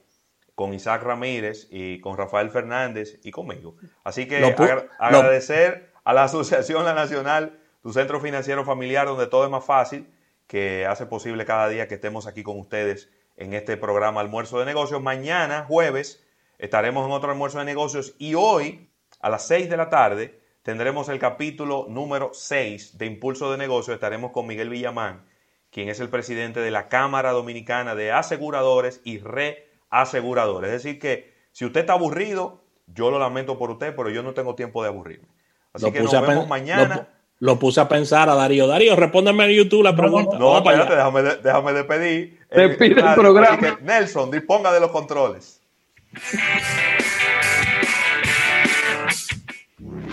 con 0.54 0.72
Isaac 0.74 1.02
Ramírez 1.02 1.66
y 1.72 2.00
con 2.00 2.16
Rafael 2.16 2.50
Fernández 2.50 3.18
y 3.24 3.32
conmigo. 3.32 3.74
Así 4.04 4.28
que 4.28 4.54
agradecer 5.00 5.90
a 6.04 6.12
la 6.12 6.24
Asociación 6.24 6.84
La 6.84 6.94
Nacional 6.94 7.59
tu 7.82 7.92
centro 7.92 8.20
financiero 8.20 8.64
familiar 8.64 9.06
donde 9.06 9.26
todo 9.26 9.44
es 9.44 9.50
más 9.50 9.64
fácil, 9.64 10.12
que 10.46 10.84
hace 10.86 11.06
posible 11.06 11.44
cada 11.44 11.68
día 11.68 11.86
que 11.86 11.94
estemos 11.94 12.26
aquí 12.26 12.42
con 12.42 12.58
ustedes 12.58 13.08
en 13.36 13.54
este 13.54 13.76
programa 13.76 14.20
Almuerzo 14.20 14.58
de 14.58 14.66
Negocios. 14.66 15.00
Mañana, 15.00 15.64
jueves, 15.66 16.24
estaremos 16.58 17.06
en 17.06 17.12
otro 17.12 17.30
almuerzo 17.30 17.58
de 17.58 17.64
negocios 17.64 18.14
y 18.18 18.34
hoy, 18.34 18.90
a 19.20 19.30
las 19.30 19.46
6 19.46 19.70
de 19.70 19.76
la 19.76 19.88
tarde, 19.88 20.40
tendremos 20.62 21.08
el 21.08 21.18
capítulo 21.18 21.86
número 21.88 22.30
6 22.32 22.98
de 22.98 23.06
Impulso 23.06 23.50
de 23.50 23.58
Negocios. 23.58 23.94
Estaremos 23.94 24.32
con 24.32 24.46
Miguel 24.46 24.68
Villamán, 24.68 25.24
quien 25.70 25.88
es 25.88 26.00
el 26.00 26.08
presidente 26.08 26.60
de 26.60 26.70
la 26.70 26.88
Cámara 26.88 27.30
Dominicana 27.30 27.94
de 27.94 28.12
Aseguradores 28.12 29.00
y 29.04 29.20
Reaseguradores. 29.20 30.72
Es 30.72 30.82
decir, 30.82 30.98
que 30.98 31.32
si 31.52 31.64
usted 31.64 31.80
está 31.80 31.94
aburrido, 31.94 32.64
yo 32.86 33.10
lo 33.10 33.18
lamento 33.18 33.56
por 33.56 33.70
usted, 33.70 33.94
pero 33.94 34.10
yo 34.10 34.22
no 34.22 34.34
tengo 34.34 34.54
tiempo 34.54 34.82
de 34.82 34.88
aburrirme. 34.88 35.28
Así 35.72 35.90
que 35.92 36.00
nos 36.00 36.12
vemos 36.12 36.48
mañana. 36.48 37.08
Lo 37.40 37.58
puse 37.58 37.80
a 37.80 37.88
pensar 37.88 38.28
a 38.28 38.34
Darío. 38.34 38.66
Darío, 38.66 38.94
respóndeme 38.96 39.46
en 39.46 39.52
YouTube 39.52 39.82
la 39.82 39.96
pregunta. 39.96 40.38
No, 40.38 40.58
espérate, 40.58 40.94
déjame, 40.94 41.22
déjame 41.22 41.72
despedir. 41.72 42.38
Te 42.50 42.68
pide 42.70 43.00
el 43.00 43.14
programa. 43.14 43.78
Nelson, 43.80 44.30
disponga 44.30 44.70
de 44.72 44.80
los 44.80 44.90
controles. 44.90 45.58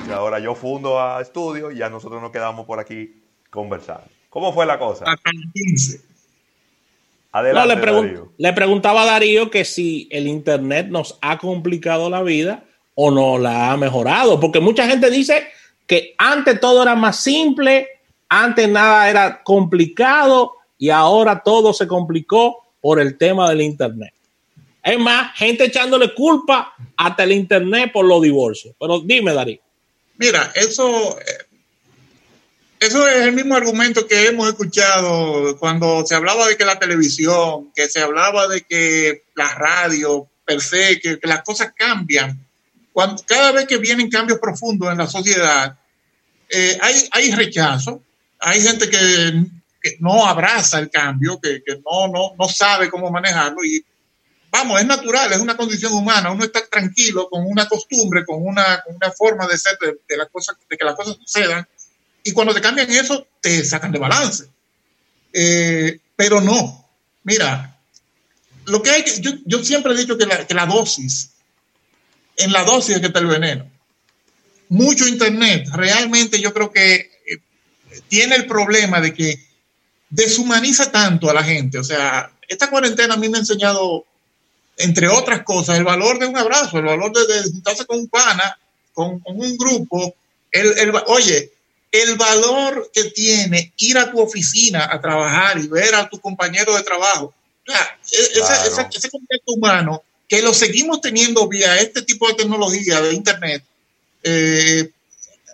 Y 0.07 0.11
ahora 0.11 0.39
yo 0.39 0.55
fundo 0.55 1.01
a 1.01 1.21
estudio 1.21 1.69
y 1.69 1.79
ya 1.79 1.89
nosotros 1.89 2.21
nos 2.21 2.31
quedamos 2.31 2.65
por 2.65 2.79
aquí 2.79 3.21
conversando. 3.49 4.05
¿Cómo 4.29 4.53
fue 4.53 4.65
la 4.65 4.79
cosa? 4.79 5.03
Adelante, 7.33 7.75
le, 7.75 8.21
le, 8.37 8.53
preguntaba 8.53 9.03
a 9.03 9.05
Darío 9.05 9.51
que 9.51 9.65
si 9.65 10.07
el 10.11 10.27
Internet 10.27 10.87
nos 10.87 11.19
ha 11.21 11.37
complicado 11.37 12.09
la 12.09 12.23
vida 12.23 12.63
o 12.95 13.11
no 13.11 13.37
la 13.37 13.73
ha 13.73 13.77
mejorado, 13.77 14.39
porque 14.39 14.61
mucha 14.61 14.87
gente 14.87 15.09
dice 15.11 15.49
que 15.87 16.13
antes 16.17 16.59
todo 16.59 16.83
era 16.83 16.95
más 16.95 17.23
simple, 17.23 17.87
antes 18.29 18.69
nada 18.69 19.09
era 19.09 19.41
complicado 19.41 20.53
y 20.77 20.89
ahora 20.89 21.41
todo 21.43 21.73
se 21.73 21.87
complicó 21.87 22.57
por 22.81 22.99
el 22.99 23.17
tema 23.17 23.49
del 23.49 23.61
Internet. 23.61 24.13
Es 24.83 24.99
más, 24.99 25.35
gente 25.35 25.65
echándole 25.65 26.13
culpa 26.13 26.73
hasta 26.95 27.23
el 27.23 27.31
Internet 27.31 27.91
por 27.91 28.05
los 28.05 28.21
divorcios. 28.21 28.75
Pero 28.79 28.99
dime, 28.99 29.33
Darío. 29.33 29.59
Mira, 30.17 30.51
eso, 30.55 31.17
Eso 32.79 33.07
es 33.07 33.17
el 33.17 33.33
mismo 33.33 33.55
argumento 33.55 34.07
que 34.07 34.27
hemos 34.27 34.47
escuchado 34.49 35.57
cuando 35.57 36.05
se 36.05 36.15
hablaba 36.15 36.47
de 36.47 36.57
que 36.57 36.65
la 36.65 36.77
televisión, 36.77 37.71
que 37.75 37.89
se 37.89 38.01
hablaba 38.01 38.47
de 38.47 38.61
que 38.61 39.23
la 39.35 39.53
radio, 39.55 40.29
per 40.45 40.61
se, 40.61 40.99
que, 40.99 41.19
las 41.23 41.41
cosas 41.41 41.73
cambian. 41.75 42.46
Cuando, 42.97 43.21
cada 43.27 43.51
vez 43.51 43.67
que 43.67 43.77
vienen 43.77 44.09
cambios 44.09 44.39
profundos 44.39 44.91
en 44.91 44.97
la 44.97 45.05
sociedad, 45.05 45.77
eh, 46.49 46.79
hay, 46.81 47.07
hay 47.11 47.31
rechazo, 47.31 48.01
hay 48.39 48.59
gente 48.59 48.89
que, 48.89 49.45
no 49.99 50.25
abraza 50.25 50.79
el 50.79 50.89
cambio, 50.89 51.39
que, 51.39 51.61
no, 51.85 52.07
no, 52.07 52.33
no 52.35 52.49
sabe 52.49 52.89
cómo 52.89 53.11
manejarlo 53.11 53.63
y 53.63 53.85
vamos, 54.49 54.81
es 54.81 54.87
natural, 54.87 55.31
es 55.31 55.37
una 55.37 55.55
condición 55.55 55.93
humana, 55.93 56.31
uno 56.31 56.43
está 56.43 56.65
tranquilo 56.65 57.29
con 57.29 57.45
una 57.45 57.67
costumbre, 57.67 58.25
con 58.25 58.43
una, 58.43 58.83
una 58.87 59.11
forma 59.11 59.45
de 59.45 59.59
ser 59.59 59.77
de, 59.79 59.87
de, 59.89 60.17
de 60.67 60.77
que 60.77 60.83
las 60.83 60.95
cosas 60.95 61.17
sucedan 61.17 61.67
y 62.23 62.31
cuando 62.31 62.55
te 62.55 62.61
cambian 62.61 62.89
eso, 62.89 63.27
te 63.39 63.63
sacan 63.63 63.91
de 63.91 63.99
balance. 63.99 64.45
Eh, 65.31 65.99
pero 66.15 66.41
no. 66.41 66.89
Mira, 67.23 67.79
lo 68.65 68.81
que 68.81 68.89
hay 68.89 69.03
que, 69.03 69.21
yo, 69.45 69.63
siempre 69.63 69.93
he 69.93 69.97
dicho 69.97 70.17
que 70.17 70.25
la, 70.25 70.47
que 70.47 70.55
la, 70.55 70.65
dosis, 70.65 71.36
en 72.37 72.51
la 72.51 72.63
dosis 72.63 72.99
que 72.99 73.07
está 73.07 73.19
el 73.19 73.27
veneno. 73.27 73.69
Mucho 74.69 75.07
Internet, 75.07 75.67
realmente 75.73 76.39
yo 76.39 76.53
creo 76.53 76.71
que 76.71 76.95
eh, 76.95 77.09
tiene 78.07 78.35
el 78.35 78.45
problema 78.45 79.01
de 79.01 79.13
que 79.13 79.39
deshumaniza 80.09 80.91
tanto 80.91 81.29
a 81.29 81.33
la 81.33 81.43
gente. 81.43 81.79
O 81.79 81.83
sea, 81.83 82.31
esta 82.47 82.69
cuarentena 82.69 83.15
a 83.15 83.17
mí 83.17 83.27
me 83.29 83.37
ha 83.37 83.41
enseñado, 83.41 84.05
entre 84.77 85.07
otras 85.07 85.43
cosas, 85.43 85.77
el 85.77 85.83
valor 85.83 86.19
de 86.19 86.27
un 86.27 86.37
abrazo, 86.37 86.77
el 86.77 86.85
valor 86.85 87.11
de, 87.11 87.43
juntarse 87.43 87.85
con 87.85 87.99
un 87.99 88.07
pana, 88.07 88.57
con, 88.93 89.21
un 89.25 89.57
grupo. 89.57 90.15
El, 90.51 90.77
el, 90.77 90.93
oye, 91.07 91.51
el 91.91 92.15
valor 92.15 92.89
que 92.93 93.05
tiene 93.05 93.73
ir 93.77 93.97
a 93.97 94.11
tu 94.11 94.19
oficina 94.19 94.87
a 94.91 94.99
trabajar 94.99 95.57
y 95.57 95.67
ver 95.67 95.95
a 95.95 96.09
tu 96.09 96.19
compañero 96.19 96.75
de 96.75 96.83
trabajo. 96.83 97.33
E, 97.67 98.39
ese, 98.39 99.09
contacto 99.09 99.53
humano 99.53 100.03
que 100.27 100.41
lo 100.41 100.53
seguimos 100.53 101.01
teniendo 101.01 101.47
vía 101.47 101.77
este 101.77 102.01
tipo 102.01 102.27
de 102.27 102.35
tecnología 102.35 103.01
de 103.01 103.13
Internet, 103.13 103.63
eh, 104.23 104.89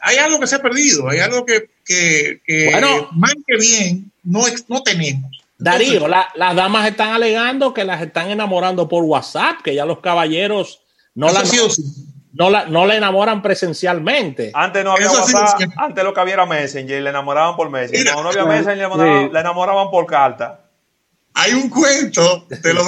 hay 0.01 0.17
algo 0.17 0.39
que 0.39 0.47
se 0.47 0.55
ha 0.55 0.61
perdido, 0.61 1.09
hay 1.09 1.19
algo 1.19 1.45
que, 1.45 1.69
que, 1.85 2.69
bueno, 2.71 3.09
más 3.13 3.33
que 3.45 3.57
bien 3.57 4.11
no, 4.23 4.45
no 4.67 4.83
tenemos. 4.83 5.31
Darío, 5.57 6.07
las 6.07 6.55
damas 6.55 6.89
están 6.89 7.09
alegando 7.09 7.73
que 7.73 7.85
las 7.85 8.01
están 8.01 8.29
enamorando 8.29 8.89
por 8.89 9.03
WhatsApp, 9.03 9.61
que 9.63 9.75
ya 9.75 9.85
los 9.85 9.99
caballeros 9.99 10.81
no 11.15 11.31
las 11.31 11.51
no 12.33 12.49
la, 12.49 12.65
no 12.65 12.87
la 12.87 12.95
enamoran 12.95 13.41
presencialmente. 13.41 14.51
Antes 14.55 14.83
no 14.83 14.93
había 14.93 15.11
WhatsApp, 15.11 15.61
antes 15.77 16.03
lo 16.03 16.13
que 16.13 16.19
había 16.19 16.33
era 16.33 16.45
Messenger 16.47 16.99
y 16.99 17.03
le 17.03 17.11
enamoraban 17.11 17.55
por 17.55 17.69
Messenger. 17.69 18.11
Cuando 18.11 18.23
no 18.23 18.29
había 18.29 18.45
Messenger, 18.45 18.77
le 18.77 18.83
enamoraban, 18.83 19.33
le 19.33 19.39
enamoraban 19.39 19.91
por 19.91 20.05
carta. 20.07 20.59
Hay 21.35 21.53
un 21.53 21.69
cuento 21.69 22.47
de 22.49 22.73
los 22.73 22.85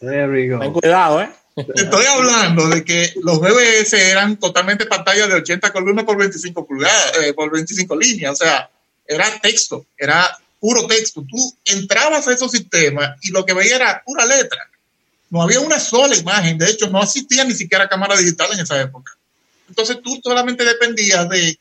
bebesianos. 0.00 0.60
Ten 0.60 0.72
cuidado, 0.72 1.22
¿eh? 1.22 1.30
Estoy 1.56 2.06
hablando 2.06 2.68
de 2.68 2.84
que 2.84 3.12
los 3.22 3.38
BBS 3.40 3.92
eran 3.92 4.36
totalmente 4.38 4.86
pantallas 4.86 5.28
de 5.28 5.36
80 5.36 5.72
columnas 5.72 6.04
por 6.04 6.16
25 6.16 6.66
pulgadas, 6.66 7.18
eh, 7.22 7.32
por 7.32 7.52
25 7.52 7.96
líneas, 7.96 8.32
o 8.32 8.36
sea, 8.44 8.68
era 9.06 9.26
texto, 9.40 9.86
era 9.96 10.36
puro 10.58 10.86
texto. 10.86 11.24
Tú 11.28 11.36
entrabas 11.64 12.26
a 12.26 12.32
esos 12.32 12.50
sistemas 12.50 13.16
y 13.22 13.30
lo 13.30 13.44
que 13.46 13.54
veías 13.54 13.80
era 13.80 14.02
pura 14.04 14.24
letra. 14.24 14.68
No 15.30 15.42
había 15.42 15.60
una 15.60 15.78
sola 15.78 16.16
imagen, 16.16 16.58
de 16.58 16.70
hecho 16.70 16.90
no 16.90 17.02
existía 17.02 17.44
ni 17.44 17.54
siquiera 17.54 17.88
cámara 17.88 18.16
digital 18.16 18.48
en 18.52 18.60
esa 18.60 18.80
época. 18.80 19.12
Entonces 19.68 20.00
tú 20.02 20.20
solamente 20.22 20.64
dependías 20.64 21.28
de 21.28 21.58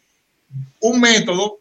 un 0.80 1.00
método 1.00 1.60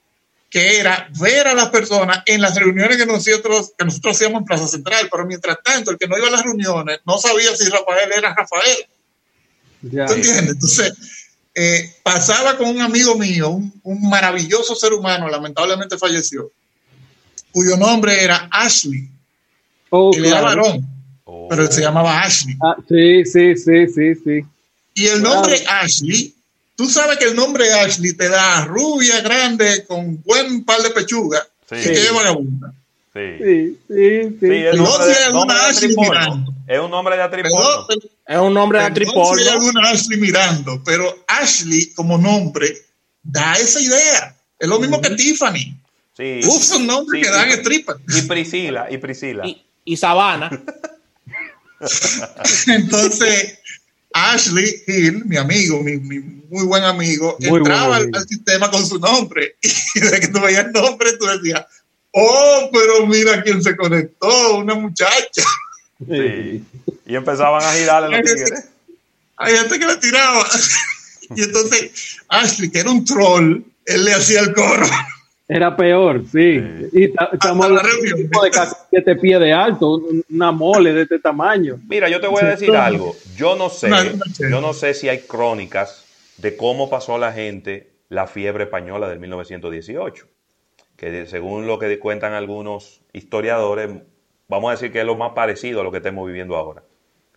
que 0.53 0.79
era 0.79 1.09
ver 1.19 1.49
a 1.49 1.55
las 1.55 1.71
personas 1.71 2.23
en 2.27 2.41
las 2.41 2.55
reuniones 2.55 2.99
que 2.99 3.07
nosotros, 3.07 3.73
que 3.77 3.85
nosotros 3.85 4.15
hacíamos 4.15 4.41
en 4.41 4.45
Plaza 4.45 4.69
Central, 4.69 5.09
pero 5.11 5.27
mientras 5.27 5.57
tanto 5.65 5.91
el 5.91 5.99
que 5.99 6.07
no 6.07 6.19
iba 6.19 6.29
a 6.29 6.31
las 6.31 6.43
reuniones 6.43 7.01
no 7.07 7.19
sabía 7.19 7.57
si 7.57 7.69
Rafael 7.71 8.11
era 8.15 8.35
Rafael. 8.35 8.87
¿Tú 9.81 10.13
entiendes? 10.13 10.49
Entonces, 10.51 10.93
eh, 11.55 11.97
pasaba 12.03 12.57
con 12.59 12.69
un 12.69 12.81
amigo 12.83 13.17
mío, 13.17 13.61
un, 13.83 14.09
maravilloso 14.09 14.75
ser 14.75 14.93
humano, 14.93 15.29
lamentablemente 15.29 15.99
falleció, 15.99 16.51
cuyo 17.51 17.77
nombre 17.77 18.23
era 18.23 18.49
Ashley. 18.53 19.09
Oh, 19.89 20.13
era 20.15 20.41
varón 20.41 20.93
pero 21.49 21.71
se 21.71 21.81
llamaba 21.81 22.23
Ashley. 22.23 22.57
Ah, 22.63 22.77
sí, 22.89 23.25
sí, 23.25 23.57
sí, 23.57 23.87
sí, 23.89 24.15
sí. 24.15 24.45
Y 24.95 25.07
el 25.07 25.23
nombre 25.23 25.63
Ashley, 25.69 26.35
tú 26.83 26.91
sabes 26.91 27.17
que 27.17 27.27
el 27.27 27.37
nombre 27.37 27.73
Ashley 27.73 28.13
te 28.13 28.29
da 28.29 28.65
rubia, 28.65 29.21
grande, 29.21 29.85
con 29.87 30.21
buen 30.25 30.65
par 30.65 30.83
de 30.83 30.91
pechuga 30.91 31.41
sí. 31.71 31.77
y 31.77 31.83
que 31.85 32.11
vagabunda. 32.13 32.75
Sí, 33.15 33.21
sí, 33.39 33.79
sí. 33.87 34.37
sí. 34.41 34.47
es, 34.51 35.29
una 35.33 35.67
Ashley 35.67 35.95
mirando. 35.97 36.53
es 36.67 36.81
un 36.81 36.91
nombre 36.91 37.17
de 37.17 37.23
atributo. 37.23 37.87
Es 38.27 38.37
un 38.37 38.53
nombre 38.53 38.81
de 38.81 38.85
atributo. 38.87 39.37
No 39.37 39.53
alguna 39.53 39.91
Ashley 39.91 40.19
mirando, 40.19 40.83
pero 40.85 41.25
Ashley 41.29 41.93
como 41.95 42.19
nombre 42.19 42.77
da 43.23 43.53
esa 43.53 43.81
idea. 43.81 44.37
Es 44.59 44.69
lo 44.69 44.81
mismo 44.81 45.01
que 45.01 45.11
Tiffany. 45.11 45.79
Sí. 46.17 46.41
Usa 46.43 46.79
un 46.79 46.89
nombre 46.89 47.23
que 47.23 47.31
dan 47.31 47.49
stripper. 47.51 47.97
Y 48.09 48.23
Priscila, 48.23 48.89
y 48.91 48.99
Priscila. 48.99 49.47
Y, 49.47 49.63
y 49.85 49.97
Sabana. 49.97 50.51
Entonces, 52.67 53.59
Ashley 54.15 54.83
Hill, 54.87 55.25
mi 55.25 55.37
amigo, 55.37 55.83
mi, 55.83 55.97
muy 55.97 56.65
buen 56.65 56.85
amigo, 56.85 57.37
entraba 57.41 57.97
al, 57.97 58.11
sistema 58.29 58.71
con 58.71 58.87
su 58.87 58.99
nombre. 58.99 59.57
Y 59.95 60.01
de 60.01 60.21
que 60.21 60.29
tú 60.29 60.41
veías 60.41 60.67
el 60.67 60.73
nombre, 60.73 61.13
tú 61.19 61.27
decías, 61.27 61.67
oh, 62.13 62.71
pero 62.73 63.07
mira 63.07 63.43
quién 63.43 63.63
se 63.63 63.77
conectó, 63.77 64.57
una 64.57 64.75
muchacha. 64.75 65.43
Sí. 65.99 66.65
Y 67.07 67.15
empezaban 67.15 67.63
a 67.63 67.73
girarle 67.73 68.19
los 68.19 68.31
tigres. 68.31 68.65
Hay 69.37 69.57
gente 69.57 69.79
que 69.79 69.87
le 69.87 69.97
tiraba. 69.97 70.47
Y 71.35 71.45
entonces, 71.45 72.19
Ashley, 72.29 72.71
que 72.71 72.81
era 72.81 72.91
un 72.91 73.07
troll, 73.07 73.63
él 73.87 74.05
le 74.05 74.13
hacía 74.13 74.41
el 74.41 74.53
coro. 74.53 74.87
Era 75.55 75.77
peor, 75.77 76.25
sí. 76.31 76.63
Y 76.93 77.05
estamos 77.05 77.67
hablando 77.67 77.91
de 78.43 78.51
casi 78.51 78.75
siete 78.89 79.17
pies 79.17 79.39
de 79.39 79.53
alto, 79.53 80.01
una 80.31 80.51
mole 80.51 80.95
de 80.95 81.03
este 81.03 81.19
tamaño. 81.19 81.79
Mira, 81.89 82.09
yo 82.09 82.21
te 82.21 82.27
voy 82.27 82.43
a 82.43 82.47
decir 82.47 82.75
algo. 82.75 83.15
Yo 83.37 83.55
no 83.55 83.69
sé, 83.69 83.91
yo 84.39 84.61
no 84.63 84.73
sé 84.73 84.95
si 84.95 85.11
hay 85.11 85.19
crónicas 85.21 86.07
de 86.39 86.57
cómo 86.57 86.89
pasó 86.89 87.19
la 87.19 87.33
gente 87.33 87.91
la 88.09 88.27
fiebre 88.27 88.65
española 88.65 89.09
del 89.09 89.19
1918. 89.21 90.27
Que 90.97 91.27
según 91.27 91.67
lo 91.67 91.79
que 91.79 91.99
cuentan 91.99 92.33
algunos 92.33 93.03
historiadores, 93.13 93.91
vamos 94.49 94.69
a 94.69 94.73
decir 94.73 94.91
que 94.91 95.01
es 95.01 95.07
lo 95.07 95.17
más 95.17 95.33
parecido 95.33 95.81
a 95.81 95.85
lo 95.85 95.91
que 95.91 95.99
estamos 95.99 96.27
viviendo 96.27 96.57
ahora. 96.57 96.83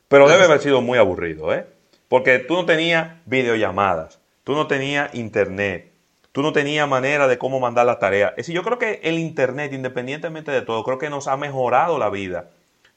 Pero 0.08 0.30
debe 0.30 0.43
haber 0.43 0.60
sido 0.60 0.82
muy 0.82 0.97
aburrido, 0.97 1.54
¿eh? 1.54 1.65
Porque 2.08 2.39
tú 2.39 2.54
no 2.54 2.65
tenías 2.65 3.17
videollamadas, 3.25 4.19
tú 4.43 4.54
no 4.54 4.67
tenías 4.67 5.13
internet, 5.15 5.91
tú 6.36 6.41
no 6.41 6.52
tenías 6.52 6.86
manera 6.86 7.30
de 7.30 7.38
cómo 7.38 7.62
mandar 7.62 7.86
las 7.86 7.98
tareas. 7.98 8.32
Es 8.32 8.36
decir, 8.48 8.56
yo 8.56 8.62
creo 8.62 8.78
que 8.78 9.00
el 9.04 9.19
Internet, 9.19 9.71
independientemente 9.71 10.52
de 10.52 10.62
todo, 10.63 10.84
creo 10.84 10.98
que 10.98 11.10
nos 11.10 11.30
ha 11.30 11.38
mejorado 11.38 11.98
la 11.98 12.10
vida. 12.10 12.50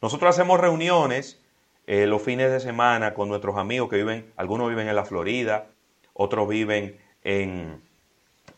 Nosotros 0.03 0.35
hacemos 0.35 0.59
reuniones 0.59 1.41
eh, 1.87 2.09
los 2.09 2.21
fines 2.21 2.51
de 2.51 2.59
semana 2.59 3.15
con 3.15 3.29
nuestros 3.29 3.57
amigos 3.57 3.91
que 3.91 3.95
viven, 3.95 4.33
algunos 4.37 4.69
viven 4.69 4.89
en 4.89 4.97
la 4.97 5.05
Florida, 5.05 5.67
otros 6.15 6.49
viven 6.49 6.99
en, 7.23 7.81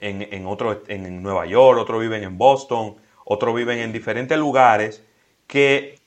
en, 0.00 0.22
en, 0.22 0.46
en 0.88 1.22
Nueva 1.22 1.44
York, 1.44 1.78
otros 1.78 2.00
viven 2.00 2.22
en 2.24 2.38
Boston, 2.38 2.96
otros 3.26 3.54
viven 3.54 3.80
en 3.80 3.92
diferentes 3.92 4.38
lugares 4.38 5.04
que 5.46 5.98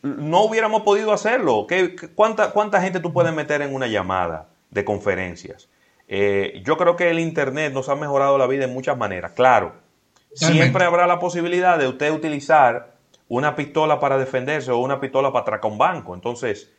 no 0.00 0.44
hubiéramos 0.44 0.84
podido 0.84 1.12
hacerlo. 1.12 1.66
¿Qué, 1.68 1.96
cuánta, 2.14 2.52
¿Cuánta 2.52 2.80
gente 2.80 3.00
tú 3.00 3.12
puedes 3.12 3.34
meter 3.34 3.60
en 3.60 3.74
una 3.74 3.88
llamada 3.88 4.48
de 4.70 4.86
conferencias? 4.86 5.68
Eh, 6.12 6.60
yo 6.64 6.76
creo 6.76 6.96
que 6.96 7.08
el 7.08 7.20
Internet 7.20 7.72
nos 7.72 7.88
ha 7.88 7.94
mejorado 7.94 8.36
la 8.36 8.48
vida 8.48 8.64
en 8.64 8.74
muchas 8.74 8.98
maneras. 8.98 9.30
Claro, 9.30 9.74
siempre 10.34 10.84
habrá 10.84 11.06
la 11.06 11.20
posibilidad 11.20 11.78
de 11.78 11.86
usted 11.86 12.10
utilizar 12.10 12.96
una 13.28 13.54
pistola 13.54 14.00
para 14.00 14.18
defenderse 14.18 14.72
o 14.72 14.78
una 14.78 15.00
pistola 15.00 15.30
para 15.30 15.42
atracar 15.42 15.70
un 15.70 15.78
banco. 15.78 16.12
Entonces, 16.16 16.72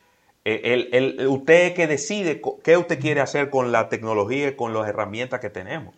eh, 0.44 0.90
el, 0.92 1.28
usted 1.30 1.74
que 1.74 1.88
decide 1.88 2.42
qué 2.62 2.76
usted 2.76 3.00
quiere 3.00 3.22
hacer 3.22 3.50
con 3.50 3.72
la 3.72 3.88
tecnología 3.88 4.50
y 4.50 4.56
con 4.58 4.74
las 4.74 4.86
herramientas 4.90 5.40
que 5.40 5.50
tenemos. 5.50 5.96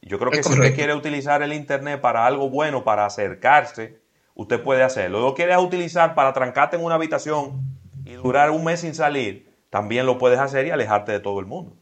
Yo 0.00 0.18
creo 0.18 0.30
que 0.30 0.42
si 0.42 0.50
usted 0.50 0.74
quiere 0.74 0.94
utilizar 0.94 1.42
el 1.42 1.52
Internet 1.52 2.00
para 2.00 2.24
algo 2.24 2.48
bueno, 2.48 2.84
para 2.84 3.04
acercarse, 3.04 3.98
usted 4.34 4.62
puede 4.62 4.82
hacerlo. 4.82 5.20
Lo 5.20 5.34
quieres 5.34 5.58
utilizar 5.58 6.14
para 6.14 6.32
trancarte 6.32 6.76
en 6.76 6.84
una 6.84 6.94
habitación 6.94 7.60
y 8.06 8.14
durar 8.14 8.50
un 8.50 8.64
mes 8.64 8.80
sin 8.80 8.94
salir, 8.94 9.52
también 9.68 10.06
lo 10.06 10.16
puedes 10.16 10.38
hacer 10.38 10.66
y 10.66 10.70
alejarte 10.70 11.12
de 11.12 11.20
todo 11.20 11.38
el 11.38 11.44
mundo. 11.44 11.76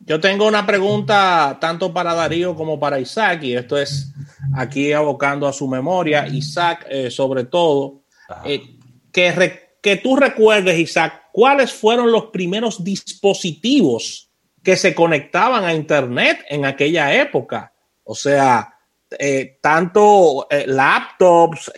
Yo 0.00 0.18
tengo 0.18 0.48
una 0.48 0.66
pregunta 0.66 1.58
tanto 1.60 1.92
para 1.92 2.14
Darío 2.14 2.56
como 2.56 2.80
para 2.80 2.98
Isaac, 2.98 3.42
y 3.42 3.54
esto 3.54 3.78
es 3.78 4.12
aquí 4.54 4.92
abocando 4.92 5.46
a 5.46 5.52
su 5.52 5.68
memoria. 5.68 6.26
Isaac, 6.26 6.86
eh, 6.88 7.10
sobre 7.10 7.44
todo, 7.44 8.02
eh, 8.44 8.78
que, 9.12 9.76
que 9.82 9.96
tú 9.96 10.16
recuerdes, 10.16 10.78
Isaac, 10.78 11.24
cuáles 11.32 11.72
fueron 11.72 12.10
los 12.10 12.26
primeros 12.26 12.82
dispositivos 12.82 14.30
que 14.62 14.76
se 14.76 14.94
conectaban 14.94 15.64
a 15.64 15.74
Internet 15.74 16.44
en 16.48 16.64
aquella 16.64 17.14
época. 17.14 17.74
O 18.02 18.14
sea, 18.14 18.74
eh, 19.18 19.58
tanto 19.60 20.48
laptops, 20.66 21.70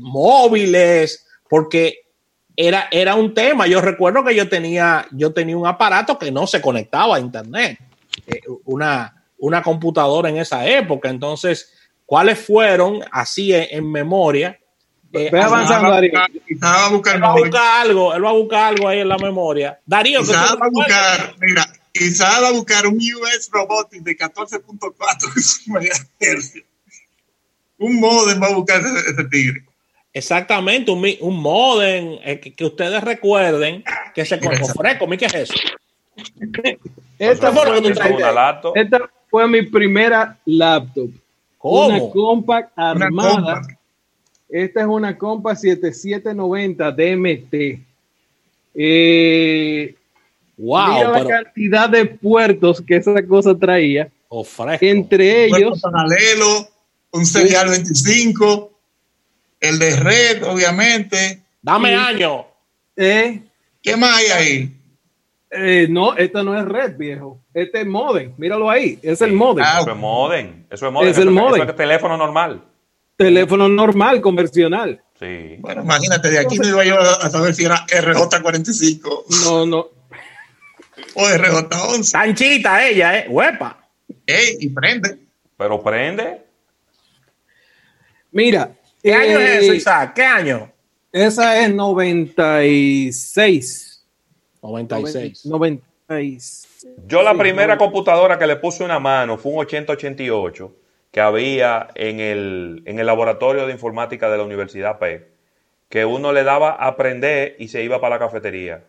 móviles, 0.00 1.26
porque 1.48 2.05
era, 2.56 2.88
era 2.90 3.14
un 3.14 3.34
tema. 3.34 3.66
Yo 3.66 3.80
recuerdo 3.80 4.24
que 4.24 4.34
yo 4.34 4.48
tenía, 4.48 5.06
yo 5.12 5.32
tenía 5.32 5.56
un 5.56 5.66
aparato 5.66 6.18
que 6.18 6.30
no 6.30 6.46
se 6.46 6.60
conectaba 6.60 7.16
a 7.16 7.20
internet, 7.20 7.78
una, 8.64 9.24
una 9.38 9.62
computadora 9.62 10.28
en 10.28 10.38
esa 10.38 10.66
época. 10.66 11.08
Entonces, 11.08 11.72
¿cuáles 12.04 12.38
fueron, 12.38 13.00
así 13.12 13.52
en, 13.52 13.90
memoria? 13.90 14.58
Ve 15.10 15.30
avanzando, 15.40 15.90
Darío. 15.90 16.12
Va 16.62 16.86
a 16.86 16.90
buscar, 16.90 17.22
algo, 17.80 18.14
él 18.14 18.24
va 18.24 18.30
a 18.30 18.34
buscar 18.34 18.74
algo 18.74 18.88
ahí 18.88 19.00
en 19.00 19.08
la 19.08 19.18
memoria. 19.18 19.78
Darío, 19.86 20.20
va 20.26 20.50
a 20.50 20.68
buscar, 20.70 21.34
mira, 21.40 21.64
quizás 21.92 22.42
va 22.42 22.48
a 22.48 22.52
buscar 22.52 22.86
un 22.86 22.96
US 22.96 23.48
Robotics 23.52 24.04
de 24.04 24.16
14.4 24.16 24.94
Hz 26.20 26.62
un 27.78 28.00
modem 28.00 28.40
va 28.40 28.48
a 28.48 28.54
buscar 28.54 28.80
ese, 28.80 29.24
tigre. 29.24 29.65
Exactamente, 30.16 30.90
un, 30.90 31.04
un 31.20 31.38
modem 31.38 32.18
eh, 32.24 32.40
que, 32.40 32.64
ustedes 32.64 33.04
recuerden 33.04 33.84
que 34.14 34.24
se 34.24 34.36
ofrezco. 34.62 35.06
¿Qué 35.10 35.26
es 35.26 35.34
eso? 35.34 35.54
esta, 37.18 37.52
fue, 37.52 37.92
esta 38.74 39.10
fue 39.28 39.46
mi 39.46 39.60
primera 39.60 40.38
laptop. 40.46 41.10
¿Cómo? 41.58 41.88
Una 41.88 42.12
compact 42.12 42.72
armada. 42.76 43.60
Esta 44.48 44.80
es 44.80 44.86
una 44.86 45.18
Compact 45.18 45.60
7790 45.60 46.92
DMT. 46.92 47.80
Eh, 48.74 49.94
wow, 50.56 50.94
mira 50.94 51.10
la 51.10 51.26
cantidad 51.26 51.90
de 51.90 52.06
puertos 52.06 52.80
que 52.80 52.96
esa 52.96 53.22
cosa 53.26 53.54
traía. 53.54 54.08
Entre 54.80 55.44
ellos. 55.44 55.78
Paralelo, 55.82 56.68
un 57.10 57.26
serial 57.26 57.68
25, 57.68 58.75
el 59.60 59.78
de 59.78 59.96
red, 59.96 60.42
obviamente. 60.44 61.42
Dame 61.62 61.94
año. 61.94 62.46
¿Eh? 62.96 63.42
¿Qué 63.82 63.96
más 63.96 64.16
hay 64.16 64.26
ahí? 64.26 64.76
Eh, 65.50 65.86
no, 65.88 66.16
esto 66.16 66.42
no 66.42 66.58
es 66.58 66.64
red, 66.66 66.96
viejo. 66.96 67.40
Este 67.54 67.80
es 67.80 67.86
modem. 67.86 68.34
Míralo 68.36 68.68
ahí. 68.68 68.98
Es 69.02 69.22
el 69.22 69.32
modem. 69.32 69.64
Ah, 69.66 69.78
eso 69.80 69.90
es 69.90 69.96
modem. 69.96 70.66
Eso 70.70 70.86
es 70.86 70.92
modem. 70.92 71.10
Es 71.10 71.18
el 71.18 71.30
modem. 71.30 71.68
es 71.68 71.76
teléfono 71.76 72.16
normal. 72.16 72.62
Teléfono 73.16 73.68
normal, 73.68 74.20
convencional. 74.20 75.02
Sí. 75.18 75.56
Bueno, 75.60 75.82
imagínate, 75.82 76.28
de 76.28 76.38
aquí 76.38 76.58
no 76.58 76.68
iba 76.68 76.84
yo 76.84 77.00
a 77.00 77.30
saber 77.30 77.54
si 77.54 77.64
era 77.64 77.86
RJ45. 77.86 79.44
No, 79.44 79.66
no. 79.66 79.88
O 81.14 81.26
RJ11. 81.26 82.12
Tanchita 82.12 82.86
ella, 82.86 83.18
¿eh? 83.18 83.26
Huepa. 83.28 83.88
Ey, 84.26 84.58
y 84.60 84.68
prende. 84.68 85.18
Pero 85.56 85.82
prende. 85.82 86.42
Mira. 88.32 88.76
¿Qué 89.06 89.14
año 89.14 89.38
es 89.38 89.62
eso, 89.62 89.72
eh, 89.72 89.76
Isaac? 89.76 90.14
¿Qué 90.14 90.24
año? 90.24 90.72
Esa 91.12 91.62
es 91.62 91.72
96. 91.72 94.04
96. 94.60 95.46
96. 95.46 96.86
Yo 97.06 97.22
la 97.22 97.38
primera 97.38 97.78
computadora 97.78 98.36
que 98.36 98.48
le 98.48 98.56
puse 98.56 98.82
una 98.82 98.98
mano 98.98 99.38
fue 99.38 99.52
un 99.52 99.60
8088 99.60 100.74
que 101.12 101.20
había 101.20 101.86
en 101.94 102.18
el, 102.18 102.82
en 102.84 102.98
el 102.98 103.06
laboratorio 103.06 103.68
de 103.68 103.74
informática 103.74 104.28
de 104.28 104.38
la 104.38 104.42
Universidad 104.42 104.98
P, 104.98 105.28
que 105.88 106.04
uno 106.04 106.32
le 106.32 106.42
daba 106.42 106.70
a 106.70 106.88
aprender 106.88 107.54
y 107.60 107.68
se 107.68 107.84
iba 107.84 108.00
para 108.00 108.16
la 108.16 108.18
cafetería. 108.18 108.82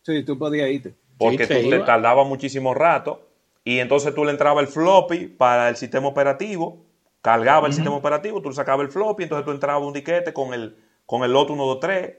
Sí, 0.00 0.22
tú 0.22 0.38
podías 0.38 0.70
irte. 0.70 0.94
Porque 1.18 1.46
tú 1.46 1.68
te 1.68 1.80
tardaba 1.80 2.24
muchísimo 2.24 2.72
rato 2.72 3.28
y 3.64 3.80
entonces 3.80 4.14
tú 4.14 4.24
le 4.24 4.30
entraba 4.30 4.62
el 4.62 4.68
floppy 4.68 5.26
para 5.26 5.68
el 5.68 5.76
sistema 5.76 6.08
operativo 6.08 6.87
cargaba 7.22 7.66
el 7.66 7.72
sistema 7.72 7.96
operativo, 7.96 8.40
tú 8.40 8.52
sacabas 8.52 8.86
el 8.86 8.92
floppy, 8.92 9.24
entonces 9.24 9.44
tú 9.44 9.50
entrabas 9.50 9.86
un 9.86 9.92
diquete 9.92 10.32
con 10.32 10.54
el, 10.54 10.76
con 11.06 11.22
el 11.24 11.32
lot 11.32 11.48
123 11.48 12.16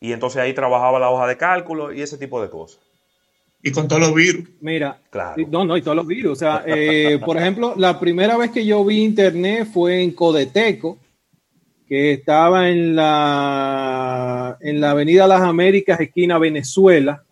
y 0.00 0.12
entonces 0.12 0.40
ahí 0.40 0.54
trabajaba 0.54 0.98
la 0.98 1.10
hoja 1.10 1.26
de 1.26 1.36
cálculo 1.36 1.92
y 1.92 2.02
ese 2.02 2.18
tipo 2.18 2.40
de 2.40 2.48
cosas. 2.48 2.80
Y 3.60 3.72
con 3.72 3.88
todos 3.88 4.00
los 4.00 4.14
virus. 4.14 4.48
Mira, 4.60 5.00
no, 5.50 5.64
no, 5.64 5.76
y 5.76 5.82
todos 5.82 5.96
los 5.96 6.06
virus. 6.06 6.32
O 6.32 6.36
sea, 6.36 6.62
eh, 6.64 7.18
por 7.24 7.36
ejemplo, 7.36 7.74
la 7.76 7.98
primera 7.98 8.36
vez 8.36 8.52
que 8.52 8.64
yo 8.64 8.84
vi 8.84 9.02
internet 9.02 9.66
fue 9.72 10.00
en 10.00 10.12
Codeteco, 10.12 10.98
que 11.88 12.12
estaba 12.12 12.70
en 12.70 12.94
la, 12.94 14.56
en 14.60 14.80
la 14.80 14.92
Avenida 14.92 15.26
Las 15.26 15.42
Américas, 15.42 15.98
esquina 15.98 16.38
Venezuela. 16.38 17.24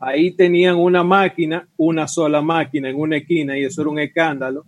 Ahí 0.00 0.30
tenían 0.30 0.76
una 0.76 1.04
máquina, 1.04 1.68
una 1.76 2.08
sola 2.08 2.40
máquina 2.40 2.88
en 2.88 2.98
una 2.98 3.18
esquina, 3.18 3.58
y 3.58 3.64
eso 3.64 3.82
era 3.82 3.90
un 3.90 3.98
escándalo 3.98 4.64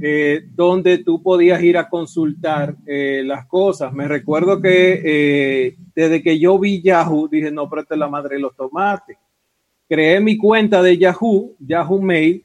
eh, 0.00 0.42
donde 0.54 0.98
tú 0.98 1.22
podías 1.22 1.62
ir 1.62 1.76
a 1.76 1.88
consultar 1.88 2.76
eh, 2.86 3.22
las 3.24 3.46
cosas. 3.46 3.92
Me 3.92 4.06
recuerdo 4.08 4.60
que 4.60 5.02
eh, 5.04 5.76
desde 5.94 6.22
que 6.22 6.38
yo 6.38 6.58
vi 6.58 6.80
Yahoo, 6.80 7.28
dije, 7.28 7.50
no, 7.50 7.68
pero 7.68 7.82
esta 7.82 7.94
es 7.94 7.98
la 7.98 8.08
madre 8.08 8.36
de 8.36 8.42
los 8.42 8.54
tomates. 8.54 9.16
Creé 9.88 10.20
mi 10.20 10.36
cuenta 10.36 10.82
de 10.82 10.96
Yahoo, 10.96 11.56
Yahoo 11.58 12.00
Mail, 12.00 12.44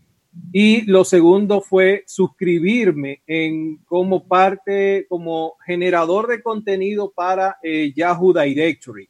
y 0.51 0.81
lo 0.81 1.05
segundo 1.05 1.61
fue 1.61 2.03
suscribirme 2.07 3.21
en 3.25 3.77
como 3.85 4.27
parte, 4.27 5.05
como 5.07 5.53
generador 5.65 6.27
de 6.27 6.41
contenido 6.41 7.13
para 7.15 7.57
Yahoo 7.95 8.33
Directory. 8.33 9.07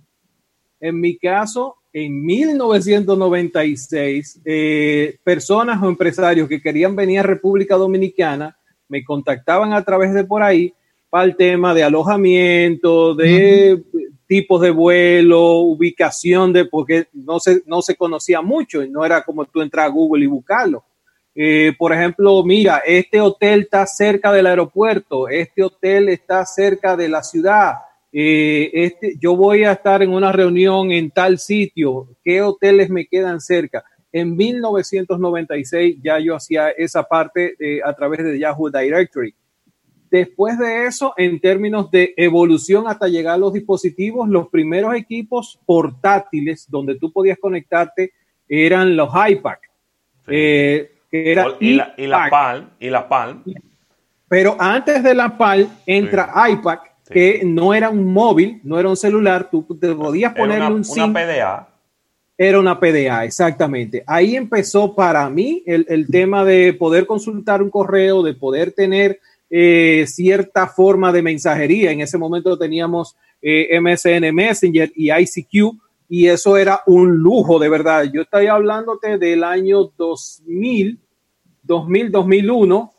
En 0.80 1.00
mi 1.00 1.18
caso, 1.18 1.78
en 1.98 2.26
1996, 2.26 4.42
eh, 4.44 5.18
personas 5.24 5.82
o 5.82 5.88
empresarios 5.88 6.50
que 6.50 6.62
querían 6.62 6.94
venir 6.94 7.20
a 7.20 7.24
República 7.24 7.78
Dominicana 7.78 8.58
me 8.90 9.02
contactaban 9.02 9.72
a 9.72 9.82
través 9.82 10.14
de 10.14 10.26
por 10.26 10.44
ahí 10.44 10.74
para 11.10 11.24
el 11.24 11.38
tema 11.38 11.74
de 11.74 11.86
alojamiento, 11.86 13.16
de 13.16 13.82
tipos 14.28 14.60
de 14.60 14.72
vuelo, 14.72 15.60
ubicación 15.60 16.52
de, 16.52 16.66
porque 16.66 17.08
no 17.14 17.40
se, 17.40 17.64
no 17.66 17.82
se 17.82 17.96
conocía 17.96 18.42
mucho 18.42 18.84
y 18.84 18.90
no 18.90 19.06
era 19.06 19.24
como 19.24 19.46
tú 19.46 19.62
entras 19.62 19.86
a 19.86 19.90
Google 19.90 20.26
y 20.26 20.28
buscarlo. 20.28 20.84
Eh, 21.34 21.72
por 21.78 21.94
ejemplo, 21.94 22.44
mira, 22.44 22.80
este 22.86 23.22
hotel 23.22 23.62
está 23.62 23.88
cerca 23.88 24.34
del 24.34 24.48
aeropuerto, 24.48 25.30
este 25.30 25.64
hotel 25.64 26.10
está 26.10 26.46
cerca 26.46 26.98
de 26.98 27.08
la 27.08 27.24
ciudad, 27.24 27.76
eh, 28.18 28.72
este, 28.72 29.18
yo 29.20 29.36
voy 29.36 29.66
a 29.66 29.74
estar 29.74 30.02
en 30.02 30.14
una 30.14 30.32
reunión 30.32 30.90
en 30.94 31.12
tal 31.12 31.38
sitio, 31.38 32.08
¿qué 32.24 32.42
hoteles 32.42 32.90
me 32.90 33.08
quedan 33.08 33.42
cerca? 33.42 33.84
En 34.10 34.38
1996 34.38 35.98
ya 36.02 36.18
yo 36.20 36.38
hacía 36.38 36.70
esa 36.70 37.04
parte 37.04 37.56
eh, 37.60 37.82
a 37.84 37.94
través 37.94 38.24
de 38.24 38.40
Yahoo 38.40 38.70
Directory. 38.70 39.36
Después 40.10 40.58
de 40.58 40.86
eso, 40.86 41.14
en 41.18 41.42
términos 41.42 41.92
de 41.92 42.14
evolución 42.16 42.88
hasta 42.88 43.10
llegar 43.10 43.34
a 43.34 43.38
los 43.38 43.52
dispositivos, 43.52 44.30
los 44.30 44.48
primeros 44.48 44.96
equipos 44.96 45.60
portátiles 45.66 46.72
donde 46.72 46.96
tú 46.98 47.12
podías 47.12 47.38
conectarte 47.38 48.14
eran 48.48 48.96
los 48.96 49.10
iPad. 49.10 49.58
Eh, 50.28 50.90
que 51.12 51.34
era 51.34 51.48
y, 51.60 51.74
la, 51.74 51.94
y, 51.98 52.08
la, 52.08 52.30
PAL, 52.30 52.70
y 52.80 52.90
la 52.90 53.10
PAL. 53.10 53.44
Pero 54.30 54.56
antes 54.58 55.04
de 55.04 55.14
la 55.14 55.38
PAL 55.38 55.68
entra 55.86 56.32
iPad 56.50 56.80
que 57.10 57.42
no 57.46 57.74
era 57.74 57.90
un 57.90 58.12
móvil, 58.12 58.60
no 58.64 58.80
era 58.80 58.90
un 58.90 58.98
celular, 58.98 59.50
tú 59.50 59.64
te 59.80 59.94
podías 59.94 60.34
ponerle 60.34 60.74
un 60.74 60.84
SIM. 60.84 61.04
Una 61.04 61.14
PDA. 61.14 61.70
Era 62.38 62.60
una 62.60 62.80
PDA, 62.80 63.24
exactamente. 63.24 64.04
Ahí 64.06 64.36
empezó 64.36 64.94
para 64.94 65.30
mí 65.30 65.64
el, 65.66 66.08
tema 66.08 66.44
de 66.44 66.74
poder 66.74 67.06
consultar 67.06 67.62
un 67.62 67.70
correo, 67.70 68.24
de 68.24 68.34
poder 68.34 68.72
tener 68.72 69.20
eh, 69.50 70.04
cierta 70.08 70.68
forma 70.68 71.14
de 71.14 71.22
mensajería. 71.22 71.92
En 71.92 72.02
ese 72.02 72.18
momento 72.18 72.58
teníamos 72.58 73.16
eh, 73.42 73.80
MSN 73.80 74.34
Messenger 74.34 74.92
y 74.96 75.12
ICQ 75.12 75.78
y 76.10 76.28
eso 76.28 76.58
era 76.58 76.82
un 76.88 77.16
lujo 77.16 77.58
de 77.58 77.70
verdad. 77.70 78.04
Yo 78.12 78.24
estoy 78.24 78.48
hablándote 78.48 79.18
del 79.18 79.44
año 79.44 79.92
2000, 79.98 81.00
2000, 81.64 82.12
2001. 82.12 82.94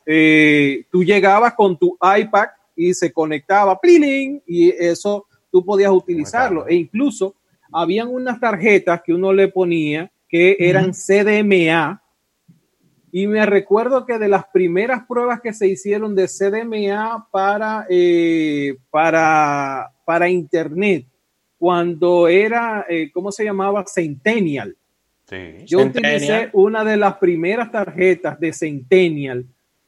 tú 0.90 1.04
llegabas 1.04 1.52
con 1.54 1.76
tu 1.76 1.98
iPad 2.00 2.46
y 2.77 2.95
se 2.95 3.12
conectaba, 3.12 3.81
¡pliling! 3.81 4.43
y 4.47 4.68
eso 4.70 5.27
tú 5.51 5.64
podías 5.64 5.91
utilizarlo. 5.91 6.68
E 6.68 6.74
incluso 6.74 7.35
habían 7.72 8.09
unas 8.09 8.39
tarjetas 8.39 9.03
que 9.03 9.14
uno 9.14 9.33
le 9.33 9.49
ponía 9.49 10.11
que 10.29 10.57
eran 10.59 10.93
CDMA. 10.93 12.03
Y 13.11 13.27
me 13.27 13.47
recuerdo 13.47 14.05
que 14.05 14.18
de 14.18 14.29
las 14.29 14.47
primeras 14.49 15.07
pruebas 15.07 15.41
que 15.41 15.53
se 15.55 15.66
hicieron 15.66 16.14
de 16.14 16.29
CDMA 16.29 17.29
para, 17.31 17.87
eh, 17.89 18.77
para, 18.91 19.93
para 20.05 20.29
Internet, 20.29 21.07
cuando 21.57 22.29
era, 22.29 22.85
eh, 22.89 23.11
¿cómo 23.12 23.33
se 23.33 23.45
llamaba? 23.45 23.85
Centennial. 23.87 24.77
Yo 25.64 25.81
utilicé 25.81 26.51
una 26.53 26.85
de 26.85 26.97
las 26.97 27.16
primeras 27.16 27.72
tarjetas 27.72 28.39
de 28.39 28.53
Centennial 28.53 29.45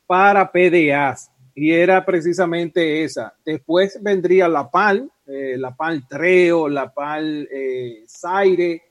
para 0.06 0.50
PDAs 0.50 1.30
y 1.60 1.72
era 1.72 2.04
precisamente 2.04 3.02
esa. 3.02 3.34
Después 3.44 3.98
vendría 4.00 4.48
la 4.48 4.70
PAL, 4.70 5.10
eh, 5.26 5.56
la 5.58 5.74
PAL 5.74 6.06
Treo, 6.06 6.68
la 6.68 6.94
PAL 6.94 7.48
eh, 7.50 8.04
Zaire, 8.06 8.82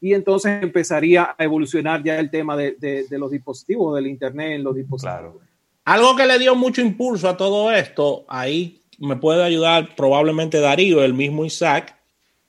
y 0.00 0.14
entonces 0.14 0.62
empezaría 0.62 1.34
a 1.36 1.44
evolucionar 1.44 2.02
ya 2.02 2.18
el 2.18 2.30
tema 2.30 2.56
de, 2.56 3.06
los 3.10 3.30
dispositivos, 3.30 3.94
del 3.96 4.06
Internet 4.06 4.52
en 4.52 4.64
los 4.64 4.74
dispositivos. 4.74 5.42
Algo 5.84 6.16
que 6.16 6.24
le 6.24 6.38
dio 6.38 6.54
mucho 6.54 6.80
impulso 6.80 7.28
a 7.28 7.36
todo 7.36 7.70
esto, 7.70 8.24
ahí 8.28 8.82
me 8.98 9.16
puede 9.16 9.44
ayudar 9.44 9.94
probablemente 9.94 10.58
Darío, 10.58 11.04
el 11.04 11.12
mismo 11.12 11.44
Isaac, 11.44 11.96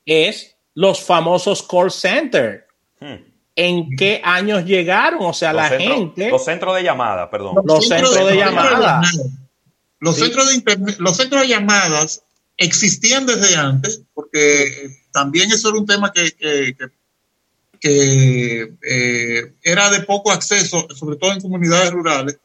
es 0.05 0.55
los 0.75 1.01
famosos 1.01 1.61
call 1.61 1.91
center. 1.91 2.67
Hmm. 3.01 3.31
¿En 3.53 3.95
qué 3.97 4.21
años 4.23 4.63
llegaron? 4.63 5.19
O 5.23 5.33
sea, 5.33 5.51
la 5.51 5.65
gente. 5.65 6.29
Los 6.29 6.45
centros 6.45 6.73
de 6.73 6.83
llamada, 6.83 7.29
perdón. 7.29 7.55
Los, 7.65 7.85
centros, 7.85 8.15
de, 8.15 8.37
llamada. 8.37 9.01
Los, 10.01 10.17
centros 10.17 10.49
de 10.49 10.55
internet, 10.55 10.95
los 10.97 11.15
centros 11.15 11.41
de 11.43 11.47
llamadas 11.47 12.23
existían 12.57 13.27
desde 13.27 13.55
antes, 13.55 14.01
porque 14.15 14.89
también 15.13 15.51
eso 15.51 15.69
era 15.69 15.77
un 15.77 15.85
tema 15.85 16.11
que, 16.11 16.75
que, 17.79 18.73
eh, 18.81 19.53
era 19.61 19.91
de 19.91 20.01
poco 20.01 20.31
acceso, 20.31 20.87
sobre 20.95 21.17
todo 21.17 21.33
en 21.33 21.41
comunidades 21.41 21.91
rurales, 21.91 22.37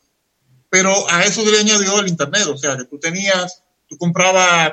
pero 0.69 1.09
a 1.11 1.25
eso 1.25 1.43
se 1.43 1.51
le 1.51 1.61
añadió 1.61 1.99
el 1.99 2.09
Internet, 2.09 2.47
o 2.47 2.59
sea, 2.59 2.77
que 2.77 2.85
tú 2.85 2.99
tenías, 2.99 3.63
tú 3.89 3.97
comprabas 3.97 4.73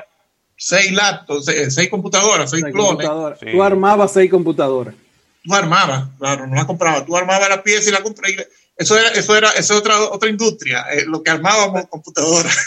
seis 0.54 0.92
laptops, 0.92 1.46
seis, 1.46 1.88
computadoras, 1.88 2.50
seis, 2.50 2.64
clones. 2.70 3.08
Tú 3.50 3.62
armabas 3.62 4.12
seis 4.12 4.30
computadoras. 4.30 4.94
Tú 5.42 5.54
armabas, 5.54 6.08
claro, 6.18 6.46
no 6.46 6.54
la 6.54 6.66
comprabas, 6.66 7.06
tú 7.06 7.16
armabas 7.16 7.48
la 7.48 7.62
pieza 7.62 7.88
y 7.88 7.92
la 7.92 8.02
comprabas. 8.02 8.46
Eso 8.76 8.98
era, 8.98 9.08
eso 9.10 9.36
era, 9.36 9.50
eso 9.52 9.76
otra, 9.76 10.00
otra 10.00 10.28
industria, 10.28 10.84
eh, 10.92 11.04
lo 11.06 11.22
que 11.22 11.30
armábamos 11.30 11.88
computadoras. 11.88 12.56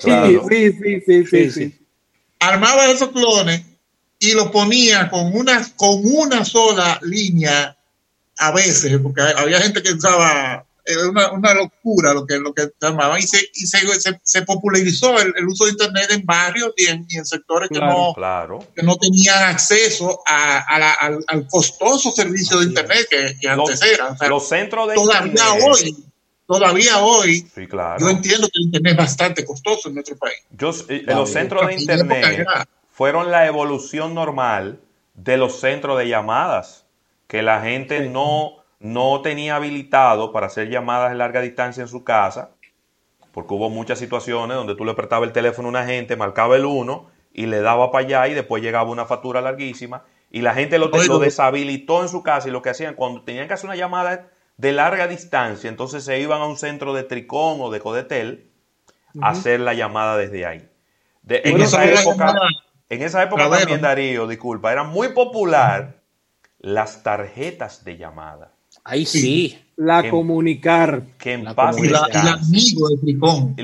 Sí, 0.00 0.10
sí, 0.50 0.72
sí, 0.72 1.00
sí, 1.06 1.24
sí, 1.24 1.50
sí. 1.52 1.86
Armaba 2.40 2.90
esos 2.90 3.10
clones 3.10 3.62
y 4.18 4.32
lo 4.32 4.50
ponía 4.50 5.08
con 5.08 5.32
una, 5.32 5.64
con 5.76 6.00
una 6.02 6.44
sola 6.44 6.98
línea 7.02 7.76
a 8.38 8.50
veces, 8.50 8.98
porque 9.00 9.22
había 9.22 9.60
gente 9.60 9.80
que 9.80 9.92
usaba 9.92 10.66
una, 11.08 11.32
una, 11.32 11.54
locura 11.54 12.14
lo 12.14 12.26
que, 12.26 12.38
lo 12.38 12.54
que 12.54 12.70
armaban 12.80 13.18
y 13.18 13.22
se, 13.22 13.38
y 13.54 13.66
se, 13.66 13.78
se, 14.22 14.42
popularizó 14.42 15.18
el, 15.20 15.46
uso 15.46 15.64
de 15.64 15.72
Internet 15.72 16.10
en 16.10 16.24
barrios 16.24 16.72
y 16.76 16.86
en, 16.86 17.06
y 17.08 17.18
en 17.18 17.26
sectores 17.26 17.68
que, 17.68 17.78
no, 17.78 18.14
que 18.74 18.82
no 18.82 18.96
tenían 18.96 19.42
acceso 19.44 20.22
a, 20.26 20.58
al, 21.06 21.48
costoso 21.48 22.10
servicio 22.12 22.58
de 22.60 22.66
Internet 22.66 23.06
que, 23.10 23.48
antes 23.48 23.82
era. 23.82 24.16
los 24.28 24.48
centros 24.48 24.88
de 24.88 24.94
todavía 24.94 25.52
hoy 25.64 25.96
todavía 26.48 26.98
hoy, 27.00 27.46
yo 27.98 28.08
entiendo 28.08 28.48
que 28.48 28.58
el 28.58 28.64
Internet 28.64 28.92
es 28.92 28.96
bastante 28.96 29.44
costoso 29.44 29.88
en 29.90 29.96
nuestro 29.96 30.16
país. 30.16 30.38
Yo, 30.50 30.72
eh, 30.88 31.04
los 31.06 31.30
centros 31.30 31.66
de 31.66 31.74
Internet 31.74 32.46
fueron 32.90 33.30
la 33.30 33.46
evolución 33.46 34.14
normal 34.14 34.80
de 35.12 35.36
los 35.36 35.60
centros 35.60 35.98
de 35.98 36.08
llamadas, 36.08 36.86
que 37.26 37.42
la 37.42 37.60
gente 37.60 38.08
no 38.08 38.64
no 38.80 39.20
tenía 39.22 39.56
habilitado 39.56 40.32
para 40.32 40.46
hacer 40.46 40.68
llamadas 40.68 41.10
de 41.10 41.16
larga 41.16 41.40
distancia 41.40 41.82
en 41.82 41.88
su 41.88 42.04
casa, 42.04 42.50
porque 43.32 43.54
hubo 43.54 43.70
muchas 43.70 43.98
situaciones 43.98 44.56
donde 44.56 44.74
tú 44.74 44.84
le 44.84 44.92
apretabas 44.92 45.26
el 45.26 45.32
teléfono 45.32 45.68
a 45.68 45.70
una 45.70 45.86
gente, 45.86 46.16
marcaba 46.16 46.56
el 46.56 46.64
1 46.64 47.10
y 47.32 47.46
le 47.46 47.60
daba 47.60 47.90
para 47.90 48.04
allá 48.04 48.28
y 48.28 48.34
después 48.34 48.62
llegaba 48.62 48.90
una 48.90 49.06
factura 49.06 49.40
larguísima 49.40 50.04
y 50.30 50.42
la 50.42 50.54
gente 50.54 50.78
lo, 50.78 50.88
lo 50.88 51.18
deshabilitó 51.18 52.02
en 52.02 52.08
su 52.08 52.22
casa 52.22 52.48
y 52.48 52.50
lo 52.50 52.62
que 52.62 52.70
hacían 52.70 52.94
cuando 52.94 53.22
tenían 53.22 53.48
que 53.48 53.54
hacer 53.54 53.66
una 53.66 53.76
llamada 53.76 54.28
de 54.56 54.72
larga 54.72 55.06
distancia, 55.06 55.70
entonces 55.70 56.04
se 56.04 56.18
iban 56.20 56.40
a 56.40 56.46
un 56.46 56.56
centro 56.56 56.92
de 56.92 57.04
Tricón 57.04 57.58
o 57.60 57.70
de 57.70 57.78
Codetel 57.78 58.50
a 59.20 59.30
hacer 59.30 59.60
la 59.60 59.72
llamada 59.72 60.16
desde 60.16 60.46
ahí. 60.46 60.68
en, 61.28 61.60
esa 61.60 61.84
época, 61.84 62.34
en 62.88 63.02
esa 63.02 63.22
época 63.22 63.48
también, 63.48 63.80
Darío, 63.80 64.26
disculpa, 64.26 64.72
era 64.72 64.82
muy 64.82 65.10
popular 65.10 66.02
las 66.58 67.04
tarjetas 67.04 67.84
de 67.84 67.96
llamada. 67.96 68.52
Ahí 68.88 69.04
sí. 69.04 69.54
La 69.76 70.08
comunicar. 70.10 71.02
Que 71.18 71.34
en 71.34 71.44
la 71.44 71.50
el 71.52 71.94
amigo 71.94 72.88
de 72.88 72.96
Tricón. 72.96 73.54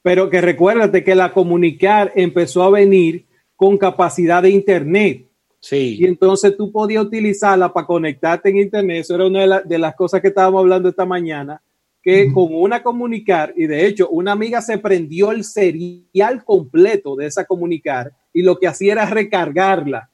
pero 0.00 0.30
que 0.30 0.40
recuérdate 0.40 1.04
que 1.04 1.14
la 1.14 1.32
comunicar 1.32 2.12
empezó 2.14 2.62
a 2.62 2.70
venir 2.70 3.26
con 3.56 3.76
capacidad 3.76 4.42
de 4.42 4.50
internet. 4.50 5.26
Sí. 5.60 5.96
Y 5.98 6.06
entonces 6.06 6.56
tú 6.56 6.70
podías 6.72 7.04
utilizarla 7.04 7.72
para 7.72 7.86
conectarte 7.86 8.50
en 8.50 8.58
internet. 8.58 9.00
Eso 9.00 9.16
era 9.16 9.26
una 9.26 9.60
de, 9.60 9.78
las 9.78 9.94
cosas 9.94 10.20
que 10.20 10.28
estábamos 10.28 10.60
hablando 10.60 10.88
esta 10.88 11.04
mañana. 11.04 11.60
Que 12.00 12.32
con 12.32 12.48
una 12.50 12.82
comunicar, 12.82 13.54
y 13.56 13.66
de 13.66 13.86
hecho, 13.86 14.08
una 14.08 14.32
amiga 14.32 14.60
se 14.60 14.78
prendió 14.78 15.30
el 15.30 15.44
serial 15.44 16.44
completo 16.44 17.14
de 17.14 17.26
esa 17.26 17.44
comunicar 17.44 18.12
y 18.32 18.42
lo 18.42 18.58
que 18.58 18.66
hacía 18.66 18.92
era 18.92 19.06
recargarla 19.06 20.10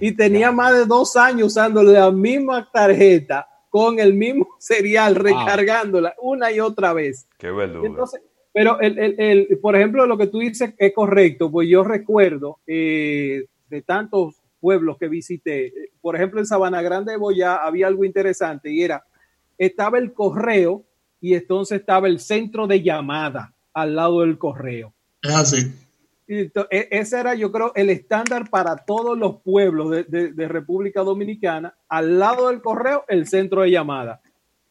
y 0.00 0.12
tenía 0.12 0.52
más 0.52 0.74
de 0.74 0.86
dos 0.86 1.16
años 1.16 1.48
usando 1.48 1.82
la 1.82 2.10
misma 2.10 2.68
tarjeta 2.72 3.48
con 3.68 3.98
el 3.98 4.14
mismo 4.14 4.48
serial, 4.58 5.14
recargándola 5.14 6.14
una 6.20 6.52
y 6.52 6.60
otra 6.60 6.92
vez. 6.92 7.26
Qué 7.38 7.48
Entonces, 7.48 8.20
pero, 8.52 8.80
el, 8.80 8.98
el, 8.98 9.14
el, 9.18 9.58
por 9.60 9.76
ejemplo, 9.76 10.06
lo 10.06 10.18
que 10.18 10.26
tú 10.26 10.40
dices 10.40 10.74
es 10.76 10.92
correcto, 10.92 11.50
pues 11.50 11.68
yo 11.68 11.82
recuerdo 11.82 12.58
eh, 12.66 13.46
de 13.70 13.82
tantos 13.82 14.34
pueblos 14.60 14.98
que 14.98 15.08
visité, 15.08 15.72
por 16.00 16.16
ejemplo, 16.16 16.38
en 16.38 16.46
Sabana 16.46 16.82
Grande 16.82 17.12
de 17.12 17.18
Boyá 17.18 17.56
había 17.56 17.86
algo 17.86 18.04
interesante 18.04 18.70
y 18.70 18.82
era, 18.82 19.04
estaba 19.56 19.98
el 19.98 20.12
correo 20.12 20.84
y 21.20 21.34
entonces 21.34 21.80
estaba 21.80 22.08
el 22.08 22.20
centro 22.20 22.66
de 22.66 22.82
llamada 22.82 23.54
al 23.72 23.96
lado 23.96 24.20
del 24.20 24.36
correo. 24.36 24.92
Ah, 25.24 25.44
sí. 25.44 25.72
E, 26.26 26.50
ese 26.90 27.18
era, 27.18 27.34
yo 27.34 27.50
creo, 27.50 27.72
el 27.74 27.90
estándar 27.90 28.48
para 28.48 28.76
todos 28.76 29.18
los 29.18 29.40
pueblos 29.42 29.90
de, 29.90 30.48
República 30.48 31.02
Dominicana. 31.02 31.74
Al 31.88 32.18
lado 32.18 32.48
del 32.48 32.62
correo, 32.62 33.04
el 33.08 33.26
centro 33.26 33.62
de 33.62 33.70
llamada. 33.70 34.20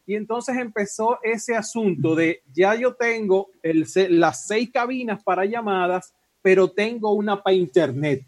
Y 0.05 0.15
entonces 0.15 0.57
empezó 0.57 1.19
ese 1.23 1.55
asunto 1.55 2.15
de 2.15 2.41
ya 2.53 2.75
yo 2.75 2.95
tengo 2.95 3.49
las 3.63 4.47
seis 4.47 4.69
cabinas 4.71 5.23
para 5.23 5.45
llamadas, 5.45 6.13
pero 6.41 6.69
tengo 6.69 7.13
una 7.13 7.41
para 7.41 7.55
internet. 7.55 8.25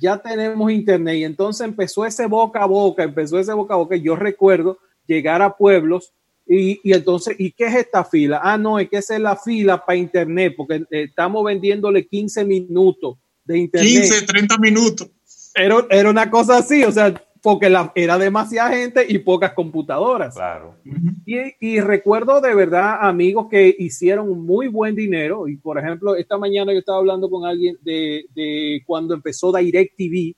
Ya 0.00 0.18
tenemos 0.18 0.70
internet. 0.70 1.16
Y 1.16 1.24
entonces 1.24 1.66
empezó 1.66 2.06
ese 2.06 2.26
boca 2.26 2.62
a 2.62 2.66
boca, 2.66 3.02
empezó 3.02 3.38
ese 3.38 3.52
boca 3.52 3.74
a 3.74 3.78
boca. 3.78 3.96
Yo 3.96 4.14
recuerdo 4.14 4.78
llegar 5.06 5.42
a 5.42 5.56
pueblos 5.56 6.12
y, 6.46 6.80
y, 6.82 6.92
entonces, 6.92 7.34
¿y 7.38 7.50
qué 7.52 7.66
es 7.66 7.74
esta 7.74 8.04
fila? 8.04 8.40
Ah, 8.42 8.56
no, 8.56 8.78
es 8.78 8.88
que 8.88 8.98
esa 8.98 9.16
es 9.16 9.20
la 9.20 9.36
fila 9.36 9.84
para 9.84 9.98
internet, 9.98 10.54
porque 10.56 10.76
eh, 10.90 11.04
estamos 11.04 11.44
vendiéndole 11.44 12.06
15 12.06 12.44
minutos 12.44 13.18
de 13.44 13.58
internet. 13.58 13.90
15, 13.90 14.26
30 14.26 14.58
minutos. 14.58 15.10
Era, 15.54 15.84
era 15.90 16.10
una 16.10 16.30
cosa 16.30 16.58
así, 16.58 16.84
o 16.84 16.92
sea, 16.92 17.12
porque 17.42 17.68
la, 17.68 17.92
era 17.94 18.18
demasiada 18.18 18.70
gente 18.70 19.04
y 19.08 19.18
pocas 19.18 19.52
computadoras. 19.52 20.34
Claro. 20.34 20.76
Y, 21.24 21.36
y, 21.60 21.80
recuerdo 21.80 22.40
de 22.40 22.54
verdad 22.54 22.98
amigos 23.00 23.48
que 23.50 23.74
hicieron 23.78 24.44
muy 24.44 24.68
buen 24.68 24.94
dinero. 24.94 25.48
Y 25.48 25.56
por 25.56 25.78
ejemplo, 25.78 26.14
esta 26.16 26.38
mañana 26.38 26.72
yo 26.72 26.78
estaba 26.78 26.98
hablando 26.98 27.28
con 27.28 27.44
alguien 27.44 27.76
de, 27.82 28.26
de 28.34 28.82
cuando 28.86 29.14
empezó 29.14 29.52
DirecTV 29.52 30.34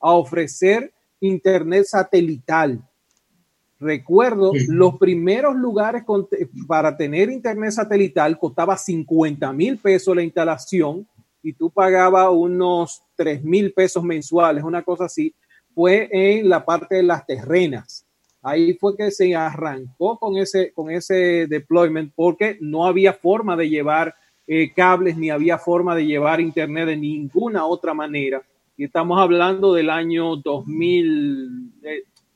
a 0.00 0.12
ofrecer 0.12 0.92
internet 1.20 1.84
satelital 1.84 2.87
Recuerdo, 3.80 4.52
los 4.68 4.96
primeros 4.98 5.54
lugares 5.54 6.02
para 6.66 6.96
tener 6.96 7.30
internet 7.30 7.70
satelital 7.70 8.38
costaba 8.38 8.76
50 8.76 9.52
mil 9.52 9.78
pesos 9.78 10.16
la 10.16 10.22
instalación 10.22 11.06
y 11.42 11.52
tú 11.52 11.70
pagabas 11.70 12.28
unos 12.32 13.02
3 13.14 13.44
mil 13.44 13.72
pesos 13.72 14.02
mensuales, 14.02 14.64
una 14.64 14.82
cosa 14.82 15.04
así. 15.04 15.32
Fue 15.74 16.08
en 16.10 16.48
la 16.48 16.64
parte 16.64 16.96
de 16.96 17.04
las 17.04 17.24
terrenas. 17.24 18.04
Ahí 18.42 18.74
fue 18.74 18.96
que 18.96 19.12
se 19.12 19.34
arrancó 19.36 20.18
con 20.18 20.36
ese, 20.36 20.72
con 20.72 20.90
ese 20.90 21.46
deployment 21.48 22.12
porque 22.16 22.58
no 22.60 22.84
había 22.84 23.12
forma 23.12 23.56
de 23.56 23.68
llevar 23.68 24.14
eh, 24.46 24.72
cables 24.74 25.16
ni 25.16 25.30
había 25.30 25.58
forma 25.58 25.94
de 25.94 26.06
llevar 26.06 26.40
internet 26.40 26.86
de 26.86 26.96
ninguna 26.96 27.66
otra 27.66 27.94
manera. 27.94 28.42
Y 28.76 28.84
estamos 28.84 29.20
hablando 29.20 29.74
del 29.74 29.90
año 29.90 30.36
2000, 30.36 31.72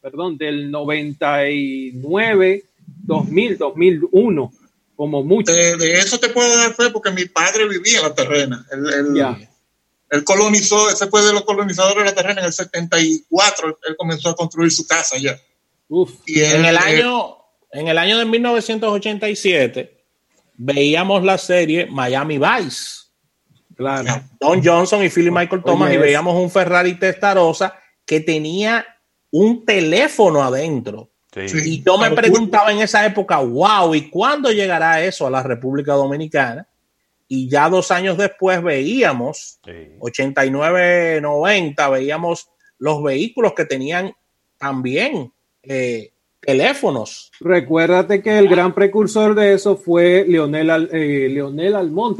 perdón, 0.02 0.36
del 0.36 0.70
99, 0.70 2.64
2000, 3.04 3.58
2001, 3.58 4.52
como 4.96 5.22
mucho. 5.22 5.52
De, 5.52 5.92
eso 5.92 6.18
te 6.18 6.28
puedo 6.28 6.54
dar 6.56 6.74
fe 6.74 6.90
porque 6.90 7.12
mi 7.12 7.24
padre 7.26 7.68
vivía 7.68 7.98
en 7.98 8.02
la 8.02 8.14
terrena. 8.14 8.66
Él, 10.10 10.24
colonizó, 10.24 10.90
ese 10.90 11.06
fue 11.06 11.22
de 11.22 11.32
los 11.32 11.44
colonizadores 11.44 12.04
de 12.04 12.10
la 12.10 12.14
terrena 12.14 12.40
en 12.40 12.46
el 12.46 12.52
74, 12.52 13.78
él 13.86 13.96
comenzó 13.96 14.30
a 14.30 14.36
construir 14.36 14.70
su 14.70 14.86
casa 14.86 15.16
ya. 15.16 15.40
y 16.26 16.40
en, 16.40 16.64
el 16.64 16.76
año, 16.76 17.36
en 17.70 17.88
el 17.88 17.96
año 17.96 18.18
de 18.18 18.26
1987 18.26 20.02
veíamos 20.56 21.22
la 21.24 21.38
serie 21.38 21.86
Miami 21.86 22.38
Vice. 22.38 23.02
Claro. 23.74 24.22
Don 24.38 24.62
Johnson 24.62 25.02
y 25.02 25.08
Philip 25.08 25.32
Michael 25.32 25.62
Thomas 25.64 25.92
y 25.94 25.96
veíamos 25.96 26.36
un 26.36 26.50
Ferrari 26.50 26.98
Testarossa 26.98 27.74
que 28.04 28.20
tenía 28.20 28.91
un 29.32 29.64
teléfono 29.64 30.42
adentro. 30.42 31.08
Y 31.34 31.82
yo 31.82 31.96
me 31.96 32.10
preguntaba 32.10 32.72
en 32.72 32.80
esa 32.80 33.04
época, 33.06 33.38
wow, 33.38 33.94
¿y 33.94 34.10
cuándo 34.10 34.52
llegará 34.52 35.02
eso 35.02 35.26
a 35.26 35.30
la 35.30 35.42
República 35.42 35.94
Dominicana? 35.94 36.68
Y 37.26 37.48
ya 37.48 37.70
dos 37.70 37.90
años 37.90 38.18
después 38.18 38.62
veíamos, 38.62 39.58
89, 39.98 41.20
90, 41.22 41.88
veíamos 41.88 42.50
los 42.78 43.02
vehículos 43.02 43.54
que 43.54 43.64
tenían 43.64 44.12
también 44.58 45.32
eh, 45.62 46.12
teléfonos. 46.40 47.32
Recuérdate 47.40 48.22
que 48.22 48.38
el 48.38 48.48
gran 48.48 48.74
precursor 48.74 49.34
de 49.34 49.54
eso 49.54 49.76
fue 49.76 50.26
Leonel, 50.28 50.90
eh, 50.92 51.28
Leonel 51.30 51.76
Almonte. 51.76 52.10